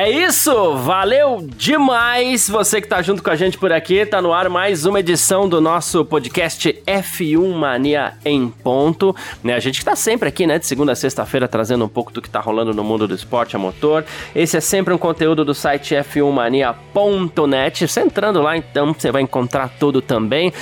É 0.00 0.08
isso, 0.08 0.76
valeu 0.76 1.44
demais 1.56 2.48
você 2.48 2.80
que 2.80 2.86
tá 2.86 3.02
junto 3.02 3.20
com 3.20 3.30
a 3.30 3.34
gente 3.34 3.58
por 3.58 3.72
aqui. 3.72 4.06
Tá 4.06 4.22
no 4.22 4.32
ar 4.32 4.48
mais 4.48 4.86
uma 4.86 5.00
edição 5.00 5.48
do 5.48 5.60
nosso 5.60 6.04
podcast 6.04 6.72
F1 6.86 7.52
Mania 7.52 8.12
em 8.24 8.48
ponto. 8.48 9.12
Né, 9.42 9.54
a 9.54 9.58
gente 9.58 9.80
que 9.80 9.84
tá 9.84 9.96
sempre 9.96 10.28
aqui, 10.28 10.46
né, 10.46 10.56
de 10.60 10.66
segunda 10.68 10.92
a 10.92 10.94
sexta-feira 10.94 11.48
trazendo 11.48 11.84
um 11.84 11.88
pouco 11.88 12.12
do 12.12 12.22
que 12.22 12.30
tá 12.30 12.38
rolando 12.38 12.72
no 12.72 12.84
mundo 12.84 13.08
do 13.08 13.14
esporte 13.16 13.56
a 13.56 13.58
motor. 13.58 14.04
Esse 14.36 14.56
é 14.56 14.60
sempre 14.60 14.94
um 14.94 14.98
conteúdo 14.98 15.44
do 15.44 15.52
site 15.52 15.96
f1mania.net. 15.96 17.88
Você 17.88 18.00
entrando 18.00 18.40
lá, 18.40 18.56
então, 18.56 18.94
você 18.94 19.10
vai 19.10 19.22
encontrar 19.22 19.68
tudo 19.80 20.00
também. 20.00 20.52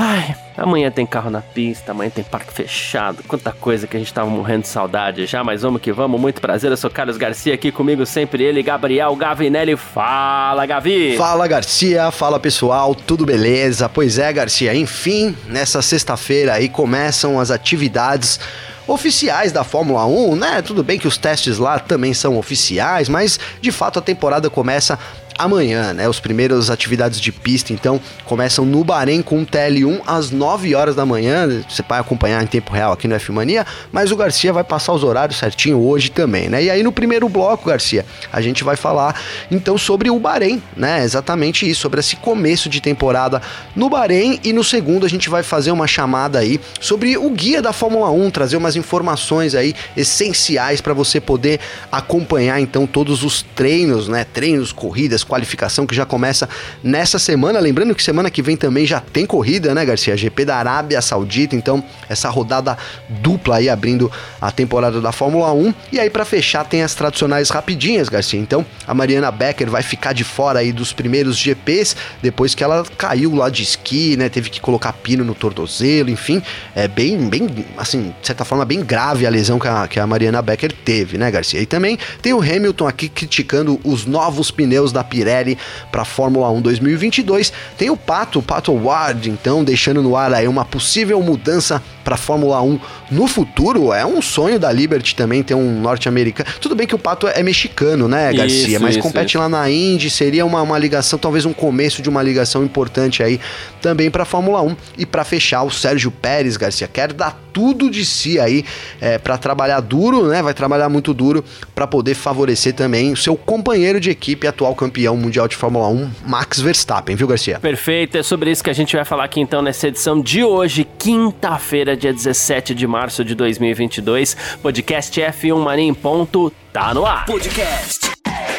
Ai, 0.00 0.32
amanhã 0.56 0.92
tem 0.92 1.04
carro 1.04 1.28
na 1.28 1.40
pista, 1.40 1.90
amanhã 1.90 2.08
tem 2.08 2.22
parque 2.22 2.52
fechado, 2.52 3.24
quanta 3.26 3.50
coisa 3.50 3.84
que 3.84 3.96
a 3.96 3.98
gente 3.98 4.14
tava 4.14 4.30
morrendo 4.30 4.62
de 4.62 4.68
saudade. 4.68 5.26
Já, 5.26 5.42
mas 5.42 5.62
vamos 5.62 5.82
que 5.82 5.90
vamos, 5.90 6.20
muito 6.20 6.40
prazer, 6.40 6.70
eu 6.70 6.76
sou 6.76 6.88
Carlos 6.88 7.16
Garcia 7.16 7.52
aqui 7.52 7.72
comigo 7.72 8.06
sempre 8.06 8.44
ele, 8.44 8.62
Gabriel 8.62 9.16
Gavinelli, 9.16 9.74
fala 9.74 10.64
Gavi! 10.66 11.16
Fala 11.16 11.48
Garcia, 11.48 12.12
fala 12.12 12.38
pessoal, 12.38 12.94
tudo 12.94 13.26
beleza? 13.26 13.88
Pois 13.88 14.20
é 14.20 14.32
Garcia, 14.32 14.72
enfim, 14.72 15.36
nessa 15.48 15.82
sexta-feira 15.82 16.52
aí 16.52 16.68
começam 16.68 17.40
as 17.40 17.50
atividades 17.50 18.38
oficiais 18.86 19.50
da 19.50 19.64
Fórmula 19.64 20.06
1, 20.06 20.36
né? 20.36 20.62
Tudo 20.62 20.84
bem 20.84 20.96
que 20.96 21.08
os 21.08 21.18
testes 21.18 21.58
lá 21.58 21.78
também 21.80 22.14
são 22.14 22.38
oficiais, 22.38 23.08
mas 23.08 23.38
de 23.60 23.72
fato 23.72 23.98
a 23.98 24.02
temporada 24.02 24.48
começa 24.48 24.96
amanhã, 25.38 25.92
né? 25.92 26.08
Os 26.08 26.18
primeiros 26.18 26.68
atividades 26.70 27.20
de 27.20 27.30
pista, 27.30 27.72
então, 27.72 28.00
começam 28.24 28.66
no 28.66 28.82
Bahrein 28.82 29.22
com 29.22 29.42
o 29.42 29.46
TL1 29.46 30.00
às 30.06 30.30
9 30.30 30.74
horas 30.74 30.96
da 30.96 31.06
manhã. 31.06 31.62
Você 31.68 31.82
vai 31.88 32.00
acompanhar 32.00 32.42
em 32.42 32.46
tempo 32.46 32.72
real 32.72 32.92
aqui 32.92 33.06
no 33.06 33.14
F-Mania, 33.14 33.64
mas 33.92 34.10
o 34.10 34.16
Garcia 34.16 34.52
vai 34.52 34.64
passar 34.64 34.92
os 34.92 35.04
horários 35.04 35.38
certinho 35.38 35.78
hoje 35.78 36.10
também, 36.10 36.48
né? 36.48 36.64
E 36.64 36.70
aí 36.70 36.82
no 36.82 36.90
primeiro 36.90 37.28
bloco, 37.28 37.68
Garcia, 37.68 38.04
a 38.32 38.40
gente 38.40 38.64
vai 38.64 38.74
falar 38.74 39.18
então 39.50 39.78
sobre 39.78 40.10
o 40.10 40.18
Bahrein, 40.18 40.60
né? 40.76 41.04
Exatamente 41.04 41.68
isso, 41.68 41.82
sobre 41.82 42.00
esse 42.00 42.16
começo 42.16 42.68
de 42.68 42.80
temporada 42.80 43.40
no 43.76 43.88
Bahrein 43.88 44.40
e 44.42 44.52
no 44.52 44.64
segundo 44.64 45.06
a 45.06 45.08
gente 45.08 45.30
vai 45.30 45.42
fazer 45.42 45.70
uma 45.70 45.86
chamada 45.86 46.40
aí 46.40 46.60
sobre 46.80 47.16
o 47.16 47.30
guia 47.30 47.62
da 47.62 47.72
Fórmula 47.72 48.10
1, 48.10 48.30
trazer 48.30 48.56
umas 48.56 48.74
informações 48.74 49.54
aí 49.54 49.74
essenciais 49.96 50.80
para 50.80 50.92
você 50.92 51.20
poder 51.20 51.60
acompanhar 51.92 52.60
então 52.60 52.86
todos 52.86 53.22
os 53.22 53.42
treinos, 53.54 54.08
né? 54.08 54.24
Treinos, 54.24 54.72
corridas, 54.72 55.22
qualificação 55.28 55.86
que 55.86 55.94
já 55.94 56.04
começa 56.04 56.48
nessa 56.82 57.18
semana. 57.18 57.60
Lembrando 57.60 57.94
que 57.94 58.02
semana 58.02 58.30
que 58.30 58.42
vem 58.42 58.56
também 58.56 58.86
já 58.86 59.00
tem 59.00 59.26
corrida, 59.26 59.74
né, 59.74 59.84
Garcia? 59.84 60.16
GP 60.16 60.44
da 60.46 60.56
Arábia 60.56 61.00
Saudita, 61.00 61.54
então 61.54 61.84
essa 62.08 62.28
rodada 62.28 62.76
dupla 63.08 63.56
aí 63.56 63.68
abrindo 63.68 64.10
a 64.40 64.50
temporada 64.50 65.00
da 65.00 65.12
Fórmula 65.12 65.52
1. 65.52 65.74
E 65.92 66.00
aí 66.00 66.10
para 66.10 66.24
fechar 66.24 66.64
tem 66.64 66.82
as 66.82 66.94
tradicionais 66.94 67.50
rapidinhas, 67.50 68.08
Garcia. 68.08 68.40
Então 68.40 68.66
a 68.86 68.94
Mariana 68.94 69.30
Becker 69.30 69.70
vai 69.70 69.82
ficar 69.82 70.12
de 70.12 70.24
fora 70.24 70.58
aí 70.60 70.72
dos 70.72 70.92
primeiros 70.92 71.36
GPs 71.36 71.94
depois 72.22 72.54
que 72.54 72.64
ela 72.64 72.84
caiu 72.96 73.34
lá 73.34 73.48
de 73.48 73.62
esqui, 73.62 74.16
né? 74.16 74.28
Teve 74.28 74.50
que 74.50 74.60
colocar 74.60 74.92
pino 74.92 75.24
no 75.24 75.34
tornozelo, 75.34 76.10
enfim, 76.10 76.42
é 76.74 76.88
bem, 76.88 77.28
bem, 77.28 77.48
assim, 77.76 78.14
de 78.20 78.26
certa 78.26 78.44
forma 78.44 78.64
bem 78.64 78.82
grave 78.82 79.26
a 79.26 79.30
lesão 79.30 79.58
que 79.58 79.68
a, 79.68 79.86
que 79.86 80.00
a 80.00 80.06
Mariana 80.06 80.40
Becker 80.40 80.72
teve, 80.72 81.18
né, 81.18 81.30
Garcia? 81.30 81.60
E 81.60 81.66
também 81.66 81.98
tem 82.22 82.32
o 82.32 82.40
Hamilton 82.40 82.88
aqui 82.88 83.08
criticando 83.08 83.78
os 83.84 84.06
novos 84.06 84.50
pneus 84.50 84.90
da 84.90 85.04
Pirelli 85.04 85.17
Pirelli 85.18 85.58
para 85.90 86.02
a 86.02 86.04
Fórmula 86.04 86.50
1 86.50 86.60
2022. 86.60 87.52
Tem 87.76 87.90
o 87.90 87.96
Pato, 87.96 88.38
o 88.38 88.42
Pato 88.42 88.72
Ward, 88.72 89.28
então, 89.28 89.64
deixando 89.64 90.02
no 90.02 90.16
ar 90.16 90.32
aí 90.32 90.46
uma 90.46 90.64
possível 90.64 91.20
mudança 91.20 91.82
para 92.04 92.14
a 92.14 92.18
Fórmula 92.18 92.62
1 92.62 92.80
no 93.10 93.26
futuro. 93.26 93.92
É 93.92 94.06
um 94.06 94.22
sonho 94.22 94.58
da 94.58 94.70
Liberty 94.70 95.14
também 95.14 95.42
ter 95.42 95.54
um 95.54 95.80
norte-americano. 95.80 96.48
Tudo 96.60 96.74
bem 96.74 96.86
que 96.86 96.94
o 96.94 96.98
Pato 96.98 97.26
é 97.26 97.42
mexicano, 97.42 98.08
né, 98.08 98.32
Garcia? 98.32 98.68
Isso, 98.68 98.80
Mas 98.80 98.94
isso, 98.94 99.02
compete 99.02 99.30
isso. 99.30 99.38
lá 99.38 99.48
na 99.48 99.68
Indy, 99.68 100.08
seria 100.08 100.46
uma, 100.46 100.62
uma 100.62 100.78
ligação, 100.78 101.18
talvez 101.18 101.44
um 101.44 101.52
começo 101.52 102.00
de 102.00 102.08
uma 102.08 102.22
ligação 102.22 102.64
importante 102.64 103.22
aí 103.22 103.40
também 103.82 104.10
para 104.10 104.22
a 104.22 104.26
Fórmula 104.26 104.62
1. 104.62 104.76
E 104.98 105.06
para 105.06 105.24
fechar, 105.24 105.64
o 105.64 105.70
Sérgio 105.70 106.10
Pérez, 106.10 106.56
Garcia, 106.56 106.88
quer 106.88 107.12
dar 107.12 107.38
tudo 107.52 107.90
de 107.90 108.04
si 108.04 108.38
aí 108.38 108.64
é, 109.00 109.18
para 109.18 109.36
trabalhar 109.36 109.80
duro, 109.80 110.28
né? 110.28 110.42
Vai 110.42 110.54
trabalhar 110.54 110.88
muito 110.88 111.12
duro 111.12 111.44
para 111.74 111.86
poder 111.86 112.14
favorecer 112.14 112.72
também 112.72 113.12
o 113.12 113.16
seu 113.16 113.36
companheiro 113.36 114.00
de 114.00 114.10
equipe, 114.10 114.46
atual 114.46 114.74
campeão 114.74 115.07
mundial 115.16 115.48
de 115.48 115.56
Fórmula 115.56 115.88
1, 115.88 116.10
Max 116.26 116.60
Verstappen, 116.60 117.16
viu, 117.16 117.26
Garcia? 117.26 117.58
Perfeito, 117.58 118.18
é 118.18 118.22
sobre 118.22 118.50
isso 118.50 118.62
que 118.62 118.70
a 118.70 118.74
gente 118.74 118.94
vai 118.94 119.04
falar 119.04 119.24
aqui 119.24 119.40
então 119.40 119.62
nessa 119.62 119.88
edição 119.88 120.20
de 120.20 120.44
hoje, 120.44 120.86
quinta-feira, 120.98 121.96
dia 121.96 122.12
17 122.12 122.74
de 122.74 122.86
março 122.86 123.24
de 123.24 123.34
2022. 123.34 124.36
Podcast 124.62 125.20
F1 125.20 125.58
Mania 125.58 125.84
em 125.84 125.94
ponto, 125.94 126.52
tá 126.72 126.92
no 126.94 127.06
ar. 127.06 127.26
Podcast 127.26 128.10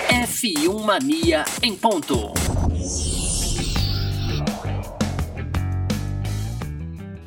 F1 0.10 0.84
Mania 0.84 1.44
em 1.62 1.76
ponto. 1.76 2.34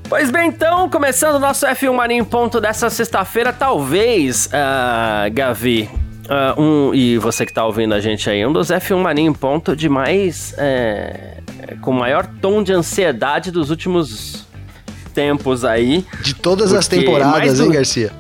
Pois 0.09 0.31
bem, 0.31 0.49
então, 0.49 0.91
começando 0.91 1.37
o 1.37 1.39
nosso 1.39 1.67
F1 1.67 1.95
Mania 1.95 2.19
em 2.19 2.25
ponto 2.25 2.61
dessa 2.61 2.91
sexta-feira, 2.91 3.51
talvez, 3.51 4.47
uh, 4.47 5.33
Gavi, 5.33 5.89
uh, 6.33 6.61
um, 6.61 6.95
e 6.95 7.19
você 7.19 7.45
que 7.45 7.53
tá 7.53 7.65
ouvindo 7.65 7.95
a 7.95 8.01
gente 8.01 8.29
aí, 8.29 8.45
um 8.47 8.53
dos 8.53 8.69
F1 8.69 8.97
Mania 8.99 9.25
em 9.25 9.33
ponto 9.33 9.77
de 9.77 9.89
mais. 9.89 10.55
É, 10.59 11.39
com 11.81 11.93
maior 11.93 12.27
tom 12.41 12.63
de 12.63 12.73
ansiedade 12.73 13.51
dos 13.51 13.71
últimos 13.71 14.47
tempos 15.15 15.65
aí. 15.65 16.05
De 16.23 16.35
todas 16.35 16.73
as 16.73 16.89
temporadas, 16.89 17.59
do... 17.59 17.65
hein, 17.65 17.73
Garcia? 17.73 18.13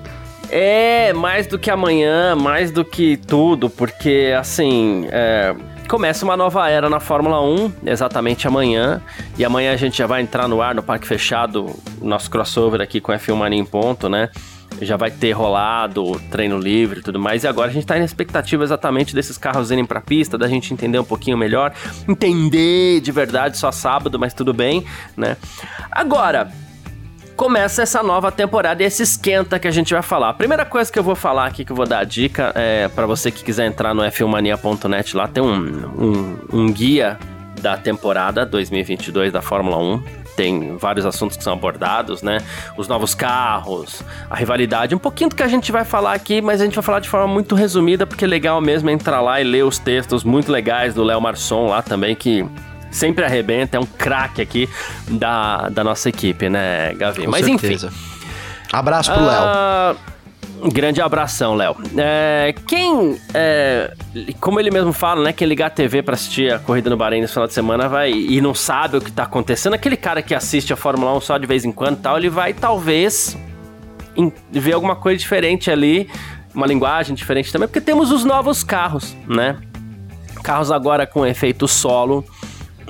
É, 0.50 1.12
mais 1.14 1.46
do 1.46 1.58
que 1.58 1.70
amanhã, 1.70 2.36
mais 2.36 2.70
do 2.70 2.84
que 2.84 3.16
tudo, 3.16 3.70
porque 3.70 4.34
assim. 4.38 5.06
É 5.10 5.54
começa 5.92 6.24
uma 6.24 6.38
nova 6.38 6.70
era 6.70 6.88
na 6.88 6.98
Fórmula 6.98 7.42
1, 7.42 7.72
exatamente 7.84 8.48
amanhã. 8.48 9.02
E 9.36 9.44
amanhã 9.44 9.74
a 9.74 9.76
gente 9.76 9.98
já 9.98 10.06
vai 10.06 10.22
entrar 10.22 10.48
no 10.48 10.62
ar 10.62 10.74
no 10.74 10.82
Parque 10.82 11.06
Fechado, 11.06 11.66
nosso 12.00 12.30
crossover 12.30 12.80
aqui 12.80 12.98
com 12.98 13.12
F1 13.12 13.34
Mania 13.34 13.60
em 13.60 13.64
ponto, 13.66 14.08
né? 14.08 14.30
Já 14.80 14.96
vai 14.96 15.10
ter 15.10 15.32
rolado 15.32 16.20
treino 16.30 16.58
livre 16.58 17.00
e 17.00 17.02
tudo 17.02 17.18
mais. 17.18 17.44
E 17.44 17.48
agora 17.48 17.70
a 17.70 17.72
gente 17.72 17.86
tá 17.86 17.98
na 17.98 18.04
expectativa 18.04 18.64
exatamente 18.64 19.14
desses 19.14 19.38
carros 19.38 19.70
irem 19.70 19.84
pra 19.84 20.00
pista, 20.00 20.36
da 20.36 20.48
gente 20.48 20.72
entender 20.72 20.98
um 20.98 21.04
pouquinho 21.04 21.36
melhor. 21.36 21.72
Entender 22.08 23.00
de 23.00 23.12
verdade 23.12 23.58
só 23.58 23.70
sábado, 23.70 24.18
mas 24.18 24.34
tudo 24.34 24.52
bem, 24.52 24.84
né? 25.16 25.36
Agora, 25.90 26.50
começa 27.36 27.82
essa 27.82 28.02
nova 28.02 28.30
temporada 28.30 28.82
e 28.82 28.86
esse 28.86 29.02
esquenta 29.02 29.58
que 29.58 29.66
a 29.66 29.70
gente 29.70 29.92
vai 29.92 30.02
falar. 30.02 30.30
A 30.30 30.34
primeira 30.34 30.64
coisa 30.64 30.92
que 30.92 30.98
eu 30.98 31.02
vou 31.02 31.14
falar 31.14 31.46
aqui, 31.46 31.64
que 31.64 31.72
eu 31.72 31.76
vou 31.76 31.86
dar 31.86 31.98
a 31.98 32.04
dica, 32.04 32.52
é 32.54 32.88
para 32.88 33.06
você 33.06 33.30
que 33.30 33.42
quiser 33.42 33.66
entrar 33.66 33.94
no 33.94 34.02
f1mania.net, 34.02 35.16
lá 35.16 35.28
tem 35.28 35.42
um, 35.42 35.56
um, 35.98 36.38
um 36.52 36.72
guia 36.72 37.18
da 37.60 37.76
temporada 37.76 38.44
2022 38.44 39.32
da 39.32 39.42
Fórmula 39.42 39.78
1 39.78 40.21
tem 40.36 40.76
vários 40.76 41.04
assuntos 41.04 41.36
que 41.36 41.44
são 41.44 41.52
abordados, 41.52 42.22
né? 42.22 42.38
Os 42.76 42.88
novos 42.88 43.14
carros, 43.14 44.02
a 44.30 44.36
rivalidade, 44.36 44.94
um 44.94 44.98
pouquinho 44.98 45.30
do 45.30 45.36
que 45.36 45.42
a 45.42 45.48
gente 45.48 45.70
vai 45.70 45.84
falar 45.84 46.14
aqui, 46.14 46.40
mas 46.40 46.60
a 46.60 46.64
gente 46.64 46.74
vai 46.74 46.82
falar 46.82 47.00
de 47.00 47.08
forma 47.08 47.26
muito 47.26 47.54
resumida, 47.54 48.06
porque 48.06 48.24
é 48.24 48.28
legal 48.28 48.60
mesmo 48.60 48.90
entrar 48.90 49.20
lá 49.20 49.40
e 49.40 49.44
ler 49.44 49.64
os 49.64 49.78
textos 49.78 50.24
muito 50.24 50.50
legais 50.50 50.94
do 50.94 51.02
Léo 51.02 51.20
Marçom 51.20 51.68
lá 51.68 51.82
também, 51.82 52.14
que 52.14 52.46
sempre 52.90 53.24
arrebenta, 53.24 53.76
é 53.76 53.80
um 53.80 53.86
craque 53.86 54.42
aqui 54.42 54.68
da, 55.08 55.68
da 55.68 55.82
nossa 55.82 56.08
equipe, 56.08 56.48
né, 56.48 56.94
Gavi? 56.94 57.24
Com 57.24 57.30
Mas 57.30 57.44
certeza. 57.44 57.86
enfim. 57.88 58.12
Abraço 58.72 59.12
pro 59.12 59.22
uh, 59.22 59.26
Léo. 59.26 59.96
Ah, 60.62 60.68
grande 60.72 61.00
abração, 61.00 61.54
Léo. 61.54 61.76
É, 61.96 62.54
quem, 62.66 63.18
é, 63.34 63.92
como 64.40 64.60
ele 64.60 64.70
mesmo 64.70 64.92
fala, 64.92 65.24
né? 65.24 65.32
Quem 65.32 65.46
ligar 65.48 65.66
a 65.66 65.70
TV 65.70 66.02
para 66.02 66.14
assistir 66.14 66.52
a 66.52 66.58
corrida 66.58 66.88
no 66.88 66.96
Bahrein 66.96 67.20
nesse 67.20 67.32
final 67.32 67.48
de 67.48 67.54
semana 67.54 67.88
vai 67.88 68.12
e 68.12 68.40
não 68.40 68.54
sabe 68.54 68.96
o 68.96 69.00
que 69.00 69.10
tá 69.10 69.24
acontecendo, 69.24 69.74
aquele 69.74 69.96
cara 69.96 70.22
que 70.22 70.34
assiste 70.34 70.72
a 70.72 70.76
Fórmula 70.76 71.16
1 71.16 71.20
só 71.20 71.38
de 71.38 71.46
vez 71.46 71.64
em 71.64 71.72
quando 71.72 72.00
tal, 72.00 72.16
ele 72.16 72.30
vai 72.30 72.54
talvez 72.54 73.36
ver 74.50 74.72
alguma 74.72 74.94
coisa 74.94 75.18
diferente 75.18 75.70
ali, 75.70 76.08
uma 76.54 76.66
linguagem 76.66 77.14
diferente 77.14 77.50
também, 77.50 77.66
porque 77.66 77.80
temos 77.80 78.12
os 78.12 78.24
novos 78.24 78.62
carros, 78.62 79.16
né? 79.26 79.56
Carros 80.42 80.70
agora 80.70 81.06
com 81.06 81.26
efeito 81.26 81.66
solo 81.66 82.24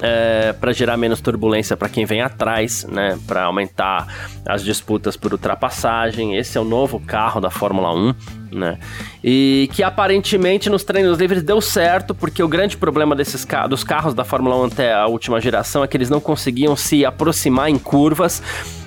é, 0.00 0.52
para 0.52 0.72
gerar 0.72 0.96
menos 0.96 1.20
turbulência 1.20 1.76
para 1.76 1.88
quem 1.88 2.04
vem 2.04 2.20
atrás, 2.20 2.84
né? 2.84 3.18
Para 3.26 3.44
aumentar 3.44 4.06
as 4.46 4.62
disputas 4.62 5.16
por 5.16 5.32
ultrapassagem. 5.32 6.36
Esse 6.36 6.56
é 6.56 6.60
o 6.60 6.64
novo 6.64 7.00
carro 7.00 7.40
da 7.40 7.50
Fórmula 7.50 7.94
1. 7.94 8.14
Né? 8.52 8.78
E 9.24 9.70
que 9.72 9.82
aparentemente 9.82 10.68
nos 10.68 10.84
treinos 10.84 11.18
livres 11.18 11.42
deu 11.42 11.58
certo, 11.58 12.14
porque 12.14 12.42
o 12.42 12.48
grande 12.48 12.76
problema 12.76 13.16
desses 13.16 13.46
dos 13.66 13.82
carros 13.82 14.12
da 14.12 14.24
Fórmula 14.24 14.56
1 14.56 14.64
até 14.64 14.92
a 14.92 15.06
última 15.06 15.40
geração 15.40 15.82
é 15.82 15.88
que 15.88 15.96
eles 15.96 16.10
não 16.10 16.20
conseguiam 16.20 16.76
se 16.76 17.02
aproximar 17.02 17.70
em 17.70 17.78
curvas 17.78 18.42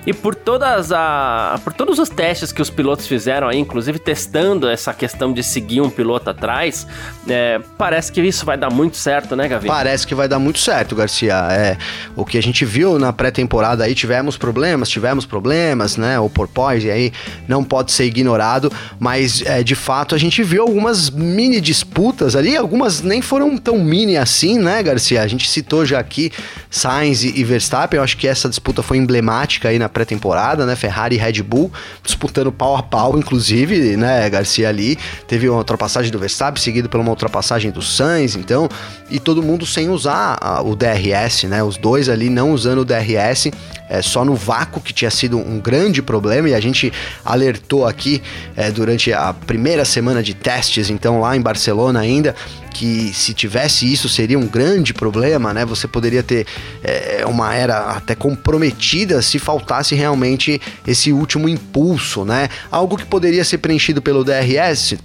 e 0.06 0.12
por 0.14 0.34
todas 0.34 0.92
a, 0.92 1.60
por 1.64 1.72
todos 1.72 1.98
os 1.98 2.08
testes 2.08 2.52
que 2.52 2.62
os 2.62 2.70
pilotos 2.70 3.08
fizeram 3.08 3.48
aí, 3.48 3.58
inclusive 3.58 3.98
testando 3.98 4.68
essa 4.68 4.94
questão 4.94 5.32
de 5.32 5.42
seguir 5.42 5.80
um 5.80 5.90
piloto 5.90 6.30
atrás, 6.30 6.86
é, 7.28 7.60
parece 7.76 8.12
que 8.12 8.20
isso 8.20 8.46
vai 8.46 8.56
dar 8.56 8.70
muito 8.70 8.96
certo, 8.96 9.34
né, 9.34 9.48
Gavi? 9.48 9.66
Parece 9.66 10.06
que 10.06 10.14
vai 10.14 10.28
dar 10.28 10.38
muito 10.38 10.60
certo, 10.60 10.94
Garcia. 10.94 11.34
É, 11.50 11.76
o 12.14 12.24
que 12.24 12.38
a 12.38 12.42
gente 12.42 12.64
viu 12.64 12.98
na 13.00 13.12
pré-temporada 13.12 13.82
aí, 13.82 13.94
tivemos 13.94 14.36
problemas, 14.36 14.88
tivemos 14.88 15.26
problemas, 15.26 15.96
né? 15.96 16.20
O 16.20 16.30
porpoise 16.30 16.88
aí 16.88 17.12
não 17.48 17.64
pode 17.64 17.90
ser 17.90 18.04
ignorado, 18.04 18.70
mas 19.00 19.42
é, 19.44 19.64
de 19.64 19.74
fato 19.74 20.14
a 20.14 20.18
gente 20.18 20.40
viu 20.44 20.62
algumas 20.62 21.10
mini 21.10 21.60
disputas 21.60 22.36
ali, 22.36 22.56
algumas 22.56 23.02
nem 23.02 23.20
foram 23.20 23.56
tão 23.58 23.78
mini 23.78 24.16
assim, 24.16 24.56
né, 24.56 24.80
Garcia? 24.84 25.22
A 25.22 25.26
gente 25.26 25.50
citou 25.50 25.84
já 25.84 25.98
aqui 25.98 26.30
Sainz 26.70 27.24
e 27.24 27.42
Verstappen, 27.42 27.98
eu 27.98 28.04
acho 28.04 28.16
que 28.16 28.28
essa 28.28 28.48
disputa 28.48 28.82
foi 28.82 28.98
emblemática 28.98 29.68
aí 29.68 29.78
na 29.80 29.88
pré-temporada, 29.96 30.66
né? 30.66 30.76
Ferrari 30.76 31.16
e 31.16 31.18
Red 31.18 31.42
Bull 31.42 31.72
disputando 32.02 32.52
pau 32.52 32.76
a 32.76 32.82
pau, 32.82 33.18
inclusive, 33.18 33.96
né, 33.96 34.28
Garcia 34.28 34.68
ali. 34.68 34.98
Teve 35.26 35.48
uma 35.48 35.56
ultrapassagem 35.56 36.12
do 36.12 36.18
Verstappen, 36.18 36.62
seguido 36.62 36.86
por 36.86 37.00
uma 37.00 37.08
ultrapassagem 37.08 37.70
do 37.70 37.80
Sainz, 37.80 38.36
então, 38.36 38.68
e 39.10 39.18
todo 39.18 39.42
mundo 39.42 39.64
sem 39.64 39.88
usar 39.88 40.36
a, 40.38 40.60
o 40.60 40.76
DRS, 40.76 41.44
né? 41.44 41.62
Os 41.62 41.78
dois 41.78 42.10
ali 42.10 42.28
não 42.28 42.52
usando 42.52 42.80
o 42.80 42.84
DRS, 42.84 43.50
é, 43.88 44.02
só 44.02 44.22
no 44.22 44.34
vácuo, 44.34 44.82
que 44.82 44.92
tinha 44.92 45.10
sido 45.10 45.38
um 45.38 45.58
grande 45.58 46.02
problema, 46.02 46.50
e 46.50 46.54
a 46.54 46.60
gente 46.60 46.92
alertou 47.24 47.86
aqui 47.86 48.22
é, 48.54 48.70
durante 48.70 49.14
a 49.14 49.32
primeira 49.32 49.86
semana 49.86 50.22
de 50.22 50.34
testes, 50.34 50.90
então 50.90 51.20
lá 51.20 51.34
em 51.34 51.40
Barcelona 51.40 52.00
ainda, 52.00 52.34
que 52.76 53.10
se 53.14 53.32
tivesse 53.32 53.90
isso 53.90 54.06
seria 54.06 54.38
um 54.38 54.46
grande 54.46 54.92
problema, 54.92 55.54
né? 55.54 55.64
Você 55.64 55.88
poderia 55.88 56.22
ter 56.22 56.46
é, 56.84 57.24
uma 57.26 57.54
era 57.54 57.78
até 57.92 58.14
comprometida 58.14 59.22
se 59.22 59.38
faltasse 59.38 59.85
realmente 59.94 60.60
esse 60.86 61.12
último 61.12 61.48
impulso, 61.48 62.24
né? 62.24 62.48
Algo 62.70 62.96
que 62.96 63.04
poderia 63.04 63.44
ser 63.44 63.58
preenchido 63.58 64.02
pelo 64.02 64.24
DRS, 64.24 64.96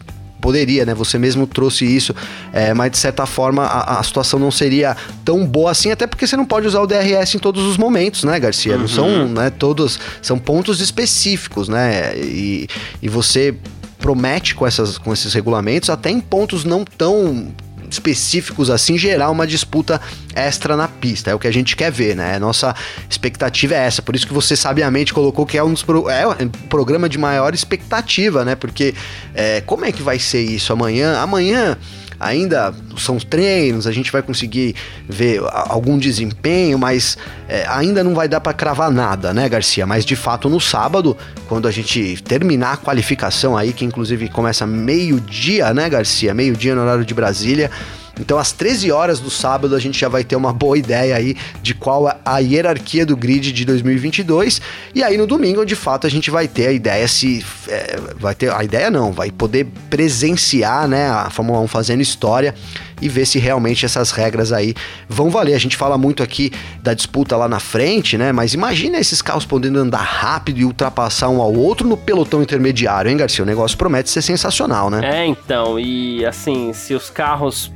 poderia, 0.41 0.85
né? 0.85 0.93
Você 0.95 1.17
mesmo 1.17 1.45
trouxe 1.45 1.85
isso, 1.85 2.13
é, 2.51 2.73
mas 2.73 2.91
de 2.91 2.97
certa 2.97 3.25
forma 3.25 3.63
a, 3.63 3.99
a, 3.99 4.03
situação 4.03 4.39
não 4.39 4.51
seria 4.51 4.97
tão 5.23 5.45
boa 5.45 5.71
assim, 5.71 5.91
até 5.91 6.07
porque 6.07 6.25
você 6.25 6.35
não 6.35 6.45
pode 6.45 6.67
usar 6.67 6.81
o 6.81 6.87
DRS 6.87 7.35
em 7.35 7.39
todos 7.39 7.63
os 7.63 7.77
momentos, 7.77 8.23
né, 8.23 8.39
Garcia? 8.39 8.73
Uhum. 8.73 8.79
Não 8.79 8.87
são, 8.87 9.27
né, 9.27 9.49
todos, 9.51 9.99
são 10.21 10.39
pontos 10.39 10.81
específicos, 10.81 11.69
né? 11.69 12.15
E, 12.17 12.67
e 13.01 13.07
você 13.07 13.55
promete 13.99 14.55
com, 14.55 14.65
essas, 14.65 14.97
com 14.97 15.13
esses 15.13 15.31
regulamentos, 15.33 15.89
até 15.89 16.09
em 16.09 16.19
pontos 16.19 16.65
não 16.65 16.83
tão 16.83 17.53
específicos 17.93 18.69
assim, 18.69 18.97
gerar 18.97 19.29
uma 19.29 19.45
disputa 19.45 19.99
extra 20.33 20.75
na 20.75 20.87
pista. 20.87 21.31
É 21.31 21.35
o 21.35 21.39
que 21.39 21.47
a 21.47 21.51
gente 21.51 21.75
quer 21.75 21.91
ver, 21.91 22.15
né? 22.15 22.39
Nossa 22.39 22.75
expectativa 23.09 23.75
é 23.75 23.79
essa. 23.79 24.01
Por 24.01 24.15
isso 24.15 24.25
que 24.25 24.33
você 24.33 24.55
sabiamente 24.55 25.13
colocou 25.13 25.45
que 25.45 25.57
é 25.57 25.63
um 25.63 25.73
dos 25.73 25.83
pro, 25.83 26.09
é 26.09 26.27
um 26.27 26.49
programa 26.69 27.09
de 27.09 27.17
maior 27.17 27.53
expectativa, 27.53 28.45
né? 28.45 28.55
Porque 28.55 28.93
é, 29.33 29.61
como 29.61 29.85
é 29.85 29.91
que 29.91 30.01
vai 30.01 30.19
ser 30.19 30.41
isso 30.41 30.71
amanhã? 30.73 31.17
Amanhã 31.19 31.77
ainda 32.21 32.73
são 32.97 33.17
treinos, 33.17 33.87
a 33.87 33.91
gente 33.91 34.11
vai 34.11 34.21
conseguir 34.21 34.75
ver 35.09 35.41
algum 35.51 35.97
desempenho, 35.97 36.77
mas 36.77 37.17
é, 37.49 37.65
ainda 37.67 38.03
não 38.03 38.13
vai 38.13 38.27
dar 38.27 38.39
para 38.39 38.53
cravar 38.53 38.91
nada, 38.91 39.33
né, 39.33 39.49
Garcia? 39.49 39.85
Mas 39.85 40.05
de 40.05 40.15
fato 40.15 40.47
no 40.47 40.59
sábado, 40.59 41.17
quando 41.47 41.67
a 41.67 41.71
gente 41.71 42.21
terminar 42.23 42.73
a 42.73 42.77
qualificação 42.77 43.57
aí, 43.57 43.73
que 43.73 43.83
inclusive 43.83 44.29
começa 44.29 44.65
meio-dia, 44.67 45.73
né, 45.73 45.89
Garcia? 45.89 46.33
Meio-dia 46.33 46.75
no 46.75 46.81
horário 46.81 47.03
de 47.03 47.13
Brasília. 47.13 47.71
Então, 48.19 48.37
às 48.37 48.51
13 48.51 48.91
horas 48.91 49.19
do 49.19 49.29
sábado, 49.29 49.75
a 49.75 49.79
gente 49.79 49.99
já 49.99 50.09
vai 50.09 50.23
ter 50.23 50.35
uma 50.35 50.53
boa 50.53 50.77
ideia 50.77 51.15
aí 51.15 51.35
de 51.61 51.73
qual 51.73 52.09
é 52.09 52.17
a 52.25 52.39
hierarquia 52.39 53.05
do 53.05 53.15
grid 53.15 53.51
de 53.51 53.65
2022. 53.65 54.61
E 54.93 55.03
aí, 55.03 55.17
no 55.17 55.25
domingo, 55.25 55.65
de 55.65 55.75
fato, 55.75 56.05
a 56.05 56.09
gente 56.09 56.29
vai 56.29 56.47
ter 56.47 56.67
a 56.67 56.71
ideia 56.71 57.07
se. 57.07 57.45
É, 57.67 57.99
vai 58.19 58.35
ter. 58.35 58.51
A 58.51 58.63
ideia 58.63 58.89
não, 58.89 59.11
vai 59.11 59.31
poder 59.31 59.67
presenciar, 59.89 60.87
né, 60.87 61.09
a 61.09 61.29
Fórmula 61.29 61.59
1 61.61 61.67
fazendo 61.67 62.01
história 62.01 62.53
e 63.01 63.09
ver 63.09 63.25
se 63.25 63.39
realmente 63.39 63.85
essas 63.85 64.11
regras 64.11 64.53
aí 64.53 64.75
vão 65.09 65.29
valer. 65.29 65.55
A 65.55 65.59
gente 65.59 65.75
fala 65.75 65.97
muito 65.97 66.21
aqui 66.21 66.51
da 66.81 66.93
disputa 66.93 67.35
lá 67.35 67.47
na 67.47 67.59
frente, 67.59 68.17
né? 68.17 68.31
Mas 68.31 68.53
imagina 68.53 68.99
esses 68.99 69.21
carros 69.21 69.45
podendo 69.45 69.79
andar 69.79 70.03
rápido 70.03 70.59
e 70.59 70.65
ultrapassar 70.65 71.29
um 71.29 71.41
ao 71.41 71.53
outro 71.53 71.87
no 71.87 71.97
pelotão 71.97 72.43
intermediário, 72.43 73.09
hein, 73.09 73.17
Garcia? 73.17 73.43
O 73.43 73.47
negócio 73.47 73.77
promete 73.77 74.09
ser 74.09 74.21
sensacional, 74.21 74.89
né? 74.89 75.01
É, 75.03 75.25
então, 75.25 75.79
e 75.79 76.23
assim, 76.25 76.71
se 76.73 76.93
os 76.93 77.09
carros 77.09 77.71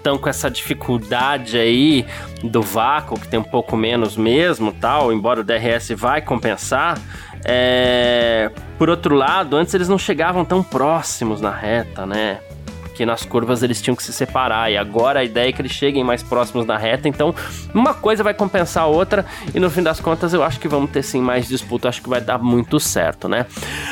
estão 0.00 0.18
com 0.18 0.28
essa 0.28 0.50
dificuldade 0.50 1.58
aí 1.58 2.04
do 2.42 2.62
vácuo, 2.62 3.20
que 3.20 3.28
tem 3.28 3.38
um 3.38 3.44
pouco 3.44 3.76
menos 3.76 4.16
mesmo, 4.16 4.72
tal, 4.72 5.12
embora 5.12 5.40
o 5.40 5.44
DRS 5.44 5.90
vai 5.94 6.20
compensar. 6.22 6.98
É... 7.44 8.50
Por 8.78 8.88
outro 8.88 9.14
lado, 9.14 9.56
antes 9.56 9.72
eles 9.74 9.88
não 9.88 9.98
chegavam 9.98 10.44
tão 10.44 10.62
próximos 10.62 11.40
na 11.40 11.50
reta, 11.50 12.06
né? 12.06 12.40
Porque 12.82 13.06
nas 13.06 13.24
curvas 13.24 13.62
eles 13.62 13.80
tinham 13.80 13.94
que 13.94 14.02
se 14.02 14.12
separar. 14.12 14.70
E 14.70 14.76
agora 14.76 15.20
a 15.20 15.24
ideia 15.24 15.48
é 15.48 15.52
que 15.52 15.60
eles 15.62 15.72
cheguem 15.72 16.02
mais 16.02 16.22
próximos 16.22 16.66
da 16.66 16.76
reta. 16.76 17.08
Então, 17.08 17.34
uma 17.72 17.94
coisa 17.94 18.22
vai 18.22 18.34
compensar 18.34 18.84
a 18.84 18.86
outra. 18.86 19.24
E 19.54 19.60
no 19.60 19.70
fim 19.70 19.82
das 19.82 20.00
contas, 20.00 20.34
eu 20.34 20.42
acho 20.42 20.60
que 20.60 20.68
vamos 20.68 20.90
ter 20.90 21.02
sim 21.02 21.20
mais 21.20 21.48
disputa. 21.48 21.88
acho 21.88 22.02
que 22.02 22.08
vai 22.08 22.20
dar 22.20 22.38
muito 22.38 22.78
certo, 22.78 23.28
né? 23.28 23.46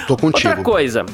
Tô 0.06 0.16
contigo. 0.16 0.48
Outra 0.48 0.62
coisa. 0.62 1.06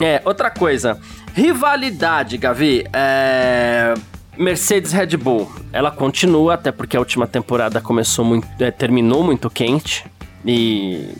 É, 0.00 0.20
outra 0.24 0.50
coisa. 0.50 0.98
Rivalidade, 1.34 2.38
Gavi. 2.38 2.86
É... 2.92 3.94
Mercedes 4.36 4.92
Red 4.92 5.16
Bull, 5.16 5.50
ela 5.72 5.90
continua, 5.90 6.54
até 6.54 6.72
porque 6.72 6.96
a 6.96 7.00
última 7.00 7.26
temporada 7.26 7.80
começou 7.80 8.24
muito, 8.24 8.48
é, 8.58 8.70
terminou 8.70 9.22
muito 9.22 9.48
quente 9.48 10.04
e 10.44 11.14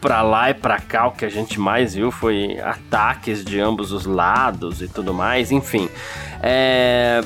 pra 0.00 0.22
lá 0.22 0.50
e 0.50 0.54
pra 0.54 0.80
cá 0.80 1.06
o 1.06 1.12
que 1.12 1.24
a 1.24 1.28
gente 1.28 1.60
mais 1.60 1.94
viu 1.94 2.10
foi 2.10 2.58
ataques 2.58 3.44
de 3.44 3.60
ambos 3.60 3.92
os 3.92 4.04
lados 4.04 4.82
e 4.82 4.88
tudo 4.88 5.14
mais, 5.14 5.52
enfim. 5.52 5.88
É, 6.42 7.22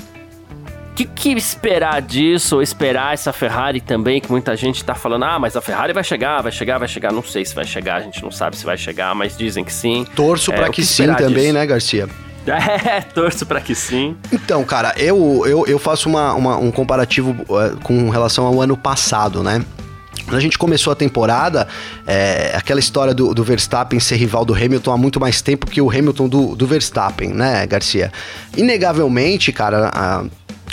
que, 0.97 1.05
que 1.05 1.33
esperar 1.33 2.01
disso, 2.01 2.57
ou 2.57 2.63
esperar 2.63 3.13
essa 3.13 3.31
Ferrari 3.31 3.83
também, 3.83 4.19
que 4.19 4.31
muita 4.31 4.57
gente 4.57 4.83
tá 4.83 4.95
falando, 4.95 5.27
ah, 5.27 5.39
mas 5.39 5.55
a 5.55 5.61
Ferrari 5.61 5.93
vai 5.93 6.03
chegar, 6.03 6.41
vai 6.41 6.51
chegar, 6.51 6.79
vai 6.79 6.89
chegar. 6.89 7.13
Não 7.13 7.23
sei 7.23 7.45
se 7.45 7.55
vai 7.55 7.67
chegar, 7.67 7.97
a 7.97 8.01
gente 8.01 8.23
não 8.23 8.31
sabe 8.31 8.57
se 8.57 8.65
vai 8.65 8.79
chegar, 8.79 9.15
mas 9.15 9.37
dizem 9.37 9.63
que 9.63 9.73
sim. 9.73 10.07
Torço 10.17 10.51
é, 10.51 10.57
para 10.57 10.67
que, 10.71 10.81
que 10.81 10.87
sim 10.87 11.07
também, 11.15 11.35
disso? 11.35 11.53
né, 11.53 11.67
Garcia? 11.67 12.09
É, 12.47 13.01
torço 13.01 13.45
para 13.45 13.61
que 13.61 13.75
sim. 13.75 14.17
Então, 14.33 14.63
cara, 14.63 14.95
eu, 14.97 15.43
eu, 15.47 15.67
eu 15.67 15.81
faço 15.81 16.09
uma, 16.09 16.33
uma, 16.33 16.57
um 16.57 16.71
comparativo 16.71 17.33
uh, 17.49 17.77
com 17.83 18.09
relação 18.09 18.47
ao 18.47 18.63
ano 18.63 18.77
passado, 18.77 19.43
né? 19.43 19.65
Quando 20.25 20.37
a 20.37 20.41
gente 20.41 20.57
começou 20.57 20.93
a 20.93 20.97
temporada, 20.97 21.67
é, 22.07 22.53
aquela 22.55 22.79
história 22.79 23.13
do, 23.13 23.35
do, 23.35 23.43
Verstappen 23.43 23.99
ser 23.99 24.15
rival 24.15 24.45
do 24.45 24.55
Hamilton 24.55 24.93
há 24.93 24.97
muito 24.97 25.19
mais 25.19 25.43
tempo 25.43 25.67
que 25.67 25.81
o 25.81 25.91
Hamilton 25.91 26.29
do, 26.29 26.55
do 26.55 26.67
Verstappen, 26.69 27.31
né, 27.31 27.67
Garcia? 27.67 28.13
Inegavelmente, 28.57 29.53
cara, 29.53 29.91
a, 29.93 30.25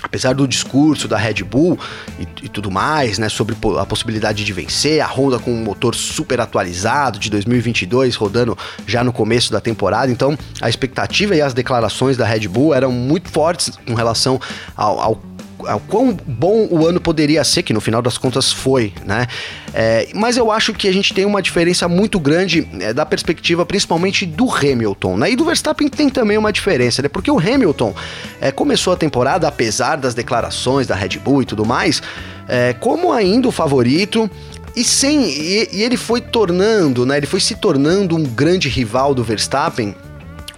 apesar 0.02 0.34
do 0.34 0.48
discurso 0.48 1.08
da 1.08 1.18
Red 1.18 1.44
Bull 1.44 1.78
e, 2.20 2.46
e, 2.46 2.50
tudo 2.50 2.72
mais, 2.72 3.18
né, 3.18 3.30
sobre 3.30 3.56
a 3.80 3.86
possibilidade 3.86 4.44
de 4.44 4.54
vencer, 4.54 5.02
a 5.02 5.08
Honda 5.08 5.40
com 5.40 5.52
um 5.52 5.64
motor 5.64 5.96
super 5.96 6.40
atualizado 6.40 7.20
de 7.20 7.30
2022 7.30 8.16
rodando 8.16 8.58
já 8.86 9.04
no 9.04 9.14
começo 9.14 9.52
da 9.52 9.62
temporada, 9.62 10.12
então 10.12 10.38
a 10.62 10.70
expectativa 10.70 11.36
e 11.36 11.42
as 11.42 11.54
declarações 11.54 12.18
da 12.18 12.26
Red 12.26 12.48
Bull 12.48 12.74
eram 12.74 12.92
muito 12.92 13.30
fortes 13.30 13.72
com 13.86 13.94
relação 13.94 14.40
ao, 14.76 15.00
ao 15.00 15.33
o 15.76 15.80
quão 15.80 16.18
bom 16.26 16.68
o 16.70 16.88
ano 16.88 17.00
poderia 17.00 17.44
ser, 17.44 17.64
que 17.64 17.74
no 17.74 17.82
final 17.82 18.02
das 18.02 18.18
contas 18.18 18.52
foi, 18.52 18.94
né? 19.06 19.28
É, 19.74 20.08
mas 20.14 20.38
eu 20.38 20.52
acho 20.52 20.74
que 20.74 20.88
a 20.88 20.92
gente 20.92 21.14
tem 21.14 21.26
uma 21.26 21.42
diferença 21.42 21.88
muito 21.88 22.20
grande 22.20 22.68
é, 22.80 22.94
da 22.94 23.06
perspectiva, 23.06 23.66
principalmente 23.66 24.26
do 24.26 24.50
Hamilton, 24.50 25.18
né? 25.18 25.32
E 25.32 25.36
do 25.36 25.46
Verstappen 25.46 25.88
tem 25.88 26.10
também 26.10 26.38
uma 26.38 26.52
diferença, 26.52 27.02
né? 27.02 27.08
Porque 27.08 27.32
o 27.32 27.40
Hamilton 27.40 27.94
é, 28.40 28.52
começou 28.52 28.94
a 28.94 28.96
temporada, 28.96 29.48
apesar 29.48 29.96
das 29.96 30.14
declarações 30.14 30.88
da 30.88 30.96
Red 30.96 31.20
Bull 31.20 31.42
e 31.42 31.46
tudo 31.46 31.66
mais, 31.66 32.02
é, 32.48 32.74
como 32.74 33.12
ainda 33.12 33.48
o 33.48 33.52
favorito. 33.52 34.30
E 34.76 34.84
sem. 34.84 35.30
E, 35.30 35.70
e 35.72 35.84
ele 35.84 35.96
foi 35.96 36.20
tornando, 36.20 37.06
né? 37.06 37.18
Ele 37.18 37.28
foi 37.28 37.40
se 37.40 37.54
tornando 37.54 38.16
um 38.16 38.24
grande 38.24 38.68
rival 38.68 39.14
do 39.14 39.24
Verstappen 39.24 39.96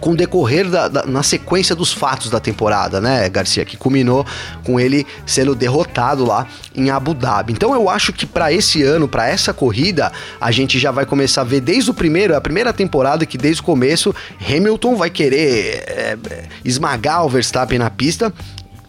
com 0.00 0.10
o 0.10 0.16
decorrer 0.16 0.68
da, 0.68 0.88
da, 0.88 1.06
na 1.06 1.22
sequência 1.22 1.74
dos 1.74 1.92
fatos 1.92 2.30
da 2.30 2.40
temporada, 2.40 3.00
né, 3.00 3.28
Garcia, 3.28 3.64
que 3.64 3.76
culminou 3.76 4.26
com 4.64 4.78
ele 4.78 5.06
sendo 5.24 5.54
derrotado 5.54 6.24
lá 6.24 6.46
em 6.74 6.90
Abu 6.90 7.14
Dhabi. 7.14 7.52
Então 7.52 7.74
eu 7.74 7.88
acho 7.88 8.12
que 8.12 8.26
para 8.26 8.52
esse 8.52 8.82
ano, 8.82 9.08
para 9.08 9.28
essa 9.28 9.52
corrida, 9.52 10.12
a 10.40 10.50
gente 10.50 10.78
já 10.78 10.90
vai 10.90 11.06
começar 11.06 11.40
a 11.42 11.44
ver 11.44 11.60
desde 11.60 11.90
o 11.90 11.94
primeiro, 11.94 12.36
a 12.36 12.40
primeira 12.40 12.72
temporada 12.72 13.24
que 13.24 13.38
desde 13.38 13.62
o 13.62 13.64
começo 13.64 14.14
Hamilton 14.40 14.96
vai 14.96 15.10
querer 15.10 15.84
é, 15.86 16.18
esmagar 16.64 17.24
o 17.24 17.28
Verstappen 17.28 17.78
na 17.78 17.90
pista 17.90 18.32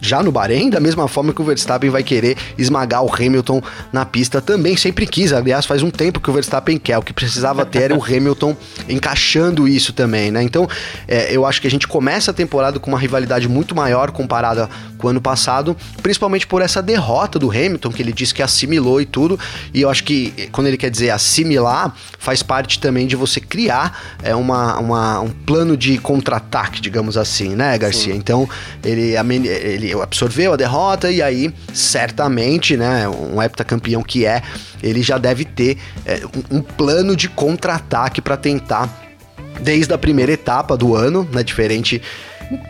já 0.00 0.22
no 0.22 0.30
Bahrein, 0.30 0.70
da 0.70 0.80
mesma 0.80 1.08
forma 1.08 1.32
que 1.32 1.40
o 1.40 1.44
Verstappen 1.44 1.90
vai 1.90 2.02
querer 2.02 2.36
esmagar 2.56 3.02
o 3.02 3.12
Hamilton 3.12 3.62
na 3.92 4.04
pista 4.04 4.40
também, 4.40 4.76
sempre 4.76 5.06
quis. 5.06 5.32
Aliás, 5.32 5.66
faz 5.66 5.82
um 5.82 5.90
tempo 5.90 6.20
que 6.20 6.30
o 6.30 6.32
Verstappen 6.32 6.78
quer. 6.78 6.98
O 6.98 7.02
que 7.02 7.12
precisava 7.12 7.64
ter 7.64 7.82
era 7.82 7.96
o 7.96 8.02
Hamilton 8.02 8.56
encaixando 8.88 9.66
isso 9.66 9.92
também, 9.92 10.30
né? 10.30 10.42
Então, 10.42 10.68
é, 11.06 11.34
eu 11.34 11.44
acho 11.44 11.60
que 11.60 11.66
a 11.66 11.70
gente 11.70 11.86
começa 11.86 12.30
a 12.30 12.34
temporada 12.34 12.78
com 12.78 12.90
uma 12.90 12.98
rivalidade 12.98 13.48
muito 13.48 13.74
maior 13.74 14.10
comparada 14.10 14.68
com 14.96 15.06
o 15.06 15.10
ano 15.10 15.20
passado, 15.20 15.76
principalmente 16.02 16.46
por 16.46 16.60
essa 16.60 16.82
derrota 16.82 17.38
do 17.38 17.50
Hamilton, 17.50 17.90
que 17.90 18.02
ele 18.02 18.12
disse 18.12 18.34
que 18.34 18.42
assimilou 18.42 19.00
e 19.00 19.06
tudo. 19.06 19.38
E 19.72 19.80
eu 19.80 19.90
acho 19.90 20.04
que 20.04 20.48
quando 20.52 20.66
ele 20.66 20.76
quer 20.76 20.90
dizer 20.90 21.10
assimilar, 21.10 21.94
faz 22.18 22.42
parte 22.42 22.80
também 22.80 23.06
de 23.06 23.16
você 23.16 23.40
criar 23.40 24.16
é, 24.22 24.34
uma, 24.34 24.78
uma 24.78 25.20
um 25.20 25.30
plano 25.30 25.76
de 25.76 25.98
contra-ataque, 25.98 26.80
digamos 26.80 27.16
assim, 27.16 27.54
né, 27.54 27.76
Garcia? 27.78 28.12
Sim. 28.12 28.18
Então, 28.18 28.48
ele, 28.84 29.14
ele 29.16 29.87
absorveu 29.92 30.52
a 30.52 30.56
derrota 30.56 31.10
e 31.10 31.22
aí, 31.22 31.52
certamente, 31.72 32.76
né, 32.76 33.08
um 33.08 33.42
heptacampeão 33.42 34.02
que 34.02 34.26
é, 34.26 34.42
ele 34.82 35.02
já 35.02 35.18
deve 35.18 35.44
ter 35.44 35.78
é, 36.04 36.20
um, 36.50 36.58
um 36.58 36.62
plano 36.62 37.16
de 37.16 37.28
contra-ataque 37.28 38.20
para 38.20 38.36
tentar 38.36 39.08
desde 39.60 39.92
a 39.92 39.98
primeira 39.98 40.32
etapa 40.32 40.76
do 40.76 40.94
ano, 40.94 41.28
né? 41.32 41.42
Diferente 41.42 42.00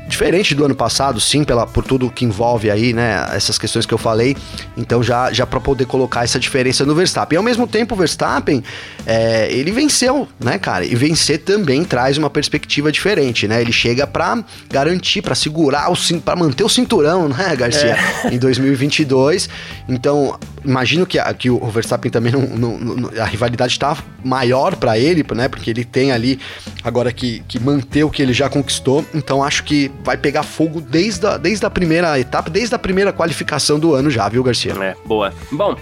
diferente 0.08 0.54
do 0.54 0.64
ano 0.64 0.74
passado, 0.74 1.20
sim, 1.20 1.44
pela, 1.44 1.66
por 1.66 1.84
tudo 1.84 2.10
que 2.10 2.24
envolve 2.24 2.70
aí, 2.70 2.92
né, 2.92 3.26
essas 3.32 3.58
questões 3.58 3.86
que 3.86 3.94
eu 3.94 3.98
falei. 3.98 4.36
Então 4.76 5.02
já, 5.02 5.32
já 5.32 5.46
para 5.46 5.60
poder 5.60 5.86
colocar 5.86 6.24
essa 6.24 6.38
diferença 6.38 6.84
no 6.84 6.94
Verstappen. 6.94 7.36
E 7.36 7.38
ao 7.38 7.42
mesmo 7.42 7.66
tempo, 7.66 7.94
o 7.94 7.98
Verstappen, 7.98 8.62
é, 9.06 9.48
ele 9.52 9.70
venceu, 9.70 10.26
né, 10.40 10.58
cara? 10.58 10.84
E 10.84 10.94
vencer 10.94 11.38
também 11.38 11.84
traz 11.84 12.18
uma 12.18 12.30
perspectiva 12.30 12.90
diferente, 12.90 13.46
né? 13.46 13.60
Ele 13.60 13.72
chega 13.72 14.06
para 14.06 14.42
garantir, 14.68 15.22
para 15.22 15.34
segurar 15.34 15.92
o 15.92 15.96
para 16.20 16.36
manter 16.36 16.64
o 16.64 16.68
cinturão, 16.68 17.28
né, 17.30 17.54
Garcia, 17.54 17.96
é. 18.24 18.34
em 18.34 18.38
2022. 18.38 19.48
Então, 19.88 20.38
imagino 20.64 21.06
que, 21.06 21.18
a, 21.18 21.32
que 21.32 21.50
o 21.50 21.70
Verstappen 21.70 22.10
também 22.10 22.32
não, 22.32 22.42
não, 22.42 22.78
não 22.78 23.22
a 23.22 23.24
rivalidade 23.24 23.72
está 23.72 23.96
maior 24.24 24.76
para 24.76 24.98
ele, 24.98 25.24
né? 25.34 25.48
Porque 25.48 25.70
ele 25.70 25.84
tem 25.84 26.10
ali 26.12 26.38
agora 26.82 27.12
que, 27.12 27.42
que 27.46 27.58
manter 27.58 28.04
o 28.04 28.10
que 28.10 28.22
ele 28.22 28.32
já 28.32 28.48
conquistou. 28.48 29.04
Então 29.14 29.42
acho 29.42 29.64
que 29.64 29.67
vai 30.02 30.16
pegar 30.16 30.42
fogo 30.42 30.80
desde 30.80 31.26
a, 31.26 31.36
desde 31.36 31.64
a 31.64 31.70
primeira 31.70 32.18
etapa, 32.18 32.50
desde 32.50 32.74
a 32.74 32.78
primeira 32.78 33.12
qualificação 33.12 33.78
do 33.78 33.94
ano 33.94 34.10
já, 34.10 34.28
viu, 34.28 34.42
Garcia? 34.42 34.72
É, 34.72 34.94
boa. 35.04 35.32
Bom, 35.52 35.76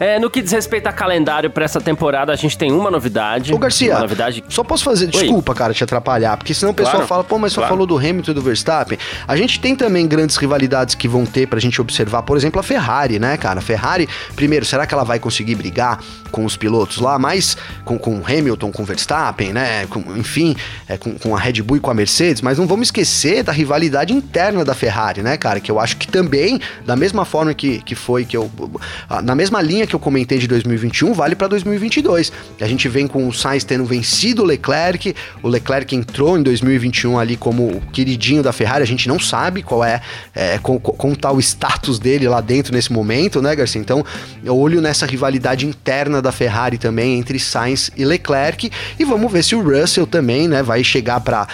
é, 0.00 0.18
no 0.18 0.30
que 0.30 0.42
diz 0.42 0.52
respeito 0.52 0.86
a 0.86 0.92
calendário 0.92 1.50
para 1.50 1.64
essa 1.64 1.80
temporada, 1.80 2.32
a 2.32 2.36
gente 2.36 2.58
tem 2.58 2.72
uma 2.72 2.90
novidade. 2.90 3.52
Ô, 3.54 3.58
Garcia, 3.58 3.94
uma 3.94 4.00
novidade... 4.00 4.44
só 4.48 4.64
posso 4.64 4.84
fazer, 4.84 5.06
Oi. 5.06 5.10
desculpa, 5.12 5.54
cara, 5.54 5.72
te 5.72 5.84
atrapalhar, 5.84 6.36
porque 6.36 6.52
senão 6.52 6.72
o 6.72 6.74
pessoal 6.74 6.96
claro, 6.96 7.08
fala, 7.08 7.24
pô, 7.24 7.38
mas 7.38 7.52
só 7.52 7.60
claro. 7.60 7.74
falou 7.74 7.86
do 7.86 7.96
Hamilton 7.96 8.30
e 8.30 8.34
do 8.34 8.42
Verstappen. 8.42 8.98
A 9.26 9.36
gente 9.36 9.60
tem 9.60 9.76
também 9.76 10.06
grandes 10.06 10.36
rivalidades 10.36 10.94
que 10.94 11.06
vão 11.06 11.24
ter 11.24 11.46
pra 11.46 11.60
gente 11.60 11.80
observar, 11.80 12.22
por 12.22 12.36
exemplo, 12.36 12.58
a 12.58 12.62
Ferrari, 12.62 13.18
né, 13.18 13.36
cara? 13.36 13.60
A 13.60 13.62
Ferrari, 13.62 14.08
primeiro, 14.34 14.64
será 14.64 14.86
que 14.86 14.94
ela 14.94 15.04
vai 15.04 15.18
conseguir 15.18 15.54
brigar 15.54 16.00
com 16.30 16.44
os 16.44 16.56
pilotos 16.56 16.98
lá, 16.98 17.18
mais 17.18 17.56
com, 17.84 17.98
com 17.98 18.22
Hamilton, 18.24 18.72
com 18.72 18.84
Verstappen, 18.84 19.52
né? 19.52 19.86
Com, 19.86 20.00
enfim, 20.16 20.56
é, 20.88 20.96
com, 20.96 21.14
com 21.18 21.36
a 21.36 21.38
Red 21.38 21.62
Bull 21.62 21.76
e 21.76 21.80
com 21.80 21.90
a 21.90 21.94
Mercedes, 21.94 22.42
mas 22.42 22.58
não 22.58 22.66
vamos 22.66 22.88
esquecer 22.88 23.27
esquecer 23.28 23.42
da 23.42 23.52
rivalidade 23.52 24.12
interna 24.12 24.64
da 24.64 24.74
Ferrari, 24.74 25.22
né, 25.22 25.36
cara? 25.36 25.60
Que 25.60 25.70
eu 25.70 25.78
acho 25.78 25.96
que 25.96 26.08
também, 26.08 26.60
da 26.84 26.96
mesma 26.96 27.24
forma 27.24 27.52
que, 27.52 27.80
que 27.82 27.94
foi 27.94 28.24
que 28.24 28.36
eu. 28.36 28.50
Na 29.22 29.34
mesma 29.34 29.60
linha 29.60 29.86
que 29.86 29.94
eu 29.94 30.00
comentei 30.00 30.38
de 30.38 30.48
2021, 30.48 31.12
vale 31.12 31.34
para 31.34 31.48
2022. 31.48 32.32
A 32.60 32.66
gente 32.66 32.88
vem 32.88 33.06
com 33.06 33.28
o 33.28 33.32
Sainz 33.32 33.64
tendo 33.64 33.84
vencido 33.84 34.42
o 34.42 34.44
Leclerc, 34.44 35.14
o 35.42 35.48
Leclerc 35.48 35.94
entrou 35.94 36.38
em 36.38 36.42
2021 36.42 37.18
ali 37.18 37.36
como 37.36 37.68
o 37.68 37.80
queridinho 37.92 38.42
da 38.42 38.52
Ferrari, 38.52 38.82
a 38.82 38.86
gente 38.86 39.08
não 39.08 39.18
sabe 39.18 39.62
qual 39.62 39.84
é, 39.84 40.00
é 40.34 40.58
como 40.58 41.16
tá 41.16 41.30
o 41.30 41.40
status 41.40 41.98
dele 41.98 42.28
lá 42.28 42.40
dentro 42.40 42.72
nesse 42.72 42.92
momento, 42.92 43.42
né, 43.42 43.54
Garcia? 43.54 43.80
Então, 43.80 44.04
eu 44.44 44.56
olho 44.56 44.80
nessa 44.80 45.06
rivalidade 45.06 45.66
interna 45.66 46.22
da 46.22 46.32
Ferrari 46.32 46.78
também 46.78 47.18
entre 47.18 47.38
Sainz 47.38 47.90
e 47.96 48.04
Leclerc 48.04 48.70
e 48.98 49.04
vamos 49.04 49.30
ver 49.30 49.44
se 49.44 49.54
o 49.54 49.62
Russell 49.62 50.06
também, 50.06 50.48
né, 50.48 50.62
vai 50.62 50.82
chegar 50.82 51.20
para 51.20 51.46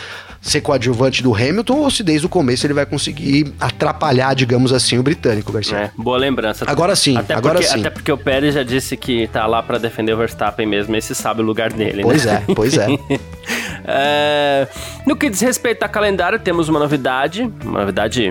ser 0.45 0.61
coadjuvante 0.61 1.23
do 1.23 1.35
Hamilton 1.35 1.79
ou 1.79 1.91
se 1.91 2.03
desde 2.03 2.27
o 2.27 2.29
começo 2.29 2.67
ele 2.67 2.75
vai 2.75 2.85
conseguir 2.85 3.55
atrapalhar, 3.59 4.35
digamos 4.35 4.75
assim, 4.75 4.99
o 4.99 5.03
britânico, 5.03 5.51
Garcia. 5.51 5.77
É, 5.79 5.91
boa 5.97 6.19
lembrança. 6.19 6.67
Agora 6.69 6.95
sim, 6.95 7.17
até 7.17 7.33
agora 7.33 7.55
porque, 7.55 7.73
sim. 7.73 7.81
Até 7.81 7.89
porque 7.89 8.13
o 8.13 8.19
Pérez 8.19 8.55
já 8.55 8.63
disse 8.63 8.95
que 8.95 9.27
tá 9.29 9.47
lá 9.47 9.63
para 9.63 9.79
defender 9.79 10.13
o 10.13 10.19
Verstappen 10.19 10.67
mesmo, 10.67 10.95
esse 10.97 11.15
sabe 11.15 11.41
o 11.41 11.45
lugar 11.45 11.73
dele, 11.73 12.03
pois 12.03 12.27
né? 12.27 12.43
Pois 12.55 12.77
é, 12.77 12.87
pois 12.87 12.93
é. 12.93 13.19
é. 13.89 14.69
No 15.07 15.17
que 15.17 15.31
diz 15.31 15.41
respeito 15.41 15.83
a 15.83 15.89
calendário, 15.89 16.39
temos 16.39 16.69
uma 16.69 16.79
novidade, 16.79 17.51
uma 17.65 17.81
novidade 17.81 18.31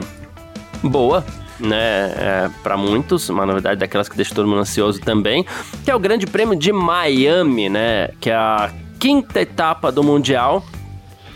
boa, 0.83 1.25
né, 1.59 2.13
é, 2.15 2.49
para 2.61 2.77
muitos, 2.77 3.27
uma 3.29 3.45
novidade 3.45 3.79
daquelas 3.79 4.07
que 4.07 4.15
deixa 4.15 4.35
todo 4.35 4.47
mundo 4.47 4.59
ansioso 4.59 4.99
também, 5.01 5.43
que 5.83 5.89
é 5.89 5.95
o 5.95 5.99
Grande 5.99 6.27
Prêmio 6.27 6.55
de 6.55 6.71
Miami, 6.71 7.69
né, 7.69 8.09
que 8.19 8.29
é 8.29 8.35
a 8.35 8.69
quinta 8.99 9.41
etapa 9.41 9.91
do 9.91 10.03
Mundial 10.03 10.63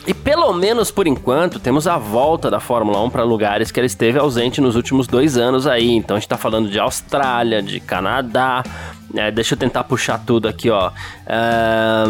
e 0.08 0.14
pelo 0.14 0.54
menos 0.54 0.90
por 0.90 1.06
enquanto, 1.06 1.60
temos 1.60 1.86
a 1.86 1.98
volta 1.98 2.50
da 2.50 2.62
Fórmula 2.62 3.02
1 3.04 3.10
para 3.10 3.24
lugares 3.24 3.72
que 3.72 3.80
ela 3.80 3.86
esteve 3.86 4.18
ausente 4.18 4.62
nos 4.62 4.78
últimos 4.78 5.06
dois 5.06 5.38
anos 5.38 5.68
aí. 5.68 5.92
Então 5.92 6.16
a 6.16 6.20
gente 6.20 6.28
está 6.28 6.38
falando 6.38 6.70
de 6.70 6.80
Austrália, 6.80 7.62
de 7.62 7.82
Canadá. 7.82 8.64
É, 9.16 9.32
deixa 9.32 9.56
eu 9.56 9.58
tentar 9.58 9.84
puxar 9.86 10.20
tudo 10.20 10.48
aqui, 10.48 10.70
ó. 10.70 10.90
Uh, 10.90 12.08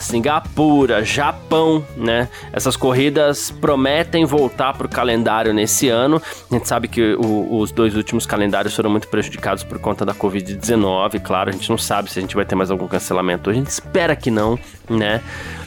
Singapura, 0.00 1.04
Japão, 1.04 1.84
né? 1.96 2.28
Essas 2.52 2.76
corridas 2.76 3.50
prometem 3.50 4.24
voltar 4.24 4.72
para 4.74 4.86
o 4.86 4.90
calendário 4.90 5.52
nesse 5.52 5.88
ano. 5.88 6.22
A 6.50 6.54
gente 6.54 6.68
sabe 6.68 6.86
que 6.88 7.14
o, 7.14 7.58
os 7.58 7.72
dois 7.72 7.96
últimos 7.96 8.24
calendários 8.24 8.74
foram 8.74 8.90
muito 8.90 9.08
prejudicados 9.08 9.64
por 9.64 9.78
conta 9.78 10.04
da 10.04 10.14
Covid-19. 10.14 11.20
Claro, 11.20 11.50
a 11.50 11.52
gente 11.52 11.68
não 11.68 11.78
sabe 11.78 12.10
se 12.10 12.18
a 12.18 12.22
gente 12.22 12.36
vai 12.36 12.44
ter 12.44 12.54
mais 12.54 12.70
algum 12.70 12.86
cancelamento. 12.86 13.50
A 13.50 13.52
gente 13.52 13.68
espera 13.68 14.14
que 14.14 14.30
não, 14.30 14.58
né? 14.88 15.20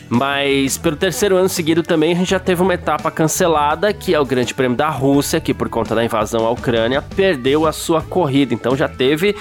Mas 0.07 0.77
pelo 0.77 0.95
terceiro 0.95 1.35
ano 1.35 1.49
seguido 1.49 1.81
também 1.81 2.11
a 2.11 2.15
gente 2.15 2.29
já 2.29 2.39
teve 2.39 2.61
uma 2.61 2.73
etapa 2.73 3.09
cancelada, 3.09 3.91
que 3.91 4.13
é 4.13 4.19
o 4.19 4.25
Grande 4.25 4.53
Prêmio 4.53 4.77
da 4.77 4.89
Rússia, 4.89 5.39
que 5.41 5.53
por 5.53 5.67
conta 5.67 5.95
da 5.95 6.03
invasão 6.03 6.45
à 6.45 6.51
Ucrânia 6.51 7.01
perdeu 7.01 7.65
a 7.65 7.71
sua 7.71 8.01
corrida. 8.01 8.53
Então 8.53 8.75
já 8.75 8.87
teve 8.87 9.35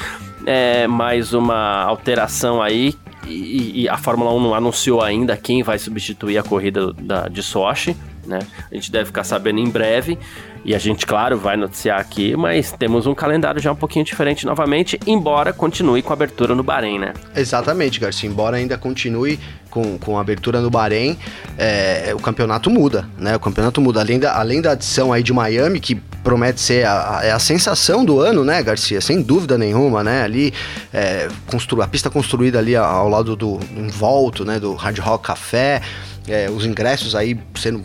é, 0.47 0.87
mais 0.87 1.33
uma 1.33 1.83
alteração 1.83 2.63
aí. 2.63 2.95
E, 3.27 3.83
e, 3.83 3.89
a 3.89 3.97
Fórmula 3.97 4.33
1 4.35 4.41
não 4.41 4.55
anunciou 4.55 5.01
ainda 5.01 5.35
quem 5.37 5.63
vai 5.63 5.79
substituir 5.79 6.37
a 6.37 6.43
corrida 6.43 6.93
da, 6.93 7.27
de 7.27 7.43
Sochi, 7.43 7.97
né? 8.27 8.41
A 8.71 8.75
gente 8.75 8.93
deve 8.93 9.07
ficar 9.07 9.25
sabendo 9.25 9.61
em 9.61 9.69
breve. 9.71 10.19
E 10.65 10.75
a 10.75 10.79
gente, 10.79 11.07
claro, 11.07 11.37
vai 11.37 11.57
noticiar 11.57 12.01
aqui, 12.01 12.35
mas 12.35 12.73
temos 12.73 13.07
um 13.07 13.15
calendário 13.15 13.61
já 13.61 13.71
um 13.71 13.77
pouquinho 13.77 14.05
diferente 14.05 14.47
novamente, 14.47 14.99
embora 15.07 15.53
continue 15.53 16.03
com 16.03 16.13
abertura 16.13 16.55
no 16.55 16.63
Bahrein, 16.63 16.99
né? 16.99 17.13
Exatamente, 17.37 18.01
Garcia. 18.01 18.29
Embora 18.29 18.57
ainda 18.57 18.79
continue 18.79 19.39
com, 19.69 19.99
com 19.99 20.17
a 20.17 20.23
abertura 20.23 20.63
no 20.63 20.71
Bahrein, 20.71 21.19
é, 21.59 22.13
o 22.15 22.19
campeonato 22.19 22.71
muda, 22.71 23.07
né? 23.19 23.37
O 23.37 23.41
campeonato 23.41 23.79
muda. 23.81 24.01
Além 24.01 24.19
da, 24.19 24.39
além 24.39 24.63
da 24.63 24.71
adição 24.71 25.13
aí 25.13 25.23
de 25.23 25.35
Miami, 25.35 25.81
que 25.81 25.97
promete 26.23 26.61
ser 26.61 26.87
a, 26.87 27.19
a, 27.19 27.25
é 27.27 27.31
a 27.31 27.39
sensação 27.39 28.03
do 28.03 28.21
ano, 28.21 28.43
né, 28.43 28.63
Garcia? 28.63 29.03
Sem 29.03 29.21
dúvida 29.21 29.59
nenhuma, 29.59 30.03
né? 30.03 30.23
Ali, 30.23 30.55
é, 30.95 31.29
constru, 31.47 31.83
a 31.83 31.87
pista 31.87 32.09
construída 32.09 32.59
ali 32.59 32.75
ao 32.75 33.09
lado 33.11 33.37
do, 33.37 33.61
em 33.77 33.89
volto, 33.89 34.47
né, 34.47 34.59
do 34.59 34.75
Hard 34.75 34.99
Rock 34.99 35.25
Café, 35.25 35.83
é, 36.29 36.51
os 36.51 36.65
ingressos 36.65 37.15
aí 37.15 37.39
sendo 37.55 37.85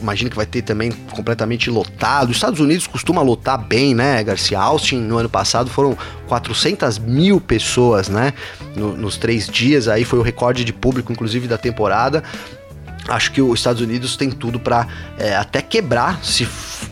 imagino 0.00 0.30
que 0.30 0.36
vai 0.36 0.46
ter 0.46 0.62
também 0.62 0.90
completamente 1.10 1.70
lotado. 1.70 2.30
Os 2.30 2.36
Estados 2.36 2.60
Unidos 2.60 2.86
costuma 2.86 3.22
lotar 3.22 3.58
bem, 3.58 3.94
né, 3.94 4.22
Garcia? 4.22 4.58
Austin 4.58 4.98
no 4.98 5.18
ano 5.18 5.28
passado 5.28 5.70
foram 5.70 5.96
400 6.28 6.98
mil 6.98 7.40
pessoas, 7.40 8.08
né? 8.08 8.34
No, 8.76 8.96
nos 8.96 9.16
três 9.16 9.48
dias 9.48 9.88
aí 9.88 10.04
foi 10.04 10.18
o 10.18 10.22
recorde 10.22 10.64
de 10.64 10.72
público, 10.72 11.12
inclusive 11.12 11.48
da 11.48 11.56
temporada. 11.56 12.22
Acho 13.08 13.32
que 13.32 13.42
os 13.42 13.58
Estados 13.58 13.82
Unidos 13.82 14.16
tem 14.16 14.30
tudo 14.30 14.60
para 14.60 14.86
é, 15.18 15.34
até 15.34 15.60
quebrar, 15.60 16.22
se, 16.22 16.46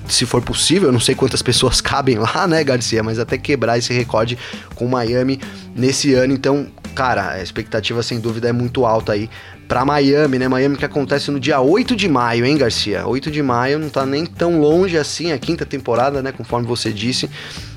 se 0.09 0.27
for 0.27 0.43
possível. 0.43 0.89
Eu 0.89 0.93
não 0.93 1.01
sei 1.01 1.15
quantas 1.15 1.41
pessoas 1.41 1.81
cabem 1.83 2.19
lá, 2.19 2.47
né, 2.49 2.65
Garcia? 2.65 3.03
Mas 3.03 3.19
até 3.19 3.39
quebrar 3.39 3.79
esse 3.79 3.93
recorde 3.93 4.37
com 4.75 4.89
Miami 4.89 5.41
nesse 5.75 6.15
ano. 6.15 6.33
Então, 6.33 6.67
cara, 6.95 7.33
a 7.33 7.43
expectativa 7.43 8.03
sem 8.03 8.19
dúvida 8.19 8.49
é 8.49 8.53
muito 8.53 8.85
alta 8.85 9.13
aí 9.13 9.31
para 9.71 9.85
Miami, 9.85 10.37
né? 10.37 10.49
Miami 10.49 10.77
que 10.77 10.85
acontece 10.85 11.31
no 11.31 11.39
dia 11.39 11.61
8 11.61 11.95
de 11.95 12.09
maio, 12.09 12.45
hein, 12.45 12.59
Garcia? 12.59 13.07
8 13.07 13.31
de 13.31 13.41
maio 13.41 13.79
não 13.79 13.89
tá 13.89 14.05
nem 14.05 14.27
tão 14.27 14.59
longe 14.59 14.99
assim 14.99 15.31
a 15.31 15.39
quinta 15.39 15.65
temporada, 15.65 16.21
né? 16.21 16.33
Conforme 16.33 16.67
você 16.67 16.93
disse. 16.93 17.31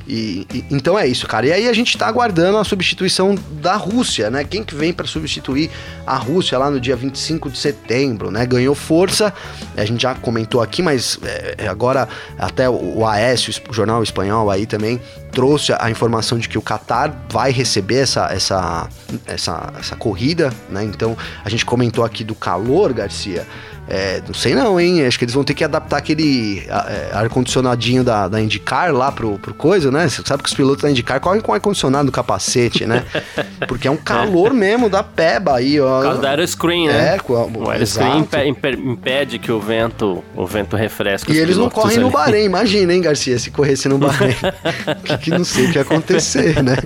E, 0.07 0.45
e, 0.53 0.65
então 0.69 0.98
é 0.98 1.07
isso, 1.07 1.27
cara. 1.27 1.48
E 1.48 1.51
aí 1.51 1.67
a 1.67 1.74
gente 1.74 1.98
tá 1.98 2.07
aguardando 2.07 2.57
a 2.57 2.63
substituição 2.63 3.36
da 3.62 3.75
Rússia, 3.75 4.29
né? 4.29 4.43
Quem 4.43 4.63
que 4.63 4.75
vem 4.75 4.91
para 4.91 5.07
substituir 5.07 5.69
a 6.05 6.15
Rússia 6.17 6.57
lá 6.57 6.69
no 6.69 6.79
dia 6.79 6.95
25 6.95 7.50
de 7.50 7.57
setembro, 7.57 8.29
né? 8.29 8.45
Ganhou 8.45 8.75
força, 8.75 9.33
a 9.75 9.86
gente 9.86 10.01
já 10.01 10.13
comentou 10.15 10.62
aqui, 10.62 10.81
mas 10.81 11.17
é, 11.24 11.67
agora 11.67 12.07
até 12.38 12.69
o 12.69 13.05
AS, 13.05 13.62
o 13.69 13.74
jornal 13.74 14.03
espanhol 14.03 14.51
aí 14.51 14.65
também 14.65 15.00
trouxe 15.31 15.74
a 15.79 15.89
informação 15.89 16.38
de 16.38 16.48
que 16.48 16.57
o 16.57 16.62
Qatar 16.62 17.25
vai 17.29 17.51
receber 17.51 18.01
essa, 18.01 18.27
essa, 18.31 18.88
essa, 19.25 19.74
essa 19.79 19.95
corrida, 19.95 20.53
né? 20.69 20.83
Então 20.83 21.17
a 21.43 21.50
gente 21.50 21.65
comentou 21.65 22.03
aqui 22.03 22.24
do 22.24 22.36
calor, 22.36 22.93
Garcia. 22.93 23.48
É, 23.87 24.21
não 24.25 24.33
sei 24.33 24.55
não, 24.55 24.79
hein? 24.79 25.05
Acho 25.05 25.17
que 25.17 25.25
eles 25.25 25.33
vão 25.33 25.43
ter 25.43 25.53
que 25.53 25.63
adaptar 25.63 25.97
aquele 25.97 26.63
é, 26.67 27.09
ar-condicionadinho 27.13 28.03
da, 28.03 28.27
da 28.27 28.41
IndyCar 28.41 28.93
lá 28.93 29.11
pro, 29.11 29.37
pro 29.37 29.53
coisa, 29.53 29.91
né? 29.91 30.07
Você 30.07 30.21
sabe 30.25 30.41
que 30.41 30.49
os 30.49 30.55
pilotos 30.55 30.83
da 30.83 30.89
IndyCar 30.89 31.19
correm 31.19 31.41
com 31.41 31.53
ar-condicionado 31.53 32.05
no 32.05 32.11
capacete, 32.11 32.85
né? 32.85 33.03
Porque 33.67 33.87
é 33.87 33.91
um 33.91 33.97
calor 33.97 34.53
mesmo 34.53 34.89
da 34.89 35.03
peba 35.03 35.57
aí, 35.57 35.79
ó. 35.79 35.97
Por 35.97 36.03
causa 36.03 36.21
da 36.21 36.29
aeroscreen, 36.29 36.87
né? 36.87 37.15
É, 37.15 37.19
com 37.19 37.35
a, 37.35 37.45
o 37.45 37.69
aeroscreen 37.69 38.19
impede, 38.19 38.81
impede 38.81 39.39
que 39.39 39.51
o 39.51 39.59
vento, 39.59 40.23
o 40.35 40.47
vento 40.47 40.75
refresque 40.75 41.33
E 41.33 41.37
eles 41.37 41.57
não 41.57 41.69
correm 41.69 41.97
ali. 41.97 42.05
no 42.05 42.09
Bahrein, 42.09 42.45
imagina, 42.45 42.93
hein, 42.93 43.01
Garcia, 43.01 43.37
se 43.37 43.51
corresse 43.51 43.89
no 43.89 43.97
Bahrein. 43.99 44.35
que, 45.03 45.17
que 45.17 45.29
não 45.29 45.43
sei 45.43 45.65
o 45.65 45.71
que 45.71 45.77
ia 45.77 45.81
acontecer, 45.81 46.63
né? 46.63 46.77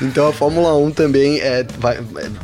Então 0.00 0.28
a 0.28 0.32
Fórmula 0.32 0.76
1 0.76 0.90
também 0.90 1.40
é, 1.40 1.64
vai, 1.78 1.98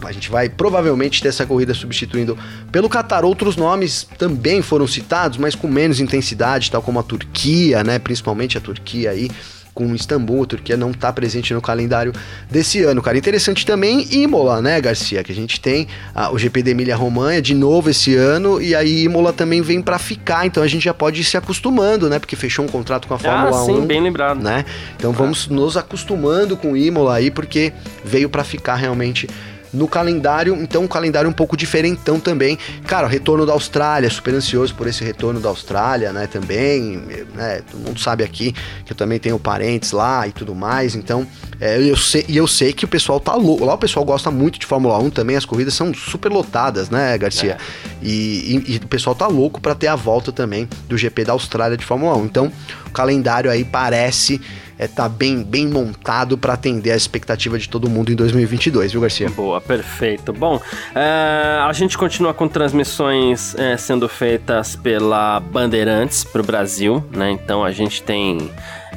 a 0.05 0.13
gente 0.13 0.31
vai 0.31 0.49
provavelmente 0.49 1.21
ter 1.21 1.29
essa 1.29 1.45
corrida 1.45 1.75
substituindo 1.75 2.39
pelo 2.71 2.89
Qatar. 2.89 3.25
Outros 3.25 3.57
nomes 3.57 4.07
também 4.19 4.63
foram 4.63 4.87
citados, 4.87 5.37
mas 5.39 5.55
com 5.55 5.67
menos 5.67 6.01
intensidade, 6.01 6.71
tal 6.71 6.83
como 6.83 6.99
a 6.99 7.03
Turquia, 7.03 7.83
né? 7.83 7.99
Principalmente 7.99 8.57
a 8.57 8.61
Turquia 8.61 9.11
aí 9.11 9.31
com 9.75 9.95
Istambul, 9.95 10.43
a 10.43 10.47
Turquia 10.47 10.77
não 10.77 10.91
está 10.91 11.13
presente 11.13 11.55
no 11.55 11.61
calendário 11.61 12.13
desse 12.51 12.83
ano, 12.83 13.01
cara. 13.03 13.17
Interessante 13.17 13.65
também 13.65 14.07
Imola, 14.13 14.61
né, 14.61 14.81
Garcia? 14.81 15.23
Que 15.23 15.33
a 15.33 15.35
gente 15.35 15.61
tem 15.61 15.87
o 16.33 16.39
GP 16.39 16.63
de 16.63 16.71
Emília 16.71 16.97
Romanha 16.97 17.41
de 17.41 17.55
novo 17.55 17.91
esse 17.91 18.15
ano 18.15 18.61
e 18.61 18.75
aí 18.75 19.05
Imola 19.05 19.33
também 19.33 19.63
vem 19.63 19.81
para 19.81 19.99
ficar, 19.99 20.47
então 20.47 20.63
a 20.63 20.69
gente 20.69 20.85
já 20.85 20.95
pode 20.95 21.21
ir 21.21 21.25
se 21.25 21.37
acostumando, 21.37 22.09
né? 22.09 22.19
Porque 22.19 22.37
fechou 22.37 22.65
um 22.65 22.69
contrato 22.69 23.07
com 23.07 23.15
a 23.15 23.19
Fórmula 23.19 23.63
ah, 23.63 23.65
sim, 23.65 23.81
1. 23.81 23.87
bem 23.87 24.03
lembrado. 24.03 24.43
Né? 24.43 24.65
Então 24.97 25.13
vamos 25.13 25.49
nos 25.49 25.77
acostumando 25.77 26.57
com 26.57 26.77
Imola 26.77 27.15
aí, 27.15 27.31
porque 27.31 27.73
veio 28.05 28.29
para 28.29 28.45
ficar 28.45 28.75
realmente 28.75 29.29
no 29.73 29.87
calendário, 29.87 30.55
então 30.61 30.83
um 30.83 30.89
calendário 30.89 31.29
um 31.29 31.33
pouco 31.33 31.57
diferentão 31.57 32.19
também. 32.19 32.59
Cara, 32.87 33.07
o 33.07 33.11
retorno 33.11 33.47
da 33.47 33.53
Austrália, 33.53 34.09
super 34.11 34.35
ansioso 34.35 34.75
por 34.75 34.87
esse 34.87 35.05
retorno 35.05 35.41
da 35.41 35.49
Austrália, 35.49 36.13
né, 36.13 36.27
também, 36.27 37.03
né, 37.35 37.63
todo 37.71 37.81
mundo 37.81 38.01
sabe 38.01 38.25
aqui 38.25 38.55
que 38.85 38.93
eu 38.93 38.97
também 38.97 39.19
tenho 39.19 39.39
parentes 39.39 39.93
lá 39.93 40.27
e 40.27 40.33
tudo 40.33 40.55
mais, 40.55 40.95
então, 40.95 41.27
é, 41.61 41.81
eu 41.81 41.97
sei, 41.97 42.25
e 42.29 42.37
eu 42.37 42.47
sei 42.47 42.73
que 42.73 42.85
o 42.85 42.89
pessoal 42.89 43.21
tá 43.21 43.35
louco, 43.35 43.65
lá 43.65 43.75
o 43.75 43.79
pessoal 43.79 44.05
gosta 44.05 44.31
muito 44.31 44.59
de 44.59 44.67
Fórmula 44.67 44.99
1 44.99 45.11
também, 45.11 45.37
as 45.37 45.45
corridas 45.45 45.75
são 45.75 45.93
super 45.95 46.31
lotadas, 46.31 46.91
né, 46.91 47.17
Garcia? 47.17 47.53
É. 47.53 47.57
E, 48.03 48.65
e, 48.67 48.75
e, 48.75 48.77
o 48.79 48.89
pessoal 48.89 49.15
tá 49.15 49.27
louco 49.27 49.61
para 49.61 49.75
ter 49.75 49.87
a 49.87 49.97
volta 49.97 50.33
também 50.33 50.69
do 50.89 50.97
GP 50.97 51.25
da 51.25 51.33
Austrália 51.33 51.77
de 51.77 51.85
Fórmula 51.85 52.17
1, 52.17 52.25
então 52.25 52.53
o 52.87 52.91
calendário 52.91 53.51
aí 53.51 53.65
parece 53.65 54.41
é, 54.81 54.89
tá 54.89 55.07
bem, 55.11 55.43
bem 55.43 55.69
montado 55.69 56.39
para 56.39 56.55
atender 56.55 56.91
a 56.91 56.97
expectativa 56.97 57.59
de 57.59 57.69
todo 57.69 57.91
mundo 57.91 58.11
em 58.11 58.15
2022, 58.15 58.93
viu, 58.93 59.03
Garcia? 59.03 59.29
Boa, 59.29 59.61
perfeito. 59.61 60.33
Bom, 60.33 60.59
é, 60.95 61.61
a 61.63 61.71
gente 61.75 61.99
continua 61.99 62.33
com 62.33 62.49
transmissões 62.49 63.55
é, 63.57 63.77
sendo 63.77 64.09
feitas 64.09 64.77
pela 64.77 65.39
Bandeirantes 65.39 66.25
para 66.25 66.41
o 66.41 66.45
Brasil, 66.45 67.05
né? 67.15 67.31
Então 67.31 67.63
a 67.63 67.71
gente 67.73 68.03
tem 68.03 68.51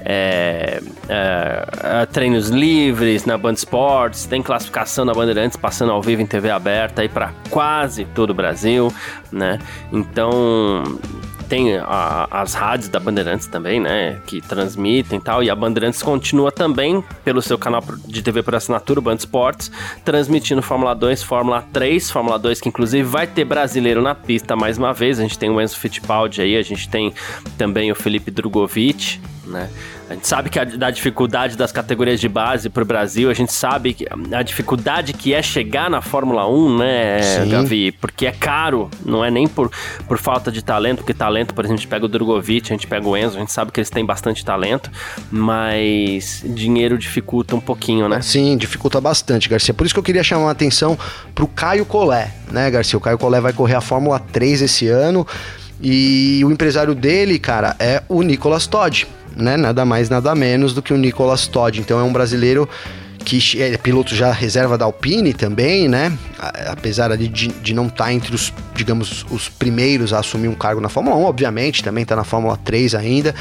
é, 0.05 0.81
é, 1.09 1.65
é, 1.83 2.05
treinos 2.05 2.47
livres 2.47 3.25
na 3.25 3.37
Band 3.37 3.55
Sports, 3.55 4.25
tem 4.25 4.41
classificação 4.41 5.03
na 5.03 5.13
Bandeirantes 5.13 5.57
passando 5.57 5.91
ao 5.91 6.01
vivo 6.01 6.21
em 6.21 6.25
TV 6.25 6.49
aberta 6.49 7.01
aí 7.01 7.09
para 7.09 7.33
quase 7.49 8.05
todo 8.05 8.29
o 8.29 8.33
Brasil, 8.33 8.87
né? 9.29 9.59
Então 9.91 10.83
tem 11.53 11.77
a, 11.77 12.27
as 12.31 12.55
rádios 12.55 12.89
da 12.89 12.99
Bandeirantes 12.99 13.45
também, 13.45 13.79
né? 13.79 14.19
Que 14.25 14.41
transmitem 14.41 15.19
e 15.19 15.21
tal. 15.21 15.43
E 15.43 15.51
a 15.51 15.55
Bandeirantes 15.55 16.01
continua 16.01 16.51
também, 16.51 17.03
pelo 17.23 17.43
seu 17.43 17.59
canal 17.59 17.83
de 18.07 18.23
TV 18.23 18.41
por 18.41 18.55
assinatura, 18.55 18.99
o 18.99 19.03
Band 19.03 19.17
Esportes, 19.17 19.71
transmitindo 20.03 20.63
Fórmula 20.63 20.95
2, 20.95 21.21
Fórmula 21.21 21.63
3. 21.71 22.09
Fórmula 22.09 22.39
2 22.39 22.59
que 22.59 22.69
inclusive 22.69 23.03
vai 23.03 23.27
ter 23.27 23.45
brasileiro 23.45 24.01
na 24.01 24.15
pista 24.15 24.55
mais 24.55 24.79
uma 24.79 24.93
vez. 24.93 25.19
A 25.19 25.21
gente 25.21 25.37
tem 25.37 25.51
o 25.51 25.61
Enzo 25.61 25.77
Fittipaldi 25.77 26.41
aí, 26.41 26.57
a 26.57 26.63
gente 26.63 26.89
tem 26.89 27.13
também 27.55 27.91
o 27.91 27.95
Felipe 27.95 28.31
Drogovic, 28.31 29.21
né? 29.45 29.69
A 30.09 30.13
gente 30.13 30.27
sabe 30.27 30.49
que 30.49 30.59
a, 30.59 30.63
da 30.63 30.91
dificuldade 30.91 31.55
das 31.55 31.71
categorias 31.71 32.19
de 32.19 32.27
base 32.27 32.69
para 32.69 32.83
o 32.83 32.85
Brasil, 32.85 33.29
a 33.29 33.33
gente 33.33 33.53
sabe 33.53 33.93
que 33.93 34.05
a 34.31 34.43
dificuldade 34.43 35.13
que 35.13 35.33
é 35.33 35.41
chegar 35.41 35.89
na 35.89 36.01
Fórmula 36.01 36.47
1, 36.47 36.77
né, 36.77 37.21
Sim. 37.21 37.49
Gavi? 37.49 37.91
Porque 37.91 38.25
é 38.25 38.31
caro, 38.31 38.89
não 39.05 39.23
é 39.23 39.31
nem 39.31 39.47
por, 39.47 39.71
por 40.07 40.17
falta 40.17 40.51
de 40.51 40.63
talento, 40.63 40.97
porque 40.97 41.13
talento, 41.13 41.53
por 41.53 41.63
exemplo, 41.63 41.75
a 41.75 41.77
gente 41.79 41.87
pega 41.87 42.05
o 42.05 42.07
Drogovic, 42.07 42.71
a 42.71 42.75
gente 42.75 42.87
pega 42.87 43.07
o 43.07 43.15
Enzo, 43.15 43.37
a 43.37 43.39
gente 43.39 43.51
sabe 43.51 43.71
que 43.71 43.79
eles 43.79 43.89
têm 43.89 44.05
bastante 44.05 44.43
talento, 44.43 44.91
mas 45.31 46.43
dinheiro 46.45 46.97
dificulta 46.97 47.55
um 47.55 47.61
pouquinho, 47.61 48.09
né? 48.09 48.21
Sim, 48.21 48.57
dificulta 48.57 48.99
bastante, 48.99 49.47
Garcia. 49.47 49.73
Por 49.73 49.85
isso 49.85 49.95
que 49.95 49.99
eu 49.99 50.03
queria 50.03 50.23
chamar 50.23 50.49
a 50.49 50.51
atenção 50.51 50.97
para 51.33 51.43
o 51.43 51.47
Caio 51.47 51.85
Collet, 51.85 52.31
né, 52.51 52.69
Garcia? 52.69 52.97
O 52.97 53.01
Caio 53.01 53.17
Collet 53.17 53.41
vai 53.41 53.53
correr 53.53 53.75
a 53.75 53.81
Fórmula 53.81 54.19
3 54.19 54.61
esse 54.63 54.87
ano. 54.87 55.25
E 55.81 56.41
o 56.45 56.51
empresário 56.51 56.95
dele, 56.95 57.37
cara, 57.39 57.75
é 57.79 58.03
o 58.07 58.21
Nicolas 58.21 58.67
Todd 58.67 59.07
né? 59.35 59.57
Nada 59.57 59.85
mais, 59.85 60.09
nada 60.09 60.33
menos 60.35 60.73
do 60.73 60.81
que 60.81 60.93
o 60.93 60.97
Nicolas 60.97 61.47
Todd. 61.47 61.79
Então 61.79 61.99
é 61.99 62.03
um 62.03 62.13
brasileiro 62.13 62.67
que 63.23 63.61
é 63.61 63.77
piloto 63.77 64.15
já 64.15 64.31
reserva 64.31 64.77
da 64.77 64.85
Alpine 64.85 65.33
também, 65.33 65.87
né? 65.87 66.17
Apesar 66.67 67.15
de, 67.17 67.27
de 67.27 67.73
não 67.73 67.87
estar 67.87 68.05
tá 68.05 68.13
entre 68.13 68.35
os, 68.35 68.53
digamos, 68.75 69.25
os 69.29 69.49
primeiros 69.49 70.13
a 70.13 70.19
assumir 70.19 70.47
um 70.47 70.55
cargo 70.55 70.81
na 70.81 70.89
Fórmula 70.89 71.15
1, 71.15 71.23
obviamente, 71.23 71.83
também 71.83 72.03
está 72.03 72.15
na 72.15 72.23
Fórmula 72.23 72.57
3 72.57 72.95
ainda. 72.95 73.33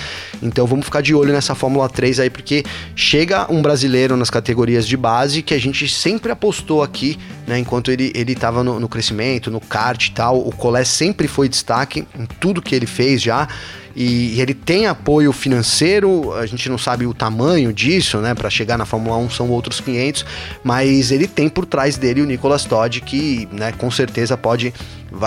Então 0.43 0.67
vamos 0.67 0.85
ficar 0.85 1.01
de 1.01 1.15
olho 1.15 1.33
nessa 1.33 1.55
Fórmula 1.55 1.89
3 1.89 2.21
aí, 2.21 2.31
porque 2.31 2.65
chega 2.95 3.51
um 3.53 3.61
brasileiro 3.61 4.17
nas 4.17 4.31
categorias 4.31 4.87
de 4.87 4.97
base 4.97 5.43
que 5.43 5.55
a 5.55 5.61
gente 5.61 5.89
sempre 5.89 6.31
apostou 6.31 6.83
aqui, 6.83 7.19
né? 7.47 7.59
Enquanto 7.59 7.91
ele 7.91 8.13
estava 8.15 8.63
no, 8.63 8.79
no 8.79 8.89
crescimento, 8.89 9.51
no 9.51 9.61
kart 9.61 10.07
e 10.07 10.13
tal. 10.13 10.39
O 10.39 10.53
Colé 10.53 10.85
sempre 10.85 11.27
foi 11.27 11.49
destaque 11.49 12.07
em 12.19 12.27
tudo 12.39 12.63
que 12.63 12.75
ele 12.75 12.87
fez 12.87 13.21
já 13.21 13.49
e, 13.95 14.41
ele 14.41 14.55
tem 14.55 14.87
apoio 14.87 15.33
financeiro, 15.33 16.33
a 16.35 16.47
gente 16.47 16.69
não 16.69 16.79
sabe 16.79 17.07
o 17.07 17.15
tamanho 17.15 17.73
disso, 17.73 18.19
né? 18.19 18.35
Para 18.35 18.51
chegar 18.51 18.79
na 18.79 18.85
Fórmula 18.85 19.17
1 19.17 19.31
são 19.31 19.51
outros 19.51 19.81
500, 19.81 20.25
mas 20.63 21.11
ele 21.11 21.27
tem 21.27 21.49
por 21.49 21.67
trás 21.67 21.97
dele 21.97 22.23
o 22.23 22.27
Nicolas 22.27 22.65
Todd, 22.65 23.01
que, 23.01 23.49
né, 23.53 23.73
com 23.73 23.91
certeza 23.91 24.37
pode 24.37 24.73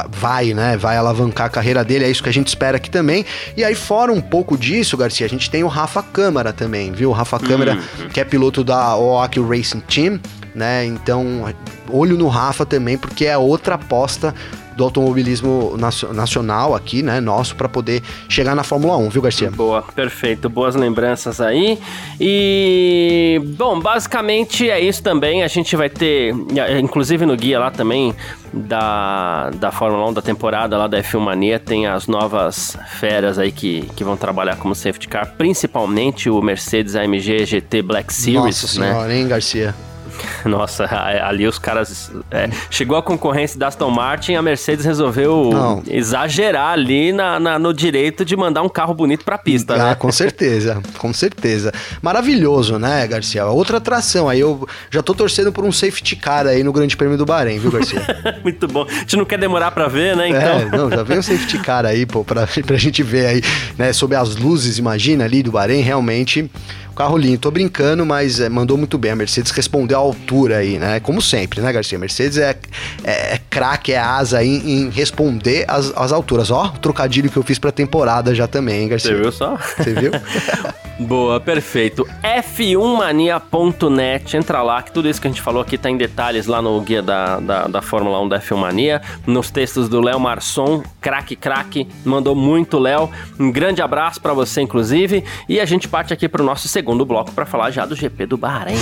vai, 0.10 0.54
né, 0.54 0.76
vai 0.76 0.98
alavancar 0.98 1.46
a 1.46 1.50
carreira 1.50 1.84
dele, 1.84 2.06
é 2.06 2.10
isso 2.10 2.24
que 2.24 2.30
a 2.30 2.34
gente 2.34 2.48
espera 2.48 2.78
aqui 2.78 2.90
também. 2.90 3.24
E 3.56 3.64
aí 3.64 3.76
fora 3.76 4.12
um 4.12 4.22
pouco 4.22 4.58
disso, 4.58 4.98
Garcia, 4.98 5.26
a 5.26 5.30
gente 5.30 5.50
tem 5.50 5.64
o 5.64 5.68
Rafa 5.68 6.02
Câmara 6.02 6.52
também, 6.52 6.92
viu? 6.92 7.12
O 7.12 7.14
Rafa 7.14 7.40
Câmara, 7.40 7.78
uhum. 8.00 8.10
que 8.10 8.20
é 8.20 8.24
piloto 8.24 8.64
da 8.64 8.98
OAK 8.98 9.40
Racing 9.42 9.82
Team, 9.82 10.20
né? 10.56 10.86
Então, 10.86 11.54
olho 11.90 12.18
no 12.18 12.28
Rafa 12.28 12.66
também, 12.66 12.98
porque 12.98 13.26
é 13.26 13.38
outra 13.38 13.76
aposta 13.76 14.34
do 14.76 14.84
automobilismo 14.84 15.76
nacional 16.14 16.76
aqui, 16.76 17.02
né, 17.02 17.20
nosso, 17.20 17.56
para 17.56 17.70
poder 17.70 18.02
chegar 18.28 18.56
na 18.56 18.64
Fórmula 18.64 18.98
1, 18.98 19.10
viu, 19.10 19.22
Garcia? 19.22 19.50
Boa, 19.52 19.82
perfeito. 19.82 20.50
Boas 20.50 20.76
lembranças 20.76 21.40
aí. 21.40 21.80
E, 22.20 23.42
bom, 23.58 23.80
basicamente 23.80 24.70
é 24.70 24.80
isso 24.80 25.02
também. 25.02 25.44
A 25.44 25.48
gente 25.48 25.76
vai 25.76 25.90
ter, 25.90 26.34
inclusive 26.80 27.26
no 27.26 27.36
guia 27.36 27.60
lá 27.60 27.72
também, 27.72 28.14
da, 28.54 29.50
da 29.52 29.72
Fórmula 29.72 30.10
1 30.10 30.14
da 30.14 30.22
temporada 30.22 30.78
lá 30.78 30.88
da 30.88 30.98
F1 31.02 31.20
Mania, 31.20 31.60
tem 31.60 31.88
as 31.88 32.08
novas 32.08 32.78
feras 33.00 33.38
aí 33.38 33.52
que, 33.52 33.82
que 33.96 34.04
vão 34.04 34.16
trabalhar 34.16 34.56
como 34.56 34.74
safety 34.74 35.08
car, 35.08 35.34
principalmente 35.38 36.30
o 36.30 36.42
Mercedes 36.42 36.96
AMG 36.96 37.46
GT 37.46 37.82
Black 37.82 38.14
Series, 38.14 38.62
Nossa 38.64 38.80
né? 38.80 38.88
senhora, 38.88 39.14
hein, 39.14 39.28
Garcia? 39.28 39.76
Nossa, 40.46 40.88
ali 41.24 41.48
os 41.48 41.58
caras. 41.58 42.12
É, 42.32 42.50
chegou 42.70 42.98
a 42.98 43.04
concorrência 43.04 43.60
da 43.60 43.68
Aston 43.68 43.90
Martin, 43.90 44.36
a 44.36 44.42
Mercedes 44.42 44.86
resolveu 44.86 45.50
Não. 45.52 45.84
exagerar 45.88 46.74
ali 46.74 47.12
na, 47.12 47.40
na, 47.40 47.60
no 47.60 47.74
direito 47.74 48.24
de 48.24 48.36
mandar 48.36 48.62
um 48.62 48.70
carro 48.70 48.94
bonito 48.94 49.24
pra 49.24 49.38
pista, 49.38 49.76
ah, 49.76 49.78
né? 49.78 49.96
Com 49.96 50.12
certeza, 50.12 50.82
com 50.98 51.14
certeza. 51.14 51.72
Maravilhoso, 52.02 52.78
né, 52.78 53.08
Garcia? 53.08 53.46
Outra 53.46 53.78
atração. 53.78 54.30
Aí 54.30 54.40
eu 54.40 54.68
já 54.90 55.02
tô 55.02 55.14
torcendo 55.14 55.52
por 55.52 55.64
um 55.64 55.72
safety 55.72 56.16
car 56.16 56.48
aí 56.48 56.64
no 56.64 56.72
Grande 56.72 56.96
Prêmio 56.96 57.18
do 57.18 57.26
Bahrein, 57.26 57.60
viu, 57.60 57.72
Garcia? 57.72 58.02
Muito 58.44 58.68
bom. 58.68 58.86
A 58.88 58.94
gente 59.00 59.18
não 59.18 59.26
quer 59.26 59.38
demorar 59.38 59.72
pra 59.72 59.88
ver, 59.88 60.16
né? 60.16 60.30
Então. 60.30 60.40
É, 60.40 60.66
não, 60.66 60.90
já 60.90 61.04
vem 61.04 61.20
um 61.20 61.24
safety 61.24 61.60
car 61.60 61.86
aí, 61.86 62.06
pô, 62.06 62.24
pra, 62.24 62.48
pra 62.66 62.78
gente 62.78 63.04
ver 63.04 63.26
aí, 63.26 63.42
né, 63.78 63.94
sob 63.94 64.16
as 64.16 64.36
luzes, 64.36 64.78
imagina 64.78 65.24
ali 65.26 65.44
do 65.44 65.52
Bahrein, 65.52 65.82
realmente 65.82 66.50
Carro 66.96 67.18
lindo, 67.18 67.40
tô 67.40 67.52
brincando, 67.52 68.06
mas 68.06 68.40
é, 68.40 68.48
mandou 68.48 68.78
muito 68.78 68.98
bem. 68.98 69.12
A 69.12 69.16
Mercedes 69.16 69.52
respondeu 69.52 69.98
à 69.98 70.00
altura 70.00 70.58
aí, 70.58 70.80
né? 70.80 71.00
Como 71.02 71.22
sempre, 71.22 71.60
né, 71.62 71.72
Garcia? 71.72 71.98
A 71.98 72.00
Mercedes 72.00 72.38
é, 72.38 72.58
é, 73.04 73.36
é 73.36 73.42
craque, 73.56 73.94
é 73.94 73.98
asa 73.98 74.44
em, 74.44 74.58
em 74.70 74.90
responder 74.90 75.64
às, 75.70 75.96
às 75.96 76.12
alturas. 76.12 76.52
Ó, 76.52 76.66
o 76.66 76.78
trocadilho 76.78 77.30
que 77.30 77.38
eu 77.38 77.44
fiz 77.44 77.58
pra 77.58 77.72
temporada 77.72 78.36
já 78.36 78.50
também, 78.50 78.82
hein, 78.82 78.90
Garcia? 78.90 79.12
Você 79.12 79.22
viu 79.22 79.32
só? 79.32 79.56
Você 79.56 79.94
viu? 79.94 80.12
Boa, 81.00 81.40
perfeito. 81.40 82.06
F1mania.net, 82.22 84.36
entra 84.36 84.62
lá, 84.62 84.84
que 84.84 84.92
tudo 84.92 85.08
isso 85.08 85.22
que 85.22 85.28
a 85.28 85.30
gente 85.30 85.42
falou 85.42 85.62
aqui 85.62 85.78
tá 85.78 85.90
em 85.90 85.96
detalhes 85.96 86.48
lá 86.48 86.62
no 86.62 86.82
guia 86.82 87.02
da, 87.02 87.40
da, 87.40 87.68
da 87.68 87.82
Fórmula 87.82 88.22
1 88.24 88.30
da 88.30 88.42
F1 88.42 88.58
Mania, 88.58 89.02
nos 89.26 89.50
textos 89.50 89.88
do 89.88 90.02
Léo 90.02 90.20
Marçom, 90.20 90.84
craque, 91.00 91.38
craque, 91.38 91.88
mandou 92.04 92.36
muito, 92.36 92.78
Léo. 92.78 93.10
Um 93.40 93.50
grande 93.52 93.82
abraço 93.82 94.20
para 94.20 94.34
você, 94.34 94.60
inclusive, 94.62 95.24
e 95.48 95.62
a 95.62 95.66
gente 95.66 95.88
parte 95.88 96.14
aqui 96.14 96.28
pro 96.28 96.44
nosso 96.44 96.68
segundo 96.68 97.06
bloco 97.06 97.32
para 97.32 97.46
falar 97.46 97.72
já 97.72 97.86
do 97.86 97.96
GP 97.96 98.26
do 98.26 98.36
Bahrein. 98.38 98.76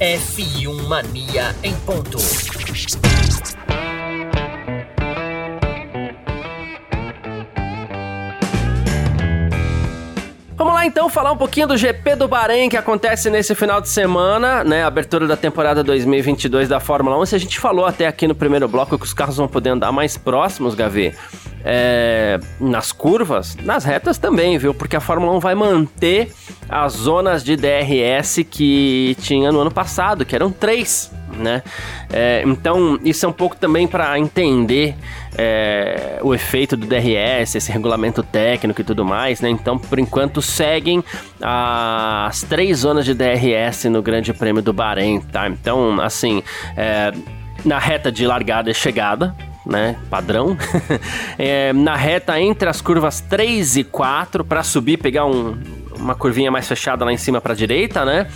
F1 0.00 0.86
Mania 0.86 1.56
em 1.62 1.74
ponto. 1.76 2.18
Então 10.88 11.10
falar 11.10 11.32
um 11.32 11.36
pouquinho 11.36 11.66
do 11.66 11.76
GP 11.76 12.16
do 12.16 12.26
Bahrein 12.26 12.68
que 12.68 12.76
acontece 12.76 13.28
nesse 13.28 13.54
final 13.54 13.78
de 13.78 13.90
semana, 13.90 14.64
né? 14.64 14.82
Abertura 14.82 15.26
da 15.26 15.36
temporada 15.36 15.84
2022 15.84 16.66
da 16.66 16.80
Fórmula 16.80 17.18
1. 17.18 17.26
Se 17.26 17.36
a 17.36 17.38
gente 17.38 17.60
falou 17.60 17.84
até 17.84 18.06
aqui 18.06 18.26
no 18.26 18.34
primeiro 18.34 18.66
bloco 18.66 18.98
que 18.98 19.04
os 19.04 19.12
carros 19.12 19.36
vão 19.36 19.46
poder 19.46 19.70
andar 19.70 19.92
mais 19.92 20.16
próximos, 20.16 20.74
Gavi. 20.74 21.14
É, 21.62 22.40
nas 22.58 22.90
curvas, 22.90 23.54
nas 23.62 23.84
retas 23.84 24.16
também, 24.16 24.56
viu? 24.56 24.72
Porque 24.72 24.96
a 24.96 25.00
Fórmula 25.00 25.32
1 25.34 25.40
vai 25.40 25.54
manter 25.54 26.32
as 26.68 26.94
zonas 26.94 27.44
de 27.44 27.54
DRS 27.54 28.44
que 28.50 29.14
tinha 29.20 29.52
no 29.52 29.60
ano 29.60 29.70
passado, 29.70 30.24
que 30.24 30.34
eram 30.34 30.50
três 30.50 31.12
né? 31.38 31.62
É, 32.12 32.42
então, 32.46 32.98
isso 33.04 33.24
é 33.24 33.28
um 33.28 33.32
pouco 33.32 33.56
também 33.56 33.86
para 33.86 34.18
entender 34.18 34.94
é, 35.36 36.18
o 36.22 36.34
efeito 36.34 36.76
do 36.76 36.86
DRS, 36.86 37.54
esse 37.54 37.70
regulamento 37.70 38.22
técnico 38.22 38.80
e 38.80 38.84
tudo 38.84 39.04
mais, 39.04 39.40
né? 39.40 39.48
Então, 39.48 39.78
por 39.78 39.98
enquanto, 39.98 40.42
seguem 40.42 41.02
as 41.40 42.42
três 42.42 42.78
zonas 42.78 43.04
de 43.04 43.14
DRS 43.14 43.84
no 43.84 44.02
Grande 44.02 44.32
Prêmio 44.32 44.62
do 44.62 44.72
Bahrein, 44.72 45.20
tá? 45.20 45.48
Então, 45.48 46.00
assim, 46.00 46.42
é, 46.76 47.12
na 47.64 47.78
reta 47.78 48.10
de 48.10 48.26
largada 48.26 48.70
e 48.70 48.74
chegada, 48.74 49.34
né, 49.66 49.96
padrão, 50.08 50.56
é, 51.38 51.72
na 51.72 51.94
reta 51.94 52.40
entre 52.40 52.68
as 52.68 52.80
curvas 52.80 53.20
3 53.20 53.76
e 53.76 53.84
4 53.84 54.44
para 54.44 54.62
subir, 54.62 54.96
pegar 54.96 55.26
um, 55.26 55.58
uma 55.96 56.14
curvinha 56.14 56.50
mais 56.50 56.66
fechada 56.66 57.04
lá 57.04 57.12
em 57.12 57.16
cima 57.16 57.40
para 57.40 57.54
direita, 57.54 58.04
né? 58.04 58.26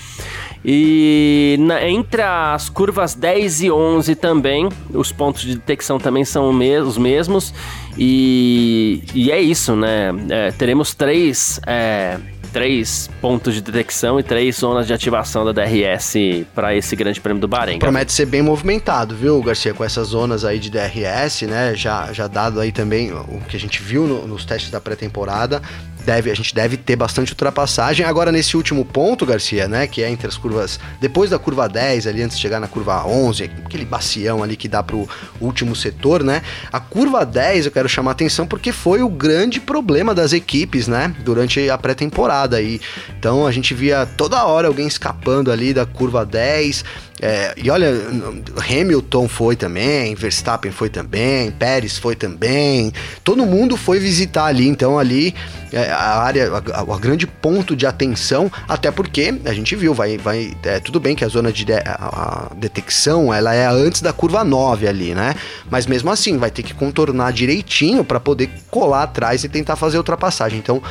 E 0.65 1.57
na, 1.61 1.89
entre 1.89 2.23
as 2.23 2.69
curvas 2.69 3.15
10 3.15 3.63
e 3.63 3.71
11 3.71 4.15
também, 4.15 4.69
os 4.93 5.11
pontos 5.11 5.43
de 5.43 5.57
detecção 5.57 5.99
também 5.99 6.25
são 6.25 6.51
os 6.87 6.99
mesmos. 6.99 7.53
E, 7.99 9.03
e 9.15 9.31
é 9.31 9.41
isso, 9.41 9.75
né? 9.75 10.11
É, 10.31 10.51
teremos 10.53 10.95
três. 10.95 11.61
É, 11.67 12.19
três 12.53 13.09
pontos 13.21 13.55
de 13.55 13.63
detecção 13.63 14.21
e 14.21 14.23
três 14.23 14.57
zonas 14.57 14.87
de 14.87 14.93
ativação 14.93 15.45
da 15.45 15.53
DRS 15.53 16.15
para 16.55 16.77
esse 16.77 16.95
Grande 16.95 17.19
Prêmio 17.19 17.41
do 17.41 17.49
Bahrein. 17.49 17.79
Promete 17.79 18.13
ser 18.13 18.27
bem 18.27 18.43
movimentado, 18.43 19.17
viu, 19.17 19.43
Garcia, 19.43 19.73
com 19.73 19.83
essas 19.83 20.09
zonas 20.09 20.45
aí 20.45 20.59
de 20.59 20.71
DRS, 20.71 21.43
né? 21.43 21.75
Já, 21.75 22.13
já 22.13 22.29
dado 22.29 22.61
aí 22.61 22.71
também 22.71 23.11
o 23.11 23.41
que 23.49 23.57
a 23.57 23.61
gente 23.61 23.83
viu 23.83 24.07
no, 24.07 24.27
nos 24.27 24.45
testes 24.45 24.71
da 24.71 24.81
pré-temporada 24.81 25.63
deve, 26.03 26.31
a 26.31 26.35
gente 26.35 26.55
deve 26.55 26.77
ter 26.77 26.97
bastante 26.97 27.33
ultrapassagem. 27.33 28.05
Agora, 28.05 28.31
nesse 28.31 28.57
último 28.57 28.85
ponto, 28.85 29.25
Garcia, 29.25 29.69
né, 29.69 29.87
que 29.87 30.03
é 30.03 30.11
entre 30.11 30.27
as 30.27 30.37
curvas, 30.37 30.79
depois 31.01 31.31
da 31.31 31.39
curva 31.39 31.69
10, 31.69 32.07
ali 32.07 32.23
antes 32.23 32.37
de 32.37 32.43
chegar 32.43 32.61
na 32.61 32.69
curva 32.69 33.07
11, 33.07 33.45
aquele 33.65 33.85
bacião 33.85 34.43
ali 34.43 34.57
que 34.57 34.69
dá 34.69 34.83
pro 34.83 35.09
último 35.41 35.75
setor, 35.75 36.23
né, 36.23 36.43
a 36.73 36.81
curva 36.81 37.25
10 37.25 37.67
eu 37.67 37.73
quero 37.73 37.89
chamar 37.89 38.13
atenção 38.13 38.47
porque 38.47 38.73
foi 38.73 39.03
o 39.03 39.09
grande 39.09 39.61
problema 39.61 40.15
das 40.15 40.33
equipes, 40.33 40.89
né, 40.89 41.15
durante 41.21 41.71
a 41.71 41.79
pré-temporada 41.79 42.57
aí. 42.57 42.81
Então, 43.19 43.47
a 43.47 43.53
gente 43.53 43.73
via 43.75 44.05
toda 44.05 44.45
hora 44.45 44.69
alguém 44.69 44.87
escapando 44.87 45.51
ali 45.51 45.73
da 45.73 45.87
curva 45.87 46.27
10, 46.27 46.85
é, 47.25 47.55
e 47.57 47.71
olha, 47.71 47.89
Hamilton 48.69 49.29
foi 49.29 49.55
também, 49.55 50.13
Verstappen 50.13 50.73
foi 50.73 50.89
também, 50.89 51.53
Pérez 51.53 51.97
foi 51.97 52.17
também, 52.17 52.93
todo 53.23 53.47
mundo 53.47 53.77
foi 53.77 54.01
visitar 54.01 54.47
ali, 54.47 54.67
então 54.67 54.99
ali 54.99 55.33
é, 55.73 55.89
a 55.89 56.21
área, 56.21 56.51
a, 56.53 56.99
grande 56.99 57.25
ponto 57.25 57.77
de 57.77 57.87
atenção, 57.87 58.51
até 58.69 58.91
porque 58.91 59.33
a 59.45 59.53
gente 59.53 59.77
viu, 59.77 59.95
vai, 59.95 60.19
vai 60.19 60.53
é, 60.65 60.81
tudo 60.81 60.99
bem 60.99 61.15
que 61.15 61.25
a 61.25 61.29
zona 61.29 61.53
de, 61.53 61.65
de 61.65 61.75
a, 61.75 62.51
a 62.51 62.55
detecção 62.57 63.33
ela 63.33 63.55
é 63.55 63.67
antes 63.67 64.03
da 64.03 64.13
curva 64.13 64.43
9 64.43 64.89
ali, 64.89 65.15
né? 65.15 65.37
Mas 65.71 65.87
mesmo 65.87 66.11
assim 66.11 66.39
vai 66.39 66.51
ter 66.51 66.65
que 66.65 66.75
contornar 66.75 67.33
direitinho 67.33 68.05
para 68.05 68.19
poder 68.19 68.51
colar 68.69 69.05
atrás 69.05 69.45
e 69.45 69.49
tentar 69.49 69.77
fazer 69.77 69.97
ultrapassagem. 69.97 70.59
Então 70.59 70.83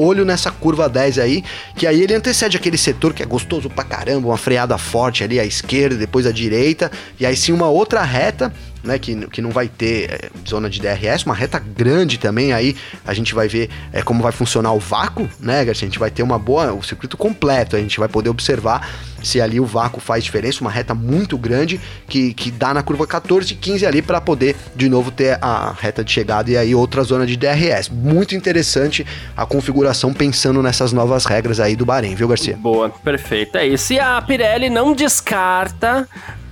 olho 0.00 0.24
nessa 0.24 0.50
curva 0.50 0.88
10 0.88 1.18
aí, 1.18 1.44
que 1.76 1.86
aí 1.86 2.02
ele 2.02 2.14
antecede 2.14 2.56
aquele 2.56 2.78
setor 2.78 3.12
que 3.12 3.22
é 3.22 3.26
gostoso 3.26 3.68
pra 3.68 3.84
caramba, 3.84 4.28
uma 4.28 4.36
freada 4.36 4.76
forte 4.78 5.22
ali 5.22 5.38
à 5.38 5.44
esquerda, 5.44 5.96
depois 5.96 6.26
à 6.26 6.32
direita, 6.32 6.90
e 7.18 7.26
aí 7.26 7.36
sim 7.36 7.52
uma 7.52 7.68
outra 7.68 8.02
reta 8.02 8.52
né, 8.82 8.98
que, 8.98 9.14
que 9.28 9.40
não 9.40 9.50
vai 9.50 9.68
ter 9.68 10.10
é, 10.10 10.30
zona 10.48 10.68
de 10.68 10.80
DRS, 10.80 11.24
uma 11.24 11.34
reta 11.34 11.58
grande 11.58 12.18
também, 12.18 12.52
aí 12.52 12.76
a 13.06 13.14
gente 13.14 13.34
vai 13.34 13.48
ver 13.48 13.70
é, 13.92 14.02
como 14.02 14.22
vai 14.22 14.32
funcionar 14.32 14.72
o 14.72 14.78
vácuo, 14.78 15.28
né, 15.38 15.64
Garcia? 15.64 15.86
A 15.86 15.90
gente 15.90 15.98
vai 15.98 16.10
ter 16.10 16.22
uma 16.22 16.38
boa, 16.38 16.72
o 16.72 16.82
circuito 16.82 17.16
completo, 17.16 17.76
a 17.76 17.78
gente 17.78 17.98
vai 17.98 18.08
poder 18.08 18.30
observar 18.30 18.88
se 19.22 19.40
ali 19.40 19.60
o 19.60 19.66
vácuo 19.66 20.00
faz 20.00 20.24
diferença, 20.24 20.60
uma 20.60 20.70
reta 20.70 20.94
muito 20.94 21.36
grande 21.36 21.80
que, 22.08 22.32
que 22.34 22.50
dá 22.50 22.72
na 22.72 22.82
curva 22.82 23.06
14 23.06 23.52
e 23.52 23.56
15 23.56 23.86
ali 23.86 24.02
para 24.02 24.20
poder 24.20 24.56
de 24.74 24.88
novo 24.88 25.10
ter 25.10 25.38
a 25.42 25.74
reta 25.78 26.02
de 26.02 26.10
chegada 26.10 26.50
e 26.50 26.56
aí 26.56 26.74
outra 26.74 27.02
zona 27.02 27.26
de 27.26 27.36
DRS. 27.36 27.88
Muito 27.90 28.34
interessante 28.34 29.06
a 29.36 29.44
configuração 29.44 30.12
pensando 30.12 30.62
nessas 30.62 30.92
novas 30.92 31.24
regras 31.24 31.60
aí 31.60 31.76
do 31.76 31.84
Bahrein, 31.84 32.14
viu, 32.14 32.28
Garcia? 32.28 32.56
Boa, 32.56 32.88
perfeito. 32.90 33.56
É 33.56 33.66
isso. 33.66 33.92
E 33.92 34.00
a 34.00 34.20
Pirelli 34.22 34.70
não 34.70 34.94
descarta 34.94 36.08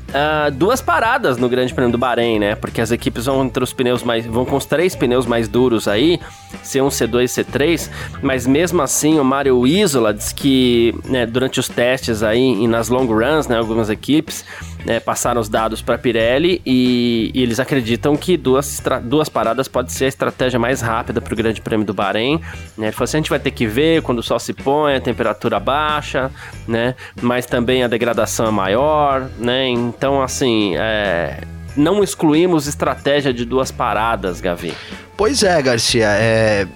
Uh, 0.08 0.50
duas 0.50 0.80
paradas 0.80 1.36
no 1.36 1.50
Grande 1.50 1.74
Prêmio 1.74 1.92
do 1.92 1.98
Bahrein, 1.98 2.38
né? 2.38 2.54
Porque 2.54 2.80
as 2.80 2.90
equipes 2.90 3.26
vão 3.26 3.44
entre 3.44 3.62
os 3.62 3.74
pneus 3.74 4.02
mais. 4.02 4.24
vão 4.24 4.44
com 4.44 4.56
os 4.56 4.64
três 4.64 4.96
pneus 4.96 5.26
mais 5.26 5.48
duros 5.48 5.86
aí, 5.86 6.18
C1, 6.64 6.88
C2 6.88 7.24
e 7.24 7.44
C3, 7.44 7.90
mas 8.22 8.46
mesmo 8.46 8.80
assim 8.80 9.18
o 9.18 9.24
Mario 9.24 9.66
Isola 9.66 10.14
diz 10.14 10.32
que 10.32 10.94
né, 11.04 11.26
durante 11.26 11.60
os 11.60 11.68
testes 11.68 12.22
aí 12.22 12.40
e 12.40 12.66
nas 12.66 12.88
long 12.88 13.04
runs, 13.04 13.48
né, 13.48 13.58
algumas 13.58 13.90
equipes 13.90 14.46
né, 14.84 15.00
passaram 15.00 15.40
os 15.40 15.48
dados 15.48 15.82
para 15.82 15.98
Pirelli 15.98 16.62
e, 16.64 17.30
e, 17.34 17.42
eles 17.42 17.60
acreditam 17.60 18.16
que 18.16 18.36
duas, 18.36 18.82
duas 19.02 19.28
paradas 19.28 19.68
pode 19.68 19.92
ser 19.92 20.06
a 20.06 20.08
estratégia 20.08 20.58
mais 20.58 20.80
rápida 20.80 21.20
para 21.20 21.32
o 21.32 21.36
Grande 21.36 21.60
Prêmio 21.60 21.86
do 21.86 21.94
Bahrein. 21.94 22.40
Né? 22.76 22.86
Ele 22.86 22.92
falou 22.92 23.04
assim, 23.04 23.16
a 23.16 23.20
gente 23.20 23.30
vai 23.30 23.40
ter 23.40 23.50
que 23.50 23.66
ver 23.66 24.02
quando 24.02 24.18
o 24.18 24.22
sol 24.22 24.38
se 24.38 24.52
põe, 24.52 24.94
a 24.94 25.00
temperatura 25.00 25.58
baixa, 25.58 26.30
né? 26.66 26.94
Mas 27.20 27.46
também 27.46 27.82
a 27.82 27.88
degradação 27.88 28.46
é 28.46 28.50
maior, 28.50 29.28
né? 29.38 29.68
Então, 29.68 30.22
assim, 30.22 30.74
é, 30.76 31.40
não 31.76 32.02
excluímos 32.02 32.66
estratégia 32.66 33.32
de 33.32 33.44
duas 33.44 33.70
paradas, 33.70 34.40
Gavi. 34.40 34.74
Pois 35.16 35.42
é, 35.42 35.60
Garcia. 35.62 36.08
É, 36.08 36.66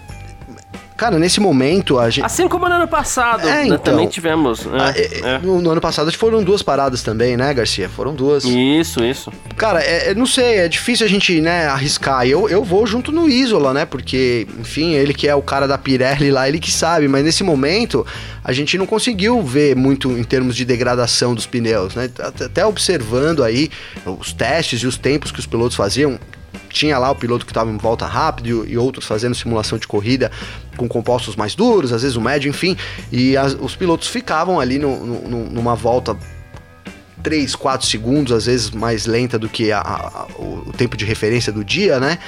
Cara, 1.03 1.19
nesse 1.19 1.41
momento 1.41 1.99
a 1.99 2.09
gente. 2.09 2.25
Assim 2.25 2.47
como 2.47 2.69
no 2.69 2.77
ano 2.77 2.87
passado, 2.87 3.49
é, 3.49 3.53
né, 3.53 3.67
então, 3.67 3.79
também 3.79 4.07
tivemos. 4.07 4.65
Né? 4.67 4.79
Ah, 4.81 4.93
é, 4.95 5.35
é. 5.35 5.39
No, 5.41 5.61
no, 5.61 5.71
ano 5.73 5.81
passado 5.81 6.13
foram 6.13 6.45
duas 6.45 6.63
paradas 6.63 7.03
também, 7.03 7.37
né, 7.37 7.53
Garcia? 7.53 7.89
Foram 7.89 8.15
duas. 8.15 8.45
Isso, 8.45 9.03
isso. 9.03 9.33
Cara, 9.57 9.83
é, 9.83 10.11
é, 10.11 10.15
não 10.15 10.27
sei, 10.27 10.59
é 10.59 10.69
difícil 10.69 11.05
a 11.05 11.09
gente, 11.09 11.41
né, 11.41 11.67
arriscar. 11.67 12.25
Eu, 12.25 12.49
eu 12.49 12.63
vou 12.63 12.87
junto 12.87 13.11
no 13.11 13.29
Isola, 13.29 13.75
né? 13.75 13.85
Porque, 13.85 14.47
enfim, 14.61 14.93
ele 14.93 15.13
que 15.13 15.27
é 15.27 15.35
o 15.35 15.43
cara 15.43 15.67
da 15.67 15.77
Pirelli 15.77 16.31
lá, 16.31 16.49
ele 16.49 16.61
que 16.61 16.71
sabe. 16.71 17.09
Mas 17.09 17.25
nesse 17.25 17.43
momento 17.43 18.07
a 18.45 18.53
gente 18.53 18.79
não 18.79 18.87
conseguiu 18.87 19.43
ver 19.43 19.75
muito 19.75 20.13
em 20.13 20.23
termos 20.23 20.55
de 20.55 20.65
degradação 20.65 21.35
dos 21.35 21.47
pneus, 21.47 21.97
né? 21.97 22.09
Até 22.21 22.65
observando 22.65 23.43
aí 23.43 23.73
os 24.07 24.33
testes 24.33 24.83
e 24.83 24.87
os 24.87 24.97
tempos 24.97 25.33
que 25.33 25.41
os 25.41 25.47
pilotos 25.47 25.77
faziam 25.77 26.17
tinha 26.73 26.99
lá 26.99 27.11
o 27.11 27.15
piloto 27.15 27.45
que 27.45 27.53
estava 27.53 27.71
em 27.71 27.77
volta 27.77 28.07
rápido 28.07 28.67
e, 28.67 28.77
outros 28.77 29.07
fazendo 29.07 29.35
simulação 29.35 29.79
de 29.79 29.87
corrida 29.87 30.31
com 30.77 30.89
compostos 30.89 31.37
mais 31.37 31.55
duros, 31.55 31.93
às 31.93 32.03
vezes 32.03 32.17
o 32.17 32.21
médio, 32.21 32.49
enfim, 32.49 32.77
e 33.11 33.37
as, 33.37 33.55
os 33.55 33.77
pilotos 33.77 34.09
ficavam 34.09 34.59
ali 34.59 34.79
no, 34.79 35.05
no, 35.05 35.51
numa 35.51 35.75
volta 35.75 36.17
3, 37.23 37.55
4 37.55 37.87
segundos, 37.87 38.33
às 38.33 38.47
vezes 38.47 38.71
mais 38.71 39.07
lenta 39.07 39.39
do 39.39 39.49
que 39.49 39.71
a, 39.71 39.81
a, 39.81 40.27
o 40.39 40.73
tempo 40.77 40.97
de 40.97 41.05
referência 41.05 41.53
do 41.53 41.65
dia, 41.65 42.01
né? 42.01 42.19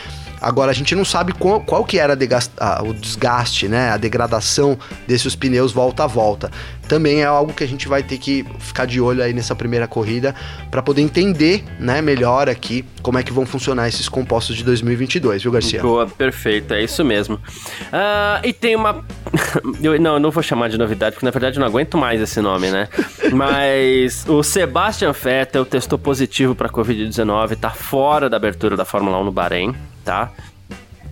Agora 0.44 0.70
a 0.70 0.74
gente 0.74 0.94
não 0.94 1.06
sabe 1.06 1.32
qual, 1.32 1.58
qual 1.60 1.84
que 1.86 1.98
era 1.98 2.16
a, 2.58 2.82
o 2.82 2.92
desgaste, 2.92 3.66
né? 3.66 3.88
A 3.88 3.96
degradação 3.96 4.78
desses 5.08 5.34
pneus 5.34 5.72
volta 5.72 6.04
a 6.04 6.06
volta. 6.06 6.50
Também 6.86 7.22
é 7.22 7.24
algo 7.24 7.54
que 7.54 7.64
a 7.64 7.66
gente 7.66 7.88
vai 7.88 8.02
ter 8.02 8.18
que 8.18 8.44
ficar 8.58 8.84
de 8.84 9.00
olho 9.00 9.22
aí 9.22 9.32
nessa 9.32 9.54
primeira 9.54 9.88
corrida 9.88 10.34
para 10.70 10.82
poder 10.82 11.00
entender, 11.00 11.64
né, 11.80 12.02
melhor 12.02 12.46
aqui 12.46 12.84
como 13.00 13.18
é 13.18 13.22
que 13.22 13.32
vão 13.32 13.46
funcionar 13.46 13.88
esses 13.88 14.06
compostos 14.06 14.54
de 14.54 14.62
2022, 14.64 15.42
viu, 15.42 15.52
Garcia? 15.52 15.80
Boa, 15.80 16.06
perfeito, 16.06 16.74
é 16.74 16.82
isso 16.82 17.02
mesmo. 17.02 17.36
Uh, 17.36 18.44
e 18.44 18.52
tem 18.52 18.76
uma. 18.76 19.02
eu, 19.82 19.98
não, 19.98 20.14
eu 20.14 20.20
não 20.20 20.30
vou 20.30 20.42
chamar 20.42 20.68
de 20.68 20.76
novidade, 20.76 21.14
porque 21.14 21.24
na 21.24 21.30
verdade 21.30 21.56
eu 21.56 21.60
não 21.60 21.66
aguento 21.66 21.96
mais 21.96 22.20
esse 22.20 22.42
nome, 22.42 22.70
né? 22.70 22.86
Mas 23.32 24.26
o 24.28 24.42
Sebastian 24.42 25.12
Vettel 25.12 25.64
testou 25.64 25.98
positivo 25.98 26.54
para 26.54 26.68
Covid-19, 26.68 27.56
tá 27.56 27.70
fora 27.70 28.28
da 28.28 28.36
abertura 28.36 28.76
da 28.76 28.84
Fórmula 28.84 29.18
1 29.18 29.24
no 29.24 29.32
Bahrein 29.32 29.74
tá? 30.04 30.30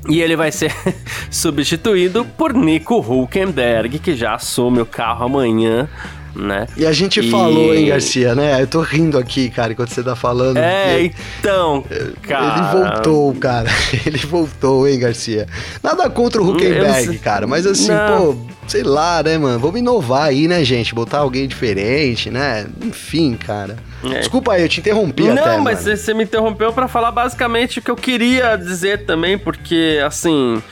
E 0.09 0.20
ele 0.20 0.37
vai 0.37 0.50
ser 0.50 0.74
substituído 1.31 2.24
por 2.37 2.52
Nico 2.52 2.98
Hulkenberg, 2.98 3.98
que 3.98 4.16
já 4.16 4.35
assume 4.35 4.81
o 4.81 4.87
carro 4.87 5.24
amanhã 5.24 5.88
né? 6.35 6.66
E 6.77 6.87
a 6.87 6.92
gente 6.92 7.21
e... 7.21 7.31
falou, 7.31 7.75
hein, 7.75 7.87
Garcia, 7.87 8.35
né? 8.35 8.61
Eu 8.62 8.66
tô 8.66 8.81
rindo 8.81 9.18
aqui, 9.18 9.51
cara, 9.51 9.73
enquanto 9.73 9.90
você 9.90 10.03
tá 10.03 10.16
falando. 10.16 10.57
É, 10.57 11.03
então, 11.03 11.85
cara... 12.23 12.57
Ele 12.57 12.85
voltou, 12.85 13.35
cara. 13.35 13.68
Ele 14.07 14.18
voltou, 14.18 14.88
hein, 14.88 14.99
Garcia? 14.99 15.47
Nada 15.83 16.09
contra 16.11 16.42
o 16.42 16.51
Huckenberg, 16.51 17.18
cara, 17.18 17.47
mas 17.47 17.66
assim, 17.66 17.88
Não. 17.88 18.35
pô, 18.35 18.47
sei 18.66 18.83
lá, 18.83 19.23
né, 19.23 19.37
mano? 19.38 19.59
Vamos 19.59 19.79
inovar 19.79 20.25
aí, 20.25 20.49
né, 20.49 20.64
gente? 20.64 20.95
Botar 20.95 21.18
alguém 21.18 21.47
diferente, 21.47 22.31
né? 22.31 22.66
Enfim, 22.83 23.35
cara. 23.35 23.77
É. 24.05 24.21
Desculpa 24.21 24.55
aí, 24.55 24.62
eu 24.62 24.68
te 24.68 24.81
interrompi 24.81 25.25
Não, 25.25 25.33
até, 25.33 25.59
mas 25.59 25.85
mano. 25.85 25.97
você 25.97 26.14
me 26.14 26.25
interrompeu 26.25 26.73
para 26.73 26.88
falar 26.88 27.12
basicamente 27.12 27.79
o 27.79 27.83
que 27.83 27.90
eu 27.90 27.97
queria 27.97 28.57
dizer 28.57 29.05
também, 29.05 29.38
porque, 29.38 30.01
assim 30.05 30.62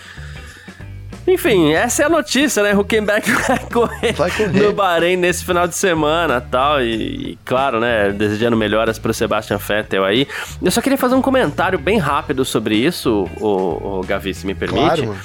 Enfim, 1.27 1.73
essa 1.73 2.03
é 2.03 2.07
a 2.07 2.09
notícia, 2.09 2.63
né? 2.63 2.75
Huckenberg 2.75 3.31
vai 3.47 3.59
correr, 3.59 4.13
vai 4.15 4.31
correr. 4.31 4.63
no 4.63 4.73
Bahrein 4.73 5.17
nesse 5.17 5.45
final 5.45 5.69
de 5.69 5.77
semana 5.77 6.41
tal. 6.41 6.83
E, 6.83 7.33
e 7.33 7.39
claro, 7.45 7.79
né? 7.79 8.11
Desejando 8.11 8.57
melhoras 8.57 8.99
pro 8.99 9.13
Sebastian 9.13 9.59
Vettel 9.59 10.05
aí. 10.05 10.27
Eu 10.63 10.71
só 10.71 10.81
queria 10.81 10.99
fazer 10.99 11.15
um 11.15 11.23
comentário 11.23 11.79
bem 11.79 11.99
rápido 11.99 12.45
sobre 12.45 12.75
isso, 12.77 13.29
o, 13.41 14.01
o 14.01 14.05
Gavi, 14.07 14.35
se 14.35 14.47
me 14.47 14.55
permite. 14.55 15.03
Claro, 15.03 15.07
mano. 15.07 15.21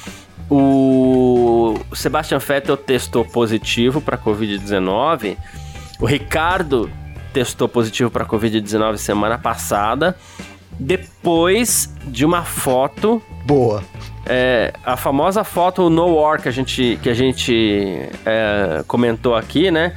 O 0.49 1.79
Sebastian 1.93 2.38
Vettel 2.38 2.77
testou 2.77 3.25
positivo 3.25 3.99
para 3.99 4.17
Covid-19. 4.17 5.38
O 5.99 6.05
Ricardo 6.05 6.89
testou 7.34 7.67
positivo 7.67 8.12
para 8.12 8.25
Covid-19 8.25 8.97
semana 8.97 9.38
passada. 9.38 10.15
Depois 10.79 11.91
de 12.05 12.25
uma 12.25 12.43
foto. 12.43 13.21
Boa. 13.45 13.84
É, 14.28 14.74
a 14.84 14.98
famosa 14.98 15.44
foto 15.44 15.90
no 15.90 16.16
war 16.16 16.42
que 16.42 16.50
a 16.50 16.52
gente, 16.52 16.98
que 17.02 17.10
a 17.10 17.14
gente 17.14 18.10
é, 18.26 18.84
comentou 18.88 19.36
aqui, 19.36 19.70
né? 19.70 19.94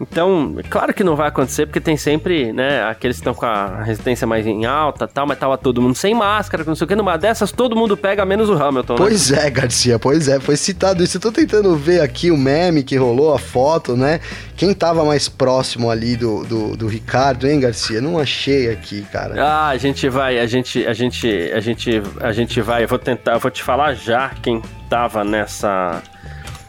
Então, 0.00 0.54
claro 0.68 0.92
que 0.92 1.02
não 1.02 1.16
vai 1.16 1.28
acontecer, 1.28 1.64
porque 1.66 1.80
tem 1.80 1.96
sempre, 1.96 2.52
né, 2.52 2.84
aqueles 2.84 3.16
que 3.16 3.22
estão 3.22 3.32
com 3.32 3.46
a 3.46 3.82
resistência 3.82 4.26
mais 4.26 4.46
em 4.46 4.66
alta 4.66 5.08
tal, 5.08 5.26
mas 5.26 5.38
tava 5.38 5.56
todo 5.56 5.80
mundo 5.80 5.94
sem 5.94 6.14
máscara, 6.14 6.64
não 6.64 6.74
sei 6.74 6.84
o 6.84 6.88
que, 6.88 6.94
numa 6.94 7.16
dessas 7.16 7.50
todo 7.50 7.74
mundo 7.74 7.96
pega, 7.96 8.24
menos 8.24 8.50
o 8.50 8.54
Hamilton. 8.54 8.94
Né? 8.94 8.98
Pois 8.98 9.32
é, 9.32 9.50
Garcia, 9.50 9.98
pois 9.98 10.28
é, 10.28 10.38
foi 10.38 10.56
citado 10.56 11.02
isso. 11.02 11.16
Eu 11.16 11.20
tô 11.20 11.32
tentando 11.32 11.74
ver 11.76 12.00
aqui 12.00 12.30
o 12.30 12.36
meme 12.36 12.82
que 12.82 12.96
rolou, 12.96 13.34
a 13.34 13.38
foto, 13.38 13.96
né? 13.96 14.20
Quem 14.54 14.74
tava 14.74 15.04
mais 15.04 15.28
próximo 15.28 15.90
ali 15.90 16.16
do, 16.16 16.44
do, 16.44 16.76
do 16.76 16.86
Ricardo, 16.86 17.46
hein, 17.46 17.58
Garcia? 17.58 18.00
Não 18.00 18.18
achei 18.18 18.70
aqui, 18.70 19.02
cara. 19.10 19.42
Ah, 19.42 19.68
a 19.68 19.76
gente 19.78 20.08
vai, 20.08 20.38
a 20.38 20.46
gente, 20.46 20.86
a 20.86 20.92
gente, 20.92 21.28
a 21.52 21.60
gente, 21.60 22.02
a 22.20 22.32
gente 22.32 22.60
vai, 22.60 22.84
eu 22.84 22.88
vou 22.88 22.98
tentar, 22.98 23.34
eu 23.34 23.40
vou 23.40 23.50
te 23.50 23.62
falar 23.62 23.94
já 23.94 24.30
quem 24.42 24.60
tava 24.90 25.24
nessa 25.24 26.02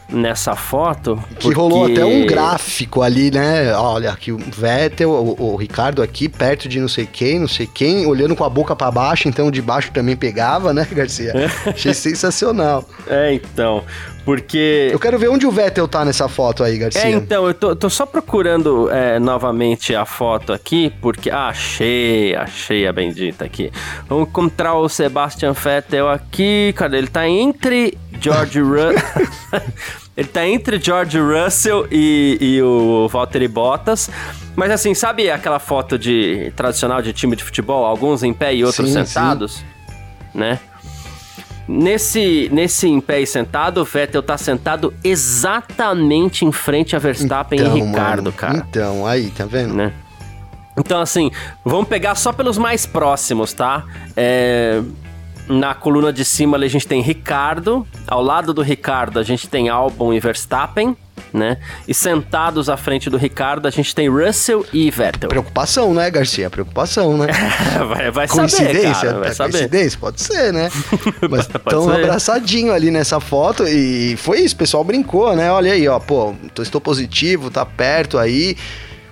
nessa 0.08 0.56
foto. 0.56 1.22
Que 1.30 1.34
porque... 1.42 1.54
rolou 1.54 1.86
até 1.86 2.04
um 2.04 2.26
gráfico 2.26 3.02
ali, 3.02 3.30
né? 3.30 3.74
Olha, 3.74 4.10
aqui 4.10 4.32
o 4.32 4.38
Vettel, 4.38 5.10
o, 5.10 5.52
o, 5.52 5.56
Ricardo 5.56 6.02
aqui, 6.02 6.28
perto 6.28 6.68
de 6.68 6.80
não 6.80 6.88
sei 6.88 7.06
quem, 7.06 7.38
não 7.38 7.48
sei 7.48 7.66
quem, 7.66 8.06
olhando 8.06 8.34
com 8.34 8.44
a 8.44 8.48
boca 8.48 8.74
para 8.74 8.90
baixo, 8.90 9.28
então 9.28 9.50
de 9.50 9.60
baixo 9.60 9.90
também 9.92 10.16
pegava, 10.16 10.72
né, 10.72 10.86
Garcia? 10.90 11.32
Achei 11.66 11.94
sensacional. 11.94 12.84
É, 13.06 13.32
então. 13.34 13.84
Porque. 14.24 14.90
Eu 14.92 14.98
quero 14.98 15.18
ver 15.18 15.30
onde 15.30 15.46
o 15.46 15.50
Vettel 15.50 15.88
tá 15.88 16.04
nessa 16.04 16.28
foto 16.28 16.62
aí, 16.62 16.76
Garcia. 16.76 17.02
É, 17.02 17.10
então, 17.12 17.46
eu 17.46 17.54
tô, 17.54 17.74
tô 17.74 17.88
só 17.88 18.04
procurando 18.04 18.90
é, 18.90 19.18
novamente 19.18 19.94
a 19.94 20.04
foto 20.04 20.52
aqui, 20.52 20.92
porque. 21.00 21.30
Ah, 21.30 21.48
achei, 21.48 22.34
achei 22.34 22.86
a 22.86 22.92
bendita 22.92 23.46
aqui. 23.46 23.72
Vamos 24.06 24.28
encontrar 24.28 24.74
o 24.74 24.86
Sebastian 24.86 25.54
Vettel 25.54 26.10
aqui. 26.10 26.74
Cadê? 26.76 26.98
Ele 26.98 27.06
tá 27.06 27.26
entre 27.26 27.96
George 28.20 28.60
Russell. 28.60 29.62
Ele 30.16 30.28
tá 30.28 30.44
entre 30.44 30.80
George 30.80 31.16
Russell 31.18 31.86
e, 31.92 32.38
e 32.40 32.62
o 32.62 33.08
Valtteri 33.08 33.46
Bottas. 33.46 34.10
Mas 34.56 34.72
assim, 34.72 34.92
sabe 34.92 35.30
aquela 35.30 35.60
foto 35.60 35.96
de 35.96 36.52
tradicional 36.56 37.00
de 37.00 37.12
time 37.12 37.36
de 37.36 37.44
futebol? 37.44 37.84
Alguns 37.84 38.24
em 38.24 38.34
pé 38.34 38.52
e 38.52 38.64
outros 38.64 38.88
sim, 38.88 39.04
sentados? 39.04 39.58
Sim. 39.58 39.64
Né? 40.34 40.58
Nesse, 41.68 42.48
nesse 42.50 42.88
em 42.88 43.00
pé 43.00 43.20
e 43.20 43.26
sentado, 43.26 43.82
o 43.82 43.84
Vettel 43.84 44.22
tá 44.22 44.36
sentado 44.38 44.92
exatamente 45.04 46.44
em 46.44 46.50
frente 46.50 46.96
a 46.96 46.98
Verstappen 46.98 47.60
então, 47.60 47.76
e 47.76 47.80
Ricardo, 47.82 48.24
mano, 48.24 48.32
cara. 48.32 48.66
Então, 48.68 49.06
aí, 49.06 49.30
tá 49.30 49.44
vendo? 49.44 49.74
Né? 49.74 49.92
Então, 50.78 51.00
assim, 51.00 51.30
vamos 51.64 51.86
pegar 51.86 52.14
só 52.14 52.32
pelos 52.32 52.56
mais 52.56 52.86
próximos, 52.86 53.52
tá? 53.52 53.84
É, 54.16 54.80
na 55.48 55.74
coluna 55.74 56.12
de 56.12 56.24
cima 56.24 56.56
ali 56.56 56.66
a 56.66 56.70
gente 56.70 56.86
tem 56.86 57.00
Ricardo, 57.00 57.86
ao 58.06 58.22
lado 58.22 58.52
do 58.52 58.62
Ricardo 58.62 59.18
a 59.18 59.22
gente 59.22 59.48
tem 59.48 59.68
Albon 59.68 60.12
e 60.12 60.20
Verstappen 60.20 60.96
né? 61.32 61.58
E 61.86 61.94
sentados 61.94 62.68
à 62.68 62.76
frente 62.76 63.10
do 63.10 63.16
Ricardo, 63.16 63.66
a 63.66 63.70
gente 63.70 63.94
tem 63.94 64.08
Russell 64.08 64.64
e 64.72 64.90
Vettel. 64.90 65.28
Preocupação, 65.28 65.92
né, 65.94 66.10
Garcia? 66.10 66.48
Preocupação, 66.48 67.16
né? 67.16 67.26
vai, 67.88 68.10
vai 68.10 68.28
Coincidência? 68.28 68.94
Saber, 68.94 69.06
cara, 69.06 69.18
vai 69.18 69.34
saber. 69.34 69.52
Coincidência? 69.52 69.98
Pode 69.98 70.20
ser, 70.20 70.52
né? 70.52 70.70
Mas 71.28 71.46
estão 71.46 71.90
abraçadinho 71.90 72.72
ali 72.72 72.90
nessa 72.90 73.20
foto 73.20 73.66
e 73.66 74.16
foi 74.16 74.40
isso, 74.40 74.54
o 74.54 74.58
pessoal 74.58 74.84
brincou, 74.84 75.34
né? 75.34 75.50
Olha 75.50 75.72
aí, 75.72 75.86
ó, 75.88 75.98
pô, 75.98 76.34
estou 76.58 76.80
positivo, 76.80 77.50
tá 77.50 77.64
perto 77.64 78.18
aí. 78.18 78.56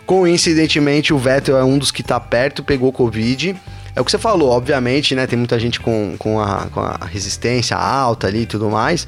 Coincidentemente, 0.04 1.12
o 1.12 1.18
Vettel 1.18 1.58
é 1.58 1.64
um 1.64 1.78
dos 1.78 1.90
que 1.90 2.02
tá 2.02 2.20
perto, 2.20 2.62
pegou 2.62 2.92
Covid. 2.92 3.56
É 3.96 4.00
o 4.00 4.04
que 4.04 4.10
você 4.10 4.18
falou, 4.18 4.50
obviamente, 4.50 5.14
né? 5.14 5.26
Tem 5.26 5.38
muita 5.38 5.58
gente 5.58 5.80
com, 5.80 6.16
com, 6.18 6.38
a, 6.38 6.66
com 6.66 6.80
a 6.80 7.06
resistência 7.06 7.74
alta 7.78 8.26
ali 8.26 8.42
e 8.42 8.46
tudo 8.46 8.68
mais. 8.68 9.06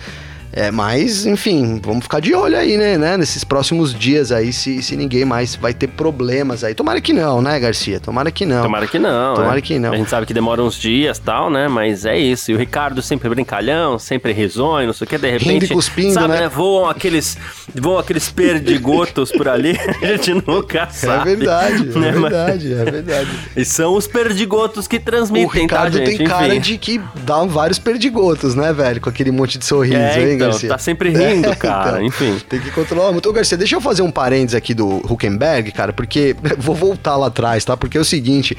É, 0.59 0.73
mas, 0.73 1.25
enfim, 1.25 1.81
vamos 1.81 2.03
ficar 2.03 2.19
de 2.19 2.35
olho 2.35 2.59
aí, 2.59 2.77
né, 2.77 2.99
né? 2.99 3.17
Nesses 3.17 3.45
próximos 3.45 3.95
dias 3.95 4.33
aí, 4.33 4.53
se, 4.53 4.83
se 4.83 4.97
ninguém 4.97 5.25
mais 5.25 5.55
vai 5.55 5.73
ter 5.73 5.87
problemas 5.87 6.65
aí. 6.65 6.75
Tomara 6.75 7.01
que 7.01 7.13
não, 7.13 7.41
né, 7.41 7.61
Garcia? 7.61 8.01
Tomara 8.01 8.29
que 8.33 8.45
não. 8.45 8.63
Tomara 8.63 8.89
que 8.89 8.99
não. 8.99 9.35
Tomara 9.35 9.59
é. 9.59 9.63
que 9.63 9.79
não. 9.79 9.93
A 9.93 9.97
gente 9.97 10.11
sabe 10.11 10.27
que 10.27 10.35
demora 10.35 10.61
uns 10.61 10.77
dias 10.77 11.21
tal, 11.21 11.49
né? 11.49 11.69
Mas 11.69 12.05
é 12.05 12.19
isso. 12.19 12.51
E 12.51 12.57
o 12.57 12.59
Ricardo 12.59 13.01
sempre 13.01 13.29
brincalhão, 13.29 14.01
sempre 14.01 14.33
risonho, 14.33 14.89
não 14.89 14.93
sei 14.93 15.05
o 15.05 15.09
que, 15.09 15.17
de 15.17 15.31
repente. 15.31 15.49
Rindo 15.49 15.69
cuspindo, 15.69 16.15
sabe, 16.15 16.27
né? 16.27 16.41
né? 16.41 16.49
Voam 16.49 16.91
aqueles, 16.91 17.39
voam 17.73 17.99
aqueles 18.01 18.29
perdigotos 18.29 19.31
por 19.31 19.47
ali. 19.47 19.79
a 20.03 20.07
gente 20.07 20.35
nunca 20.45 20.81
é 20.81 20.91
sabe. 20.91 21.35
É 21.35 21.37
verdade, 21.37 21.83
é 21.83 21.99
né? 22.01 22.11
verdade, 22.11 22.73
é 22.73 22.85
verdade. 22.85 23.31
E 23.57 23.65
são 23.65 23.95
os 23.95 24.09
perdigotos 24.09 24.89
que 24.89 24.99
transmitem, 24.99 25.47
o 25.47 25.53
tá, 25.53 25.61
Ricardo 25.61 25.99
tá, 25.99 26.05
tem 26.05 26.19
cara 26.25 26.49
Enfim. 26.49 26.61
de 26.63 26.79
que 26.79 27.01
dá 27.23 27.45
vários 27.45 27.79
perdigotos, 27.79 28.57
né, 28.57 28.73
velho? 28.73 29.01
Com 29.01 29.09
aquele 29.09 29.31
monte 29.31 29.57
de 29.57 29.65
sorriso, 29.65 29.97
é, 29.97 30.21
hein, 30.21 30.35
então, 30.35 30.48
Garcia? 30.51 30.69
Tá 30.69 30.79
sempre 30.79 31.11
rindo, 31.11 31.55
cara. 31.57 31.91
então, 31.91 32.03
Enfim. 32.03 32.41
Tem 32.49 32.61
que 32.61 32.71
controlar 32.71 33.13
muito. 33.13 33.29
Ô, 33.29 33.33
Garcia, 33.33 33.57
deixa 33.57 33.77
eu 33.77 33.81
fazer 33.81 34.03
um 34.03 34.11
parênteses 34.11 34.55
aqui 34.55 34.75
do 34.75 34.99
Huckenberg, 35.11 35.73
cara, 35.73 35.93
porque 35.93 36.35
vou 36.59 36.75
voltar 36.75 37.17
lá 37.17 37.29
atrás, 37.29 37.65
tá? 37.65 37.77
Porque 37.77 37.99
é 37.99 38.01
o 38.01 38.05
seguinte, 38.05 38.57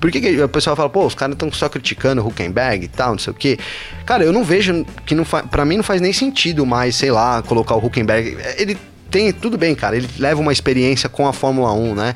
por 0.00 0.10
que, 0.10 0.42
o 0.42 0.48
pessoal 0.48 0.76
fala, 0.76 0.88
pô, 0.88 1.06
os 1.06 1.14
caras 1.14 1.34
estão 1.34 1.50
só 1.52 1.68
criticando 1.68 2.22
o 2.22 2.26
Huckenberg 2.26 2.84
e 2.84 2.88
tal, 2.88 3.12
não 3.12 3.18
sei 3.18 3.32
o 3.32 3.36
quê. 3.36 3.58
Cara, 4.04 4.24
eu 4.24 4.32
não 4.32 4.44
vejo 4.44 4.84
que 5.06 5.14
não 5.14 5.24
faz, 5.24 5.46
para 5.46 5.64
mim 5.64 5.76
não 5.76 5.84
faz 5.84 6.00
nem 6.00 6.12
sentido 6.12 6.64
mais, 6.66 6.96
sei 6.96 7.10
lá, 7.10 7.42
colocar 7.42 7.74
o 7.74 7.84
Huckenberg. 7.84 8.36
Ele 8.56 8.76
tem, 9.10 9.30
tudo 9.30 9.58
bem, 9.58 9.74
cara, 9.74 9.94
ele 9.94 10.08
leva 10.18 10.40
uma 10.40 10.52
experiência 10.52 11.08
com 11.08 11.28
a 11.28 11.32
Fórmula 11.32 11.72
1, 11.72 11.94
né? 11.94 12.14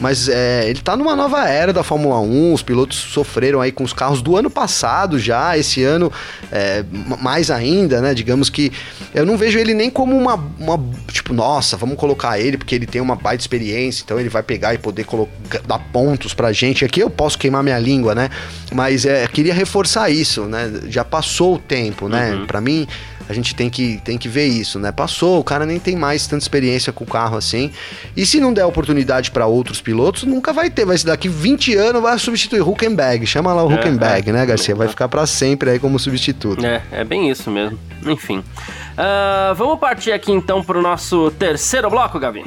Mas 0.00 0.28
é, 0.28 0.68
ele 0.68 0.80
tá 0.80 0.96
numa 0.96 1.16
nova 1.16 1.48
era 1.48 1.72
da 1.72 1.82
Fórmula 1.82 2.20
1, 2.20 2.52
os 2.52 2.62
pilotos 2.62 2.96
sofreram 2.96 3.60
aí 3.60 3.72
com 3.72 3.82
os 3.82 3.92
carros 3.92 4.22
do 4.22 4.36
ano 4.36 4.48
passado 4.48 5.18
já, 5.18 5.58
esse 5.58 5.82
ano 5.82 6.12
é, 6.52 6.84
mais 7.20 7.50
ainda, 7.50 8.00
né? 8.00 8.14
Digamos 8.14 8.48
que 8.48 8.72
eu 9.14 9.26
não 9.26 9.36
vejo 9.36 9.58
ele 9.58 9.74
nem 9.74 9.90
como 9.90 10.16
uma, 10.16 10.34
uma, 10.58 10.78
Tipo, 11.10 11.32
nossa, 11.32 11.76
vamos 11.76 11.96
colocar 11.96 12.38
ele 12.38 12.56
porque 12.56 12.74
ele 12.74 12.86
tem 12.86 13.00
uma 13.00 13.16
baita 13.16 13.42
experiência, 13.42 14.02
então 14.04 14.20
ele 14.20 14.28
vai 14.28 14.42
pegar 14.42 14.74
e 14.74 14.78
poder 14.78 15.04
colocar, 15.04 15.60
dar 15.66 15.78
pontos 15.78 16.32
pra 16.32 16.52
gente. 16.52 16.84
Aqui 16.84 17.00
eu 17.00 17.10
posso 17.10 17.38
queimar 17.38 17.62
minha 17.62 17.78
língua, 17.78 18.14
né? 18.14 18.30
Mas 18.72 19.04
é, 19.04 19.26
queria 19.26 19.54
reforçar 19.54 20.10
isso, 20.10 20.44
né? 20.44 20.70
Já 20.88 21.04
passou 21.04 21.56
o 21.56 21.58
tempo, 21.58 22.08
né? 22.08 22.34
Uhum. 22.34 22.46
Pra 22.46 22.60
mim 22.60 22.86
a 23.28 23.32
gente 23.34 23.54
tem 23.54 23.68
que, 23.68 24.00
tem 24.04 24.16
que 24.16 24.28
ver 24.28 24.46
isso, 24.46 24.78
né? 24.78 24.90
Passou, 24.90 25.38
o 25.38 25.44
cara 25.44 25.66
nem 25.66 25.78
tem 25.78 25.94
mais 25.94 26.26
tanta 26.26 26.42
experiência 26.42 26.92
com 26.92 27.04
o 27.04 27.06
carro 27.06 27.36
assim. 27.36 27.70
E 28.16 28.24
se 28.24 28.40
não 28.40 28.52
der 28.52 28.64
oportunidade 28.64 29.30
para 29.30 29.46
outros 29.46 29.80
pilotos, 29.80 30.24
nunca 30.24 30.52
vai 30.52 30.70
ter. 30.70 30.84
Vai 30.84 30.96
ser 30.96 31.08
daqui 31.08 31.28
20 31.28 31.74
anos, 31.76 32.00
vai 32.00 32.18
substituir 32.18 32.62
Huckenberg. 32.62 33.26
Chama 33.26 33.52
lá 33.52 33.64
o 33.64 33.70
é, 33.70 33.74
Huckenberg, 33.74 34.30
é. 34.30 34.32
né, 34.32 34.46
Garcia? 34.46 34.74
Vai 34.74 34.88
ficar 34.88 35.08
para 35.08 35.26
sempre 35.26 35.70
aí 35.70 35.78
como 35.78 35.98
substituto. 35.98 36.64
É, 36.64 36.82
é 36.90 37.04
bem 37.04 37.30
isso 37.30 37.50
mesmo. 37.50 37.78
Enfim. 38.06 38.38
Uh, 38.38 39.54
vamos 39.54 39.78
partir 39.78 40.12
aqui 40.12 40.32
então 40.32 40.62
pro 40.62 40.80
nosso 40.80 41.30
terceiro 41.32 41.90
bloco, 41.90 42.18
Gavi. 42.18 42.42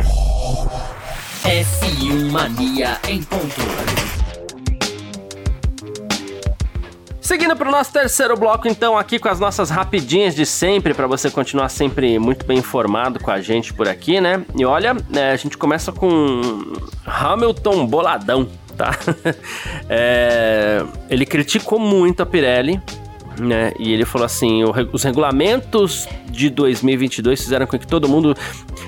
F1 1.44 2.32
Mania 2.32 2.98
em 3.08 3.22
ponto. 3.22 4.01
Seguindo 7.22 7.56
para 7.56 7.70
o 7.70 7.72
nosso 7.72 7.94
terceiro 7.94 8.36
bloco, 8.36 8.68
então, 8.68 8.98
aqui 8.98 9.20
com 9.20 9.30
as 9.30 9.40
nossas 9.40 9.70
rapidinhas 9.70 10.34
de 10.34 10.44
sempre, 10.44 10.92
para 10.92 11.06
você 11.06 11.30
continuar 11.30 11.70
sempre 11.70 12.18
muito 12.18 12.44
bem 12.48 12.58
informado 12.58 13.20
com 13.20 13.30
a 13.30 13.40
gente 13.40 13.72
por 13.72 13.88
aqui, 13.88 14.20
né? 14.20 14.44
E 14.58 14.66
olha, 14.66 14.98
é, 15.14 15.32
a 15.32 15.36
gente 15.36 15.56
começa 15.56 15.92
com 15.92 16.74
Hamilton 17.06 17.86
boladão, 17.86 18.50
tá? 18.76 18.98
é, 19.88 20.84
ele 21.12 21.24
criticou 21.26 21.78
muito 21.78 22.24
a 22.24 22.26
Pirelli 22.26 22.82
né? 23.40 23.72
E 23.80 23.92
ele 23.92 24.06
falou 24.06 24.26
assim: 24.26 24.64
os 24.92 25.04
regulamentos 25.04 26.08
de 26.30 26.50
2022 26.50 27.42
fizeram 27.42 27.66
com 27.66 27.78
que 27.78 27.88
todo 27.88 28.08
mundo 28.08 28.36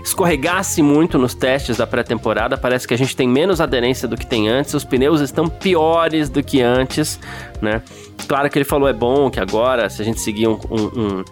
escorregasse 0.04 0.82
muito 0.82 1.18
nos 1.18 1.34
testes 1.34 1.78
da 1.78 1.88
pré-temporada. 1.88 2.58
Parece 2.58 2.88
que 2.88 2.94
a 2.94 2.98
gente 2.98 3.16
tem 3.16 3.28
menos 3.28 3.62
aderência 3.62 4.08
do 4.08 4.18
que 4.18 4.26
tem 4.26 4.48
antes, 4.50 4.74
os 4.74 4.84
pneus 4.84 5.22
estão 5.22 5.48
piores 5.48 6.30
do 6.30 6.44
que 6.44 6.62
antes, 6.62 7.20
né? 7.62 7.82
Claro 8.28 8.50
que 8.50 8.58
ele 8.58 8.66
falou 8.66 8.88
é 8.88 8.94
bom 8.94 9.30
que 9.30 9.40
agora, 9.40 9.90
se 9.90 10.02
a 10.02 10.06
gente 10.06 10.20
seguir 10.20 10.48
um, 10.48 10.60
um, 10.70 11.20
um 11.20 11.24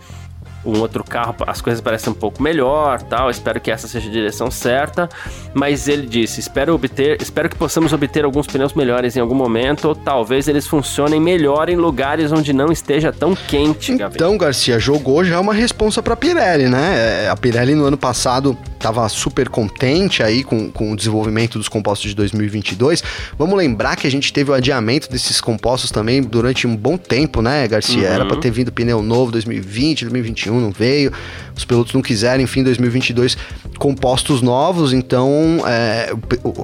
um 0.66 0.80
outro 0.80 1.04
carro, 1.04 1.36
as 1.48 1.62
coisas 1.62 1.82
parecem 1.82 2.12
um 2.12 2.16
pouco 2.16 2.42
melhor, 2.42 3.02
tal. 3.02 3.30
Espero 3.30 3.60
que 3.60 3.72
essa 3.72 3.88
seja 3.88 4.08
a 4.08 4.12
direção 4.12 4.52
certa. 4.52 5.10
Mas 5.54 5.88
ele 5.88 6.08
disse: 6.08 6.40
espero 6.40 6.74
obter, 6.74 7.22
espero 7.22 7.50
que 7.50 7.56
possamos 7.56 7.94
obter 7.94 8.24
alguns 8.26 8.48
pneus 8.48 8.74
melhores 8.74 9.16
em 9.16 9.20
algum 9.20 9.36
momento, 9.36 9.90
ou 9.90 9.96
talvez 9.96 10.48
eles 10.48 10.68
funcionem 10.68 11.20
melhor 11.20 11.70
em 11.70 11.76
lugares 11.76 12.32
onde 12.32 12.54
não 12.54 12.72
esteja 12.72 13.12
tão 13.12 13.36
quente. 13.36 13.92
Então, 13.94 14.38
Garcia 14.38 14.80
jogou 14.80 15.24
já 15.24 15.40
uma 15.40 15.54
responsa 15.54 16.02
para 16.02 16.16
Pirelli, 16.16 16.70
né? 16.70 17.26
É, 17.26 17.30
a 17.30 17.36
Pirelli 17.36 17.76
no 17.76 17.86
ano 17.86 17.98
passado 17.98 18.58
estava 18.82 19.08
super 19.10 19.48
contente 19.48 20.24
aí 20.24 20.44
com, 20.44 20.72
com 20.72 20.92
o 20.92 20.96
desenvolvimento 20.96 21.58
dos 21.58 21.70
compostos 21.70 22.10
de 22.10 22.16
2022. 22.16 23.04
Vamos 23.38 23.56
lembrar 23.56 23.96
que 23.96 24.08
a 24.08 24.12
gente 24.12 24.34
teve 24.34 24.50
o 24.50 24.54
adiamento 24.54 25.10
desses 25.10 25.40
compostos 25.40 25.92
também 25.92 26.22
durante 26.22 26.66
um 26.66 26.76
bom 26.76 26.98
tempo, 26.98 27.42
né, 27.42 27.68
Garcia? 27.68 28.08
Uhum. 28.08 28.14
Era 28.16 28.26
para 28.26 28.38
ter 28.38 28.50
vindo 28.50 28.72
pneu 28.72 29.02
novo 29.02 29.32
2020, 29.32 30.06
2021, 30.06 30.51
não 30.60 30.72
veio. 30.72 31.12
Os 31.56 31.66
pilotos 31.66 31.94
não 31.94 32.02
quiseram, 32.02 32.42
enfim, 32.44 32.64
2022 32.64 33.38
compostos 33.78 34.42
novos. 34.42 34.94
Então, 34.94 35.64
é, 35.68 36.14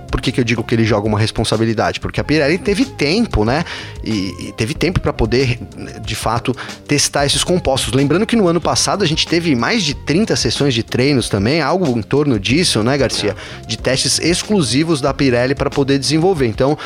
por 0.09 0.21
que, 0.21 0.31
que 0.31 0.39
eu 0.39 0.43
digo 0.43 0.63
que 0.63 0.73
ele 0.73 0.83
joga 0.83 1.07
uma 1.07 1.19
responsabilidade? 1.19 1.99
Porque 1.99 2.19
a 2.19 2.23
Pirelli 2.23 2.57
teve 2.57 2.85
tempo, 2.85 3.45
né? 3.45 3.63
E, 4.03 4.47
e 4.47 4.53
teve 4.55 4.73
tempo 4.73 4.99
para 4.99 5.13
poder, 5.13 5.59
de 6.03 6.15
fato, 6.15 6.55
testar 6.87 7.25
esses 7.25 7.43
compostos. 7.43 7.93
Lembrando 7.93 8.25
que 8.25 8.35
no 8.35 8.47
ano 8.47 8.61
passado 8.61 9.03
a 9.03 9.07
gente 9.07 9.27
teve 9.27 9.55
mais 9.55 9.83
de 9.83 9.93
30 9.93 10.35
sessões 10.35 10.73
de 10.73 10.83
treinos 10.83 11.29
também, 11.29 11.61
algo 11.61 11.87
em 11.97 12.01
torno 12.01 12.39
disso, 12.39 12.83
né, 12.83 12.97
Garcia? 12.97 13.35
De 13.67 13.77
testes 13.77 14.19
exclusivos 14.19 15.01
da 15.01 15.13
Pirelli 15.13 15.55
para 15.55 15.69
poder 15.69 15.99
desenvolver. 15.99 16.47
Então, 16.47 16.77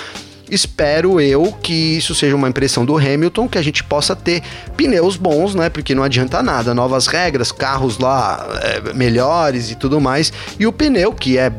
espero 0.52 1.20
eu 1.22 1.54
que 1.64 1.98
isso 1.98 2.14
seja 2.14 2.36
uma 2.36 2.50
impressão 2.50 2.86
do 2.86 2.98
Hamilton, 2.98 3.48
que 3.48 3.58
a 3.58 3.62
gente 3.62 3.84
possa 3.84 4.14
ter 4.16 4.44
pneus 4.76 5.16
bons, 5.16 5.56
né? 5.56 5.70
Porque 5.70 5.96
não 5.96 6.04
adianta 6.04 6.44
nada, 6.44 6.74
novas 6.76 7.08
regras, 7.08 7.52
carros 7.52 7.98
lá 7.98 8.46
é, 8.62 8.94
melhores 8.94 9.72
e 9.72 9.76
tudo 9.76 10.02
mais. 10.02 10.34
E 10.60 10.68
o 10.68 10.74
pneu, 10.74 11.14
que 11.14 11.38
é 11.38 11.50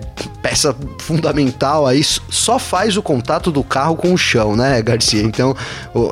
peça 0.42 0.76
fundamental 0.98 1.86
aí, 1.86 2.04
só 2.04 2.58
faz 2.58 2.96
o 2.96 3.02
contato 3.02 3.50
do 3.50 3.64
carro 3.64 3.96
com 3.96 4.12
o 4.12 4.18
chão, 4.18 4.54
né, 4.54 4.82
Garcia? 4.82 5.22
Então 5.22 5.56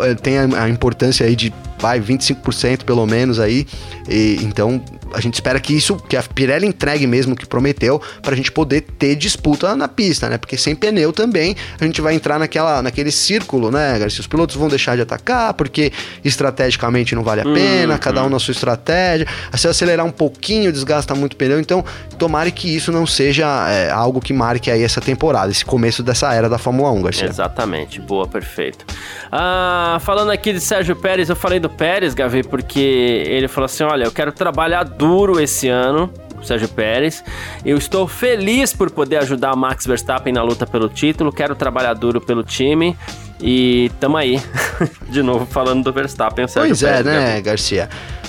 é, 0.03 0.15
tem 0.15 0.39
a, 0.39 0.69
importância 0.69 1.27
aí 1.27 1.37
de 1.37 1.53
vai 1.79 2.01
25% 2.01 2.85
pelo 2.85 3.07
menos 3.07 3.41
aí. 3.41 3.67
E, 4.09 4.39
então 4.43 4.83
a 5.13 5.21
gente 5.21 5.35
espera 5.35 5.59
que 5.59 5.75
isso, 5.75 5.97
que 5.97 6.17
a 6.17 6.23
Pirelli 6.23 6.67
entregue 6.67 7.07
mesmo 7.07 7.33
o 7.33 7.37
que 7.37 7.47
prometeu, 7.47 8.01
para 8.23 8.35
a 8.35 8.37
gente 8.37 8.53
poder 8.53 8.83
ter 8.83 9.17
disputa 9.17 9.75
na 9.75 9.89
pista, 9.89 10.29
né? 10.29 10.39
Porque 10.39 10.57
sem 10.57 10.75
pneu 10.75 11.13
também 11.13 11.57
a 11.81 11.85
gente 11.85 12.01
vai 12.01 12.15
entrar 12.15 12.39
naquela, 12.39 12.70
naquele 12.83 13.11
círculo, 13.11 13.71
né, 13.71 13.99
Garcia? 13.99 14.21
Os 14.21 14.27
pilotos 14.27 14.57
vão 14.57 14.69
deixar 14.69 14.97
de 14.97 15.03
atacar 15.03 15.55
porque 15.55 15.93
estrategicamente 16.25 17.15
não 17.15 17.23
vale 17.23 17.41
a 17.41 17.45
pena, 17.45 17.95
hum, 17.95 17.99
cada 17.99 18.23
um 18.23 18.27
hum. 18.27 18.31
na 18.31 18.39
sua 18.39 18.53
estratégia. 18.53 19.27
Se 19.55 19.69
acelerar 19.69 20.07
um 20.07 20.11
pouquinho, 20.11 20.73
desgasta 20.73 21.15
muito 21.15 21.35
o 21.35 21.37
pneu. 21.37 21.61
Então, 21.61 21.85
tomare 22.19 22.51
que 22.51 22.75
isso 22.75 22.91
não 22.93 23.07
seja 23.07 23.69
é, 23.69 23.91
algo 23.91 24.21
que 24.21 24.33
marque 24.33 24.71
aí 24.71 24.83
essa 24.83 25.01
temporada, 25.01 25.51
esse 25.51 25.65
começo 25.65 26.03
dessa 26.03 26.33
era 26.33 26.49
da 26.49 26.59
Fórmula 26.59 26.91
1, 26.93 27.03
Garcia. 27.03 27.29
Exatamente, 27.29 28.01
boa, 28.01 28.27
perfeito. 28.27 28.85
Ah, 29.31 29.99
falando 30.01 30.31
aqui 30.31 30.53
de 30.53 30.61
Sérgio 30.61 30.97
Pérez, 30.97 31.29
eu 31.29 31.37
falei 31.37 31.61
do 31.61 31.69
Pérez, 31.69 32.15
Gavi, 32.15 32.43
porque 32.43 32.81
ele 32.81 33.49
falou 33.49 33.67
assim: 33.67 33.85
olha, 33.85 34.05
eu 34.05 34.13
quero 34.13 34.33
trabalhar 34.33 34.85
duro 34.85 35.41
esse 35.41 35.69
ano. 35.69 36.13
Sérgio 36.47 36.69
Pérez. 36.69 37.25
Eu 37.65 37.77
estou 37.77 38.07
feliz 38.07 38.73
por 38.73 38.91
poder 38.91 39.19
ajudar 39.19 39.55
Max 39.57 39.87
Verstappen 39.87 40.33
na 40.33 40.43
luta 40.43 40.67
pelo 40.67 40.89
título. 40.89 41.33
Quero 41.33 41.55
trabalhar 41.55 41.95
duro 41.95 42.21
pelo 42.21 42.43
time. 42.43 42.97
E 43.41 43.91
tamo 43.99 44.17
aí. 44.17 44.41
De 45.09 45.23
novo 45.23 45.47
falando 45.47 45.83
do 45.83 45.93
Verstappen, 45.93 46.45
o 46.45 46.49
Sérgio 46.49 46.71
pois 46.71 46.83
é, 46.83 46.87
Pérez. 46.87 47.05
Pois 47.05 47.17
é, 47.17 47.21
né, 47.35 47.41
Garcia? 47.41 47.89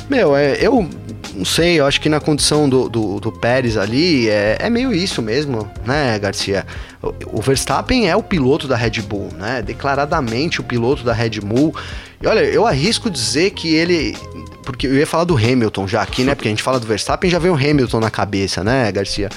Meu, 0.09 0.35
é, 0.35 0.57
eu 0.59 0.89
não 1.33 1.45
sei, 1.45 1.79
eu 1.79 1.85
acho 1.85 1.99
que 2.01 2.09
na 2.09 2.19
condição 2.19 2.67
do, 2.67 2.89
do, 2.89 3.19
do 3.19 3.31
Pérez 3.31 3.77
ali 3.77 4.29
é, 4.29 4.57
é, 4.59 4.69
meio 4.69 4.93
isso 4.93 5.21
mesmo, 5.21 5.69
né, 5.85 6.17
Garcia? 6.19 6.65
O, 7.01 7.37
o, 7.39 7.41
Verstappen 7.41 8.09
é 8.09 8.15
o 8.15 8.23
piloto 8.23 8.67
da 8.67 8.75
Red 8.75 9.01
Bull, 9.01 9.29
né? 9.37 9.61
Declaradamente 9.61 10.59
o 10.59 10.63
piloto 10.63 11.03
da 11.03 11.13
Red 11.13 11.39
Bull. 11.41 11.73
E 12.21 12.27
olha, 12.27 12.41
eu 12.41 12.67
arrisco 12.67 13.09
dizer 13.09 13.51
que 13.51 13.73
ele 13.73 14.15
porque 14.63 14.85
eu 14.87 14.93
ia 14.93 15.07
falar 15.07 15.23
do 15.23 15.35
Hamilton 15.35 15.87
já 15.87 16.01
aqui, 16.01 16.23
né? 16.23 16.35
Porque 16.35 16.47
a 16.47 16.51
gente 16.51 16.63
fala 16.63 16.79
do 16.79 16.85
Verstappen 16.85 17.29
já 17.29 17.39
vem 17.39 17.51
o 17.51 17.55
Hamilton 17.55 17.99
na 17.99 18.11
cabeça, 18.11 18.63
né, 18.63 18.91
Garcia? 18.91 19.29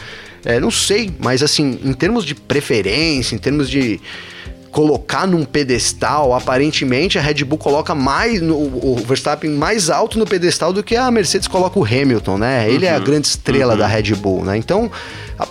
É, 0.45 0.61
não 0.61 0.71
sei, 0.71 1.11
mas 1.19 1.43
assim, 1.43 1.79
em 1.83 1.95
termos 1.95 2.25
de 2.25 2.35
preferência, 2.35 3.35
em 3.35 3.39
termos 3.39 3.71
de 3.71 3.99
colocar 4.71 5.25
num 5.25 5.45
pedestal, 5.45 6.35
aparentemente 6.35 7.17
a 7.17 7.23
Red 7.23 7.45
Bull 7.45 7.57
coloca 7.57 7.95
mais 7.95 8.43
no, 8.43 8.57
o 8.57 8.97
Verstappen 9.07 9.51
mais 9.53 9.89
alto 9.89 10.19
no 10.19 10.27
pedestal 10.27 10.73
do 10.73 10.83
que 10.83 10.97
a 10.97 11.09
Mercedes 11.13 11.47
coloca 11.47 11.79
o 11.79 11.85
Hamilton, 11.85 12.39
né? 12.39 12.69
Ele 12.69 12.85
uhum, 12.85 12.93
é 12.93 12.95
a 12.95 12.99
uhum. 12.99 13.05
grande 13.05 13.29
estrela 13.29 13.75
uhum. 13.75 13.79
da 13.79 13.87
Red 13.87 14.15
Bull, 14.17 14.45
né? 14.45 14.57
Então, 14.57 14.91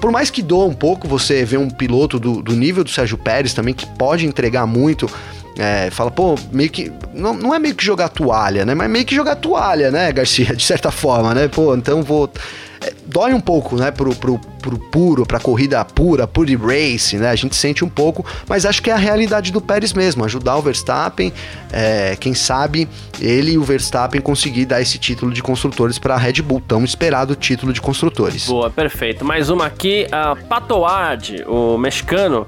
por 0.02 0.12
mais 0.12 0.30
que 0.30 0.42
doa 0.42 0.66
um 0.66 0.74
pouco 0.74 1.08
você 1.08 1.46
ver 1.46 1.58
um 1.58 1.70
piloto 1.70 2.20
do, 2.20 2.42
do 2.42 2.54
nível 2.54 2.84
do 2.84 2.90
Sérgio 2.90 3.18
Pérez 3.18 3.54
também 3.54 3.74
que 3.74 3.88
pode 3.98 4.28
entregar 4.28 4.68
muito 4.68 5.10
é, 5.58 5.90
fala, 5.92 6.10
pô, 6.10 6.36
meio 6.52 6.70
que. 6.70 6.92
Não, 7.14 7.34
não 7.34 7.54
é 7.54 7.60
meio 7.60 7.76
que 7.76 7.86
jogar 7.86 8.10
toalha, 8.10 8.66
né? 8.66 8.74
Mas 8.74 8.90
meio 8.90 9.06
que 9.06 9.14
jogar 9.14 9.36
toalha, 9.36 9.92
né, 9.92 10.12
Garcia? 10.12 10.56
De 10.56 10.64
certa 10.64 10.92
forma, 10.92 11.34
né? 11.34 11.48
Pô, 11.48 11.76
então 11.76 12.02
vou. 12.02 12.30
É, 12.82 12.92
dói 13.06 13.34
um 13.34 13.40
pouco, 13.40 13.78
né, 13.78 13.92
pro, 13.92 14.14
pro, 14.16 14.38
pro 14.62 14.78
puro, 14.78 15.26
pra 15.26 15.40
corrida 15.40 15.86
pura, 15.86 16.28
pure 16.28 16.56
race, 16.56 17.18
né? 17.18 17.30
A 17.30 17.36
gente 17.36 17.56
sente 17.56 17.86
um 17.86 17.88
pouco, 17.88 18.26
mas 18.48 18.66
acho 18.66 18.82
que 18.82 18.90
é 18.90 18.94
a 18.94 18.98
realidade 18.98 19.54
do 19.54 19.62
Pérez 19.62 19.94
mesmo, 19.94 20.26
ajudar 20.26 20.58
o 20.58 20.62
Verstappen, 20.62 21.32
é, 21.72 22.18
quem 22.20 22.34
sabe 22.34 22.90
ele 23.22 23.54
e 23.54 23.58
o 23.58 23.64
Verstappen 23.64 24.20
conseguir 24.20 24.66
dar 24.66 24.82
esse 24.82 24.98
título 24.98 25.32
de 25.32 25.42
construtores 25.42 25.98
para 25.98 26.16
a 26.16 26.18
Red 26.18 26.42
Bull, 26.42 26.62
tão 26.68 26.84
esperado 26.84 27.36
título 27.36 27.72
de 27.72 27.80
construtores. 27.80 28.48
Boa, 28.48 28.70
perfeito. 28.70 29.24
Mais 29.24 29.50
uma 29.50 29.68
aqui, 29.68 30.06
a 30.12 30.36
Pato 30.36 30.80
Ward, 30.80 31.42
o 31.48 31.78
mexicano, 31.78 32.46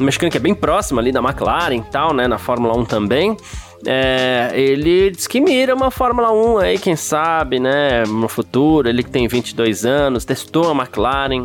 um 0.00 0.04
mexicano 0.04 0.30
que 0.30 0.36
é 0.36 0.40
bem 0.40 0.54
próximo 0.54 1.00
ali 1.00 1.12
da 1.12 1.20
McLaren 1.20 1.76
e 1.76 1.82
tal, 1.82 2.14
né? 2.14 2.28
Na 2.28 2.38
Fórmula 2.38 2.76
1 2.76 2.84
também. 2.84 3.36
É, 3.86 4.50
ele 4.54 5.10
diz 5.10 5.26
que 5.26 5.40
mira 5.40 5.74
uma 5.74 5.90
Fórmula 5.90 6.32
1 6.32 6.58
aí, 6.58 6.78
quem 6.78 6.96
sabe, 6.96 7.60
né? 7.60 8.04
No 8.06 8.28
futuro, 8.28 8.88
ele 8.88 9.02
que 9.02 9.10
tem 9.10 9.28
22 9.28 9.84
anos, 9.84 10.24
testou 10.24 10.70
a 10.70 10.74
McLaren 10.74 11.44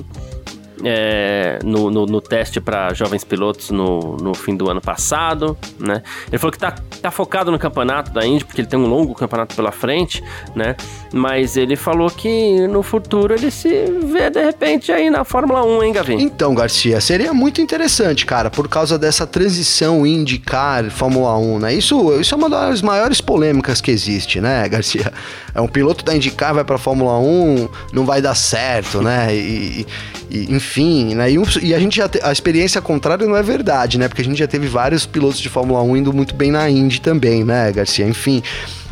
é, 0.84 1.60
no, 1.64 1.90
no, 1.90 2.06
no, 2.06 2.22
teste 2.22 2.60
para 2.60 2.94
jovens 2.94 3.24
pilotos 3.24 3.70
no, 3.72 4.18
no 4.18 4.34
fim 4.34 4.56
do 4.56 4.70
ano 4.70 4.82
passado, 4.82 5.58
né? 5.80 6.04
Ele 6.28 6.38
falou 6.38 6.52
que 6.52 6.60
tá, 6.60 6.76
tá 7.02 7.12
focado 7.12 7.52
no 7.52 7.58
campeonato 7.58 8.12
da 8.12 8.26
Indy, 8.26 8.44
porque 8.44 8.62
ele 8.62 8.68
tem 8.68 8.80
um 8.80 8.88
longo 8.88 9.14
campeonato 9.14 9.56
pela 9.56 9.72
frente, 9.72 10.24
né? 10.56 10.76
Mas 11.14 11.56
ele 11.56 11.76
falou 11.76 12.10
que 12.10 12.68
no 12.68 12.84
futuro 12.84 13.34
ele 13.34 13.50
se 13.52 13.70
vê 14.04 14.30
de 14.30 14.44
repente 14.44 14.92
aí 14.92 15.10
na 15.10 15.24
Fórmula 15.24 15.64
1, 15.64 15.84
hein, 15.84 15.94
Gavin? 15.94 16.22
Então, 16.22 16.54
Garcia, 16.54 17.00
seria 17.00 17.34
muito 17.34 17.62
interessante, 17.62 18.26
cara, 18.26 18.50
por 18.50 18.68
causa 18.68 18.98
dessa 18.98 19.26
transição 19.26 20.06
IndyCar 20.06 20.90
Fórmula 20.90 21.38
1, 21.38 21.60
né? 21.60 21.74
Isso, 21.74 22.20
isso 22.20 22.34
é 22.34 22.38
uma 22.38 22.50
das 22.50 22.82
maiores 22.82 23.22
polêmicas 23.22 23.80
que 23.80 23.92
existe, 23.92 24.42
né, 24.42 24.68
Garcia? 24.68 25.12
É 25.56 25.62
um 25.62 25.68
piloto 25.68 26.04
da 26.04 26.16
IndyCar 26.16 26.54
vai 26.54 26.64
para 26.64 26.78
Fórmula 26.78 27.18
1, 27.20 27.70
não 27.94 28.06
vai 28.06 28.22
dar 28.22 28.36
certo, 28.36 29.02
né? 29.02 29.34
E, 29.34 29.86
e, 30.30 30.54
enfim, 30.54 30.73
né? 30.82 31.32
E, 31.32 31.38
e, 31.62 31.74
a 31.74 31.80
gente 31.80 31.98
já 31.98 32.08
te, 32.08 32.20
a 32.24 32.32
experiência 32.32 32.82
contrária 32.82 33.26
não 33.28 33.36
é 33.36 33.44
verdade, 33.44 33.98
né? 33.98 34.08
Porque 34.08 34.22
a 34.22 34.26
gente 34.26 34.38
já 34.38 34.48
teve 34.48 34.68
vários 34.68 35.06
pilotos 35.06 35.40
de 35.40 35.50
Fórmula 35.50 35.82
1 35.82 35.98
indo 35.98 36.14
muito 36.14 36.36
bem 36.36 36.52
na 36.52 36.70
Indy 36.70 37.02
também, 37.02 37.44
né, 37.44 37.72
Garcia? 37.72 38.08
Enfim, 38.08 38.42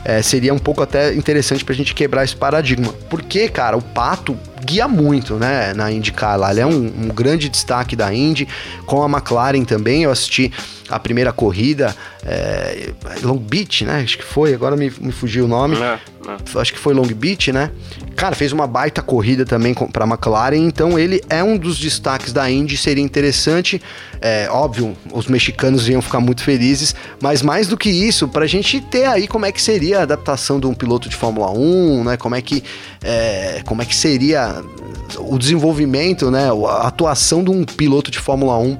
é, 0.04 0.22
seria 0.22 0.54
um 0.54 0.60
pouco 0.60 0.82
até 0.82 1.13
interessante 1.13 1.63
pra 1.63 1.76
gente 1.76 1.94
quebrar 1.94 2.24
esse 2.24 2.36
paradigma. 2.36 2.94
Porque, 3.10 3.48
cara, 3.48 3.78
o 3.78 3.82
Pato 3.82 4.38
guia 4.65 4.88
muito, 4.88 5.36
né, 5.36 5.74
na 5.74 5.91
IndyCar 5.91 6.38
lá. 6.38 6.52
Ele 6.52 6.60
é 6.62 6.65
um, 6.65 6.86
um, 6.86 7.08
grande 7.08 7.50
destaque 7.50 7.96
da 7.96 8.13
Indy, 8.13 8.48
com 8.86 9.04
a 9.04 9.10
McLaren 9.10 9.63
também. 9.63 10.04
Eu 10.04 10.12
assisti 10.12 10.52
a 10.89 11.00
primeira 11.00 11.32
corrida, 11.32 11.96
é, 12.26 12.91
Long 13.24 13.38
Beach, 13.38 13.86
né? 13.86 14.02
Acho 14.04 14.17
que 14.17 14.24
foi, 14.24 14.54
agora 14.54 14.76
me, 14.76 14.91
me 15.00 15.12
fugiu 15.12 15.46
o 15.46 15.48
nome. 15.48 15.78
É, 15.78 16.00
é. 16.27 16.60
Acho 16.60 16.73
que 16.73 16.79
foi 16.79 16.93
Long 16.93 17.07
Beach, 17.07 17.51
né? 17.51 17.71
Cara, 18.15 18.36
fez 18.36 18.51
uma 18.51 18.67
baita 18.67 19.01
corrida 19.01 19.45
também 19.45 19.73
para 19.73 20.05
a 20.05 20.07
McLaren, 20.07 20.57
então 20.57 20.99
ele 20.99 21.21
é 21.29 21.43
um 21.43 21.57
dos 21.57 21.79
destaques 21.79 22.31
da 22.31 22.49
Indy. 22.49 22.77
Seria 22.77 23.03
interessante, 23.03 23.81
é, 24.19 24.47
óbvio, 24.51 24.95
os 25.12 25.27
mexicanos 25.27 25.88
iam 25.89 26.01
ficar 26.01 26.19
muito 26.19 26.43
felizes, 26.43 26.93
mas 27.21 27.41
mais 27.41 27.67
do 27.67 27.77
que 27.77 27.89
isso, 27.89 28.27
para 28.27 28.45
a 28.45 28.47
gente 28.47 28.79
ter 28.79 29.05
aí 29.05 29.27
como 29.27 29.45
é 29.45 29.51
que 29.51 29.62
seria 29.62 29.99
a 29.99 30.01
adaptação 30.03 30.60
de 30.60 30.67
um 30.67 30.73
piloto 30.73 31.10
de 31.10 31.15
Fórmula 31.15 31.51
1, 31.51 32.03
né? 32.03 32.17
Como 32.17 32.36
é 32.36 32.41
que, 32.41 32.63
é, 33.03 33.62
como 33.65 33.81
é 33.81 33.86
que 33.86 33.95
seria 33.95 34.62
o 35.17 35.38
desenvolvimento, 35.38 36.29
né? 36.29 36.49
A 36.69 36.88
atuação 36.88 37.43
de 37.43 37.49
um 37.49 37.63
piloto 37.63 38.12
de 38.12 38.19
Fórmula 38.19 38.57
1 38.57 38.77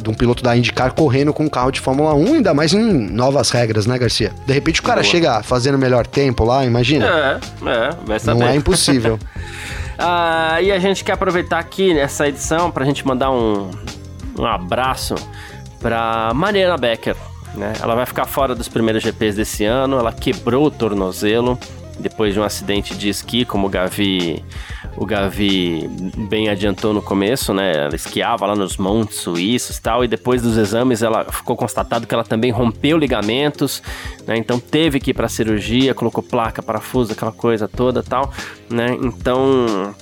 de 0.00 0.08
um 0.08 0.14
piloto 0.14 0.42
da 0.42 0.56
IndyCar 0.56 0.94
correndo 0.94 1.32
com 1.32 1.44
um 1.44 1.48
carro 1.48 1.70
de 1.70 1.80
Fórmula 1.80 2.14
1, 2.14 2.34
ainda 2.34 2.54
mais 2.54 2.72
em 2.72 3.10
novas 3.10 3.50
regras, 3.50 3.86
né, 3.86 3.98
Garcia? 3.98 4.32
De 4.46 4.52
repente 4.52 4.80
o 4.80 4.82
cara 4.82 5.00
Boa. 5.00 5.10
chega 5.10 5.42
fazendo 5.42 5.78
melhor 5.78 6.06
tempo 6.06 6.44
lá, 6.44 6.64
imagina. 6.64 7.06
É, 7.06 7.68
é, 7.68 7.90
vai 8.04 8.18
saber. 8.18 8.40
Não 8.40 8.46
é 8.46 8.56
impossível. 8.56 9.18
ah, 9.98 10.60
e 10.60 10.70
a 10.72 10.78
gente 10.78 11.04
quer 11.04 11.12
aproveitar 11.12 11.58
aqui 11.58 11.92
nessa 11.94 12.28
edição 12.28 12.70
para 12.70 12.84
a 12.84 12.86
gente 12.86 13.06
mandar 13.06 13.30
um, 13.30 13.70
um 14.38 14.46
abraço 14.46 15.14
para 15.80 16.32
Mariana 16.34 16.76
Becker. 16.76 17.16
Né? 17.54 17.72
Ela 17.82 17.94
vai 17.94 18.06
ficar 18.06 18.24
fora 18.24 18.54
dos 18.54 18.68
primeiros 18.68 19.02
GPs 19.02 19.36
desse 19.36 19.64
ano, 19.64 19.98
ela 19.98 20.12
quebrou 20.12 20.66
o 20.66 20.70
tornozelo 20.70 21.58
depois 21.98 22.34
de 22.34 22.40
um 22.40 22.42
acidente 22.42 22.94
de 22.94 23.08
esqui, 23.08 23.44
como 23.44 23.66
o 23.66 23.70
Gavi 23.70 24.42
o 24.96 25.06
Gavi 25.06 25.88
bem 26.28 26.48
adiantou 26.48 26.92
no 26.92 27.00
começo, 27.00 27.54
né? 27.54 27.72
Ela 27.72 27.96
esquiava 27.96 28.46
lá 28.46 28.54
nos 28.54 28.76
montes 28.76 29.18
suíços 29.18 29.78
e 29.78 29.82
tal, 29.82 30.04
e 30.04 30.08
depois 30.08 30.42
dos 30.42 30.56
exames 30.56 31.02
ela 31.02 31.24
ficou 31.24 31.56
constatado 31.56 32.06
que 32.06 32.14
ela 32.14 32.24
também 32.24 32.50
rompeu 32.50 32.98
ligamentos, 32.98 33.82
né? 34.26 34.36
Então 34.36 34.60
teve 34.60 35.00
que 35.00 35.10
ir 35.10 35.14
para 35.14 35.28
cirurgia, 35.28 35.94
colocou 35.94 36.22
placa, 36.22 36.62
parafuso, 36.62 37.12
aquela 37.12 37.32
coisa 37.32 37.66
toda, 37.66 38.02
tal, 38.02 38.32
né? 38.70 38.96
Então 39.02 39.94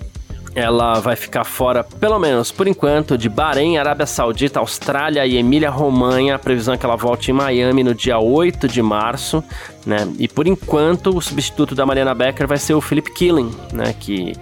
ela 0.54 0.94
vai 0.94 1.14
ficar 1.14 1.44
fora, 1.44 1.84
pelo 1.84 2.18
menos 2.18 2.50
por 2.50 2.66
enquanto, 2.66 3.16
de 3.16 3.28
Bahrein, 3.28 3.78
Arábia 3.78 4.04
Saudita, 4.04 4.58
Austrália 4.58 5.24
e 5.24 5.36
Emília-Romanha. 5.36 6.34
A 6.34 6.38
previsão 6.38 6.74
é 6.74 6.76
que 6.76 6.84
ela 6.84 6.96
volte 6.96 7.30
em 7.30 7.34
Miami 7.34 7.84
no 7.84 7.94
dia 7.94 8.18
8 8.18 8.66
de 8.66 8.82
março, 8.82 9.44
né? 9.86 10.12
E 10.18 10.26
por 10.26 10.48
enquanto, 10.48 11.16
o 11.16 11.20
substituto 11.20 11.74
da 11.74 11.86
Mariana 11.86 12.14
Becker 12.14 12.48
vai 12.48 12.58
ser 12.58 12.74
o 12.74 12.80
Philip 12.80 13.12
Killing, 13.14 13.54
né? 13.72 13.94
Que 13.98 14.32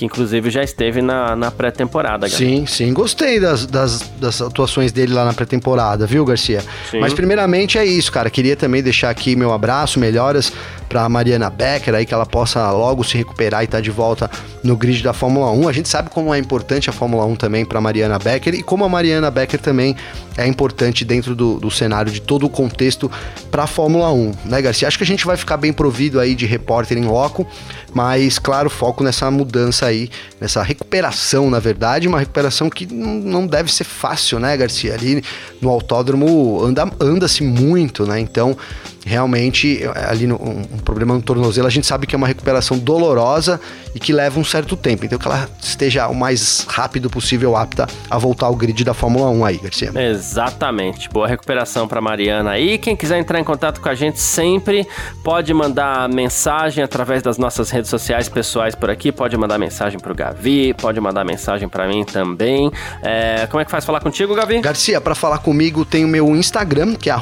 que 0.00 0.06
inclusive 0.06 0.48
já 0.48 0.62
esteve 0.62 1.02
na, 1.02 1.36
na 1.36 1.50
pré-temporada. 1.50 2.26
Sim, 2.26 2.64
sim, 2.64 2.90
gostei 2.94 3.38
das, 3.38 3.66
das, 3.66 4.00
das 4.18 4.40
atuações 4.40 4.92
dele 4.92 5.12
lá 5.12 5.26
na 5.26 5.34
pré-temporada, 5.34 6.06
viu, 6.06 6.24
Garcia? 6.24 6.64
Sim. 6.90 7.00
Mas 7.00 7.12
primeiramente 7.12 7.76
é 7.76 7.84
isso, 7.84 8.10
cara. 8.10 8.30
Queria 8.30 8.56
também 8.56 8.82
deixar 8.82 9.10
aqui 9.10 9.36
meu 9.36 9.52
abraço, 9.52 10.00
melhoras 10.00 10.50
para 10.90 11.08
Mariana 11.08 11.48
Becker 11.48 11.94
aí 11.94 12.04
que 12.04 12.12
ela 12.12 12.26
possa 12.26 12.68
logo 12.72 13.04
se 13.04 13.16
recuperar 13.16 13.62
e 13.62 13.64
estar 13.64 13.78
tá 13.78 13.80
de 13.80 13.92
volta 13.92 14.28
no 14.62 14.76
grid 14.76 15.04
da 15.04 15.12
Fórmula 15.12 15.52
1. 15.52 15.68
A 15.68 15.72
gente 15.72 15.88
sabe 15.88 16.10
como 16.10 16.34
é 16.34 16.38
importante 16.38 16.90
a 16.90 16.92
Fórmula 16.92 17.24
1 17.24 17.36
também 17.36 17.64
para 17.64 17.80
Mariana 17.80 18.18
Becker 18.18 18.56
e 18.56 18.62
como 18.62 18.84
a 18.84 18.88
Mariana 18.88 19.30
Becker 19.30 19.60
também 19.60 19.94
é 20.36 20.46
importante 20.46 21.04
dentro 21.04 21.36
do, 21.36 21.60
do 21.60 21.70
cenário 21.70 22.10
de 22.10 22.20
todo 22.20 22.44
o 22.44 22.50
contexto 22.50 23.08
para 23.52 23.64
a 23.64 23.66
Fórmula 23.68 24.12
1, 24.12 24.32
né, 24.46 24.60
Garcia? 24.60 24.88
Acho 24.88 24.98
que 24.98 25.04
a 25.04 25.06
gente 25.06 25.24
vai 25.24 25.36
ficar 25.36 25.56
bem 25.56 25.72
provido 25.72 26.18
aí 26.18 26.34
de 26.34 26.44
repórter 26.44 26.98
em 26.98 27.04
loco, 27.04 27.46
mas 27.94 28.40
claro, 28.40 28.68
foco 28.68 29.04
nessa 29.04 29.30
mudança 29.30 29.86
aí, 29.86 30.10
nessa 30.40 30.60
recuperação, 30.60 31.48
na 31.50 31.60
verdade, 31.60 32.08
uma 32.08 32.18
recuperação 32.18 32.68
que 32.68 32.84
não 32.86 33.46
deve 33.46 33.72
ser 33.72 33.84
fácil, 33.84 34.40
né, 34.40 34.56
Garcia? 34.56 34.94
Ali 34.94 35.22
no 35.60 35.68
autódromo 35.68 36.64
anda 36.64 36.90
anda-se 36.98 37.44
muito, 37.44 38.06
né? 38.06 38.18
Então, 38.18 38.56
realmente 39.04 39.80
ali 40.08 40.26
no, 40.26 40.36
um, 40.36 40.60
um, 40.60 40.78
problema 40.78 41.14
no 41.14 41.22
tornozelo, 41.22 41.66
a 41.66 41.70
gente 41.70 41.86
sabe 41.86 42.06
que 42.06 42.14
é 42.14 42.18
uma 42.18 42.26
recuperação 42.26 42.78
dolorosa 42.78 43.60
e 43.94 44.00
que 44.00 44.12
leva 44.12 44.38
um 44.38 44.44
certo 44.44 44.76
tempo. 44.76 45.04
Então 45.04 45.18
que 45.18 45.26
ela 45.26 45.48
esteja 45.60 46.08
o 46.08 46.14
mais 46.14 46.66
rápido 46.68 47.10
possível 47.10 47.56
apta 47.56 47.86
a 48.10 48.18
voltar 48.18 48.46
ao 48.46 48.54
grid 48.54 48.84
da 48.84 48.94
Fórmula 48.94 49.28
1 49.30 49.44
aí, 49.44 49.58
Garcia. 49.58 49.92
Exatamente. 49.94 51.08
Boa 51.08 51.26
recuperação 51.26 51.88
para 51.88 52.00
Mariana 52.00 52.52
aí. 52.52 52.78
Quem 52.78 52.96
quiser 52.96 53.18
entrar 53.18 53.40
em 53.40 53.44
contato 53.44 53.80
com 53.80 53.88
a 53.88 53.94
gente 53.94 54.18
sempre 54.18 54.86
pode 55.24 55.52
mandar 55.52 56.08
mensagem 56.08 56.82
através 56.82 57.22
das 57.22 57.38
nossas 57.38 57.70
redes 57.70 57.90
sociais 57.90 58.28
pessoais 58.28 58.74
por 58.74 58.90
aqui, 58.90 59.10
pode 59.10 59.36
mandar 59.36 59.58
mensagem 59.58 59.98
pro 59.98 60.14
Gavi, 60.14 60.74
pode 60.74 61.00
mandar 61.00 61.24
mensagem 61.24 61.68
para 61.68 61.86
mim 61.88 62.04
também. 62.04 62.70
É, 63.02 63.46
como 63.50 63.60
é 63.60 63.64
que 63.64 63.70
faz 63.70 63.84
falar 63.84 64.00
contigo, 64.00 64.34
Gavi? 64.34 64.60
Garcia, 64.60 65.00
para 65.00 65.14
falar 65.14 65.38
comigo 65.38 65.84
tem 65.84 66.04
o 66.04 66.08
meu 66.08 66.34
Instagram, 66.36 66.94
que 66.94 67.10
é 67.10 67.14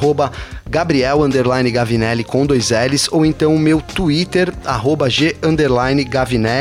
Gabriel 0.68 1.20
Gavinelli 1.72 2.24
com 2.24 2.46
dois 2.46 2.70
L's, 2.70 3.08
ou 3.10 3.24
então 3.24 3.54
o 3.54 3.58
meu 3.58 3.80
Twitter, 3.80 4.52
arroba 4.64 5.08
G 5.08 5.36
Gavinelli. 6.08 6.57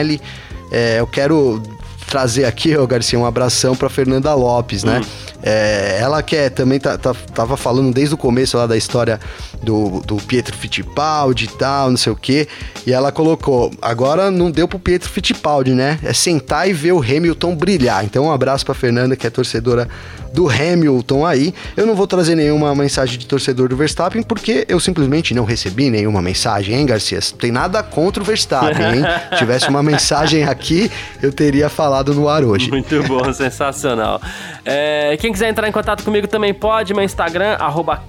É, 0.72 1.00
eu 1.00 1.08
quero 1.08 1.62
trazer 2.08 2.46
aqui, 2.46 2.76
ó, 2.76 2.86
Garcia, 2.88 3.20
um 3.20 3.26
abração 3.26 3.76
para 3.76 3.90
Fernanda 3.90 4.34
Lopes, 4.34 4.84
né? 4.84 5.02
Hum. 5.02 5.28
É, 5.44 6.00
ela 6.02 6.24
que 6.24 6.36
é, 6.36 6.50
também 6.50 6.80
tá, 6.80 6.98
tá, 6.98 7.14
tava 7.34 7.58
falando 7.58 7.94
desde 7.94 8.16
o 8.16 8.18
começo 8.18 8.58
lá 8.58 8.66
da 8.66 8.78
história 8.78 9.20
do, 9.62 10.00
do 10.02 10.16
Pietro 10.16 10.56
Fittipaldi 10.56 11.46
e 11.46 11.48
tal, 11.50 11.90
não 11.90 11.98
sei 11.98 12.12
o 12.12 12.16
quê. 12.16 12.48
E 12.86 12.94
ela 12.94 13.12
colocou: 13.12 13.72
agora 13.82 14.32
não 14.32 14.50
deu 14.50 14.68
pro 14.68 14.80
Pietro 14.80 15.10
Fittipaldi, 15.10 15.72
né? 15.72 16.00
É 16.02 16.14
sentar 16.14 16.68
e 16.68 16.74
ver 16.74 16.94
o 16.94 17.02
Hamilton 17.02 17.56
brilhar. 17.56 18.04
Então, 18.06 18.26
um 18.26 18.32
abraço 18.32 18.66
pra 18.66 18.74
Fernanda, 18.74 19.16
que 19.16 19.28
é 19.28 19.30
torcedora 19.30 19.88
do 20.34 20.50
Hamilton 20.50 21.26
aí. 21.26 21.54
Eu 21.76 21.86
não 21.86 21.96
vou 21.96 22.08
trazer 22.08 22.36
nenhuma 22.36 22.74
mensagem 22.76 23.18
de 23.18 23.26
torcedor 23.26 23.70
do 23.70 23.76
Verstappen, 23.76 24.24
porque 24.24 24.66
eu 24.68 24.80
simplesmente 24.80 25.34
não 25.34 25.46
recebi 25.46 25.90
nenhuma 25.90 26.22
mensagem, 26.22 26.76
hein, 26.76 26.86
Garcia? 26.86 27.20
Tem 27.40 27.52
nada 27.52 27.82
contra 27.84 28.22
o 28.22 28.26
Verstappen, 28.26 28.98
hein? 28.98 29.04
Se 29.32 29.38
tivesse 29.38 29.70
uma 29.70 29.84
mensagem 29.84 30.44
aqui, 30.44 30.92
eu 31.22 31.32
teria 31.32 31.70
falado 31.70 32.14
no 32.14 32.28
ar 32.30 32.44
hoje. 32.44 32.70
Muito 32.70 33.04
bom, 33.04 33.32
sensacional. 33.34 34.22
É, 34.66 35.18
quem 35.20 35.32
quiser 35.32 35.50
entrar 35.50 35.68
em 35.68 35.72
contato 35.72 36.04
comigo 36.04 36.28
também 36.28 36.54
pode, 36.54 36.94
meu 36.94 37.04
Instagram, 37.04 37.58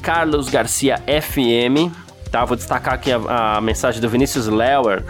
carlosgarciafm, 0.03 1.91
tá? 2.31 2.45
Vou 2.45 2.57
destacar 2.57 2.95
aqui 2.95 3.11
a, 3.13 3.57
a 3.57 3.61
mensagem 3.61 4.01
do 4.01 4.09
Vinícius 4.09 4.47
Lewer, 4.47 5.03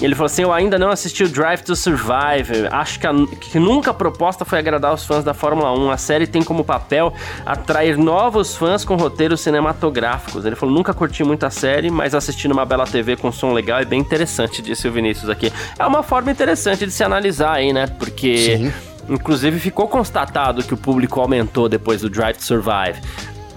ele 0.00 0.14
falou 0.14 0.26
assim: 0.26 0.42
Eu 0.42 0.52
ainda 0.52 0.78
não 0.78 0.90
assisti 0.90 1.24
o 1.24 1.28
Drive 1.28 1.60
to 1.62 1.76
Survive. 1.76 2.66
Acho 2.70 2.98
que, 2.98 3.06
a, 3.06 3.12
que 3.40 3.58
nunca 3.58 3.90
a 3.90 3.94
proposta 3.94 4.44
foi 4.44 4.58
agradar 4.58 4.94
os 4.94 5.04
fãs 5.04 5.22
da 5.22 5.34
Fórmula 5.34 5.72
1. 5.72 5.90
A 5.90 5.96
série 5.96 6.26
tem 6.26 6.42
como 6.42 6.64
papel 6.64 7.12
atrair 7.44 7.96
novos 7.98 8.56
fãs 8.56 8.84
com 8.84 8.96
roteiros 8.96 9.40
cinematográficos. 9.40 10.44
Ele 10.44 10.56
falou: 10.56 10.74
Nunca 10.74 10.94
curti 10.94 11.22
muito 11.22 11.44
a 11.44 11.50
série, 11.50 11.90
mas 11.90 12.14
assistindo 12.14 12.52
uma 12.52 12.64
bela 12.64 12.86
TV 12.86 13.16
com 13.16 13.30
som 13.30 13.52
legal 13.52 13.80
é 13.80 13.84
bem 13.84 14.00
interessante, 14.00 14.62
disse 14.62 14.88
o 14.88 14.92
Vinícius 14.92 15.28
aqui. 15.28 15.52
É 15.78 15.86
uma 15.86 16.02
forma 16.02 16.30
interessante 16.30 16.86
de 16.86 16.92
se 16.92 17.04
analisar 17.04 17.52
aí, 17.52 17.72
né? 17.72 17.86
Porque. 17.86 18.36
Sim. 18.36 18.72
Inclusive 19.08 19.58
ficou 19.58 19.88
constatado 19.88 20.62
que 20.62 20.72
o 20.72 20.76
público 20.76 21.20
aumentou 21.20 21.68
depois 21.68 22.02
do 22.02 22.08
Drive 22.08 22.36
to 22.36 22.44
Survive. 22.44 23.00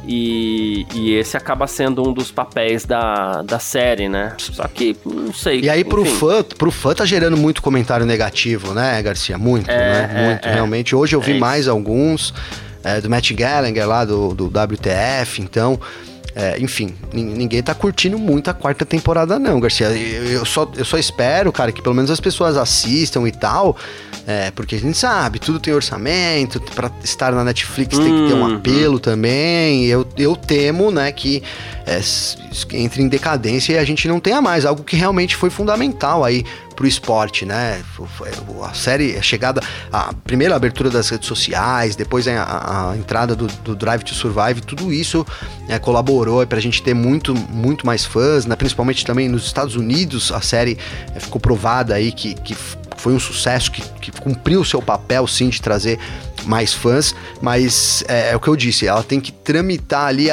E, 0.06 0.86
e, 0.93 1.14
esse 1.14 1.38
acaba 1.38 1.66
sendo 1.66 2.08
um 2.08 2.12
dos 2.12 2.30
papéis 2.30 2.84
da, 2.84 3.41
da 3.41 3.58
série, 3.58 4.10
né? 4.10 4.36
Só 4.38 4.68
que, 4.68 4.97
não 5.06 5.34
sei. 5.34 5.62
E 5.62 5.70
aí, 5.70 5.84
pro 5.84 6.04
fã, 6.04 6.43
pro 6.43 6.70
fã 6.72 6.93
tá 6.93 7.06
gerando 7.06 7.38
muito 7.38 7.62
comentário 7.62 8.06
negativo, 8.06 8.74
né, 8.74 9.01
Garcia? 9.01 9.38
Muito, 9.38 9.72
é, 9.72 9.78
né? 9.78 10.10
É, 10.14 10.28
muito, 10.28 10.47
é, 10.47 10.54
realmente. 10.54 10.95
Hoje 10.95 11.16
eu 11.16 11.22
vi 11.22 11.38
é 11.38 11.39
mais 11.39 11.70
alguns 11.70 12.34
é, 12.84 12.99
do 12.99 13.10
Matt 13.10 13.32
Gallagher 13.32 13.88
lá 13.88 14.04
do, 14.04 14.34
do 14.34 14.47
WTF, 14.47 15.41
então. 15.41 15.80
É, 16.36 16.59
enfim, 16.59 16.95
ninguém 17.13 17.61
tá 17.61 17.75
curtindo 17.75 18.17
muito 18.17 18.49
a 18.49 18.53
quarta 18.53 18.84
temporada, 18.86 19.38
não, 19.38 19.59
Garcia. 19.59 19.88
Eu, 19.88 20.43
só, 20.45 20.69
eu 20.75 20.84
só 20.84 20.97
espero, 20.97 21.51
cara, 21.51 21.71
que 21.71 21.81
pelo 21.81 21.93
menos 21.93 22.09
as 22.09 22.19
pessoas 22.19 22.57
assistam 22.57 23.27
e 23.27 23.31
tal. 23.31 23.77
É, 24.25 24.51
porque 24.51 24.75
a 24.75 24.79
gente 24.79 24.97
sabe, 24.97 25.38
tudo 25.38 25.59
tem 25.59 25.73
orçamento, 25.73 26.59
para 26.73 26.89
estar 27.03 27.34
na 27.34 27.43
Netflix 27.43 27.97
tem 27.97 28.07
que 28.07 28.27
ter 28.29 28.34
um 28.34 28.41
uhum. 28.41 28.55
apelo 28.55 28.99
também. 28.99 29.86
Eu, 29.86 30.07
eu 30.17 30.36
temo, 30.36 30.91
né, 30.91 31.11
que 31.11 31.43
é, 31.86 31.99
entre 32.73 33.03
em 33.03 33.07
decadência 33.09 33.73
e 33.73 33.77
a 33.77 33.84
gente 33.84 34.07
não 34.07 34.19
tenha 34.21 34.41
mais 34.41 34.65
algo 34.65 34.81
que 34.84 34.95
realmente 34.95 35.36
foi 35.36 35.49
fundamental 35.49 36.23
aí 36.23 36.45
pro 36.84 36.88
esporte, 36.88 37.45
né? 37.45 37.81
A 38.63 38.73
série, 38.73 39.15
a 39.15 39.21
chegada, 39.21 39.61
a 39.91 40.13
primeira 40.13 40.53
abertura 40.53 40.89
das 40.89 41.07
redes 41.07 41.27
sociais, 41.27 41.95
depois 41.95 42.27
a, 42.27 42.91
a 42.91 42.97
entrada 42.97 43.36
do, 43.36 43.47
do, 43.47 43.73
Drive 43.73 44.03
to 44.03 44.13
Survive, 44.13 44.59
tudo 44.61 44.91
isso 44.91 45.25
é, 45.69 45.79
colaborou 45.79 46.45
para 46.45 46.57
a 46.57 46.61
gente 46.61 46.84
ter 46.84 46.93
muito, 46.93 47.34
muito 47.34 47.86
mais 47.86 48.03
fãs, 48.03 48.45
né? 48.45 48.55
principalmente 48.57 49.05
também 49.05 49.29
nos 49.29 49.45
Estados 49.45 49.77
Unidos, 49.77 50.31
a 50.31 50.41
série 50.41 50.77
é, 51.15 51.19
ficou 51.19 51.39
provada 51.39 51.95
aí 51.95 52.11
que, 52.11 52.34
que 52.34 52.53
foi 53.04 53.14
um 53.14 53.20
sucesso, 53.20 53.70
que, 53.70 53.82
que 53.99 54.12
cumpriu 54.14 54.62
o 54.62 54.66
seu 54.66 54.82
papel 54.82 55.28
sim 55.28 55.49
de 55.49 55.62
trazer 55.62 55.99
mais 56.45 56.72
fãs, 56.72 57.14
mas 57.41 58.01
é, 58.08 58.32
é, 58.32 58.36
o 58.36 58.39
que 58.39 58.47
eu 58.47 58.56
disse, 58.56 58.88
ela 58.88 59.04
tem 59.04 59.20
que 59.20 59.30
tramitar 59.30 60.06
ali 60.06 60.28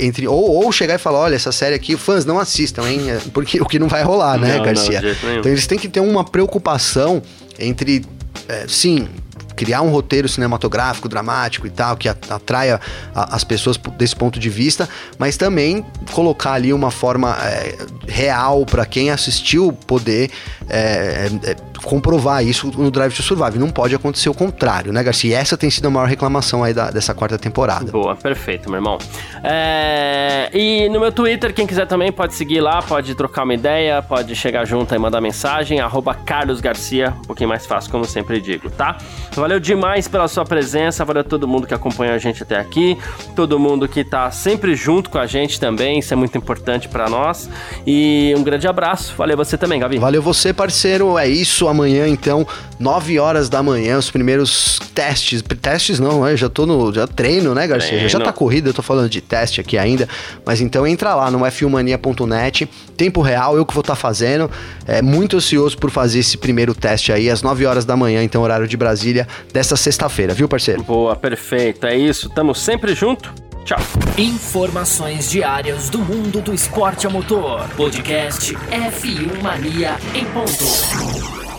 entre 0.00 0.26
ou, 0.26 0.64
ou, 0.64 0.72
chegar 0.72 0.96
e 0.96 0.98
falar, 0.98 1.20
olha, 1.20 1.36
essa 1.36 1.52
série 1.52 1.76
aqui, 1.76 1.96
fãs 1.96 2.24
não 2.24 2.40
assistam, 2.40 2.82
hein? 2.90 3.08
É, 3.08 3.20
porque 3.32 3.60
o 3.62 3.64
que 3.64 3.78
não 3.78 3.86
vai 3.86 4.02
rolar, 4.02 4.36
né, 4.38 4.56
não, 4.56 4.64
Garcia? 4.64 5.00
Não, 5.00 5.38
então 5.38 5.52
eles 5.52 5.68
têm 5.68 5.78
que 5.78 5.88
ter 5.88 6.00
uma 6.00 6.24
preocupação 6.24 7.22
entre, 7.60 8.04
é, 8.48 8.66
sim, 8.66 9.08
criar 9.54 9.82
um 9.82 9.90
roteiro 9.90 10.28
cinematográfico, 10.28 11.08
dramático 11.08 11.66
e 11.66 11.70
tal, 11.70 11.94
que 11.94 12.08
atraia 12.08 12.80
as 13.14 13.44
pessoas 13.44 13.78
desse 13.98 14.16
ponto 14.16 14.40
de 14.40 14.48
vista, 14.48 14.88
mas 15.18 15.36
também 15.36 15.84
colocar 16.12 16.54
ali 16.54 16.72
uma 16.72 16.90
forma 16.90 17.36
é, 17.42 17.76
real 18.08 18.64
para 18.64 18.86
quem 18.86 19.10
assistiu 19.10 19.70
poder 19.70 20.30
é, 20.68 21.28
é, 21.44 21.56
comprovar 21.82 22.44
isso 22.44 22.70
no 22.76 22.90
Drive 22.90 23.14
to 23.14 23.22
Survive. 23.22 23.58
Não 23.58 23.70
pode 23.70 23.94
acontecer 23.94 24.28
o 24.28 24.34
contrário, 24.34 24.92
né, 24.92 25.02
Garcia? 25.02 25.30
E 25.30 25.32
essa 25.32 25.56
tem 25.56 25.70
sido 25.70 25.86
a 25.86 25.90
maior 25.90 26.08
reclamação 26.08 26.64
aí 26.64 26.74
da, 26.74 26.90
dessa 26.90 27.14
quarta 27.14 27.38
temporada. 27.38 27.90
Boa, 27.90 28.16
perfeito, 28.16 28.68
meu 28.68 28.78
irmão. 28.78 28.98
É... 29.44 30.50
E 30.52 30.88
no 30.88 31.00
meu 31.00 31.12
Twitter, 31.12 31.54
quem 31.54 31.66
quiser 31.66 31.86
também 31.86 32.10
pode 32.10 32.34
seguir 32.34 32.60
lá, 32.60 32.82
pode 32.82 33.14
trocar 33.14 33.44
uma 33.44 33.54
ideia, 33.54 34.02
pode 34.02 34.34
chegar 34.34 34.64
junto 34.64 34.94
e 34.94 34.98
mandar 34.98 35.20
mensagem, 35.20 35.80
arroba 35.80 36.14
Carlos 36.14 36.60
Garcia, 36.60 37.14
um 37.18 37.26
pouquinho 37.26 37.48
mais 37.48 37.66
fácil, 37.66 37.90
como 37.90 38.04
sempre 38.04 38.40
digo, 38.40 38.70
tá? 38.70 38.98
Valeu 39.32 39.60
demais 39.60 40.08
pela 40.08 40.26
sua 40.28 40.44
presença, 40.44 41.04
valeu 41.04 41.22
todo 41.22 41.46
mundo 41.46 41.66
que 41.66 41.74
acompanha 41.74 42.14
a 42.14 42.18
gente 42.18 42.42
até 42.42 42.58
aqui, 42.58 42.98
todo 43.36 43.58
mundo 43.58 43.88
que 43.88 44.04
tá 44.04 44.30
sempre 44.30 44.74
junto 44.74 45.08
com 45.10 45.18
a 45.18 45.26
gente 45.26 45.60
também, 45.60 45.98
isso 46.00 46.12
é 46.12 46.16
muito 46.16 46.36
importante 46.36 46.88
para 46.88 47.08
nós. 47.08 47.48
E 47.86 48.34
um 48.36 48.42
grande 48.42 48.66
abraço, 48.66 49.14
valeu 49.16 49.36
você 49.36 49.56
também, 49.56 49.78
Gabi. 49.78 49.98
Valeu 49.98 50.22
você, 50.22 50.52
parceiro, 50.52 51.16
é 51.16 51.28
isso 51.28 51.69
amanhã, 51.70 52.06
então, 52.06 52.46
9 52.78 53.18
horas 53.18 53.48
da 53.48 53.62
manhã, 53.62 53.98
os 53.98 54.10
primeiros 54.10 54.80
testes. 54.94 55.42
Testes 55.60 55.98
não, 55.98 56.24
né? 56.24 56.36
Já 56.36 56.48
tô 56.48 56.66
no. 56.66 56.92
Já 56.92 57.06
treino, 57.06 57.54
né, 57.54 57.66
Garcia? 57.66 57.90
Treino. 57.90 58.08
Já 58.08 58.20
tá 58.20 58.32
corrida, 58.32 58.68
eu 58.68 58.74
tô 58.74 58.82
falando 58.82 59.08
de 59.08 59.20
teste 59.20 59.60
aqui 59.60 59.78
ainda. 59.78 60.08
Mas 60.44 60.60
então 60.60 60.86
entra 60.86 61.14
lá 61.14 61.30
no 61.30 61.40
f1mania.net, 61.40 62.68
tempo 62.96 63.20
real, 63.20 63.56
eu 63.56 63.64
que 63.64 63.74
vou 63.74 63.80
estar 63.80 63.94
tá 63.94 64.00
fazendo. 64.00 64.50
É 64.86 65.00
muito 65.00 65.36
ansioso 65.36 65.76
por 65.78 65.90
fazer 65.90 66.18
esse 66.18 66.36
primeiro 66.36 66.74
teste 66.74 67.12
aí, 67.12 67.30
às 67.30 67.42
9 67.42 67.66
horas 67.66 67.84
da 67.84 67.96
manhã, 67.96 68.22
então, 68.22 68.42
horário 68.42 68.66
de 68.66 68.76
Brasília, 68.76 69.26
dessa 69.52 69.76
sexta-feira, 69.76 70.34
viu, 70.34 70.48
parceiro? 70.48 70.82
Boa, 70.82 71.16
perfeito. 71.16 71.86
É 71.86 71.96
isso. 71.96 72.28
Tamo 72.30 72.54
sempre 72.54 72.94
junto. 72.94 73.32
Tchau. 73.64 73.78
Informações 74.18 75.30
diárias 75.30 75.90
do 75.90 75.98
mundo 75.98 76.40
do 76.40 76.54
esporte 76.54 77.06
a 77.06 77.10
motor. 77.10 77.68
Podcast 77.76 78.54
F1 78.54 79.42
Mania 79.42 79.96
em 80.14 80.24
ponto. 80.26 81.49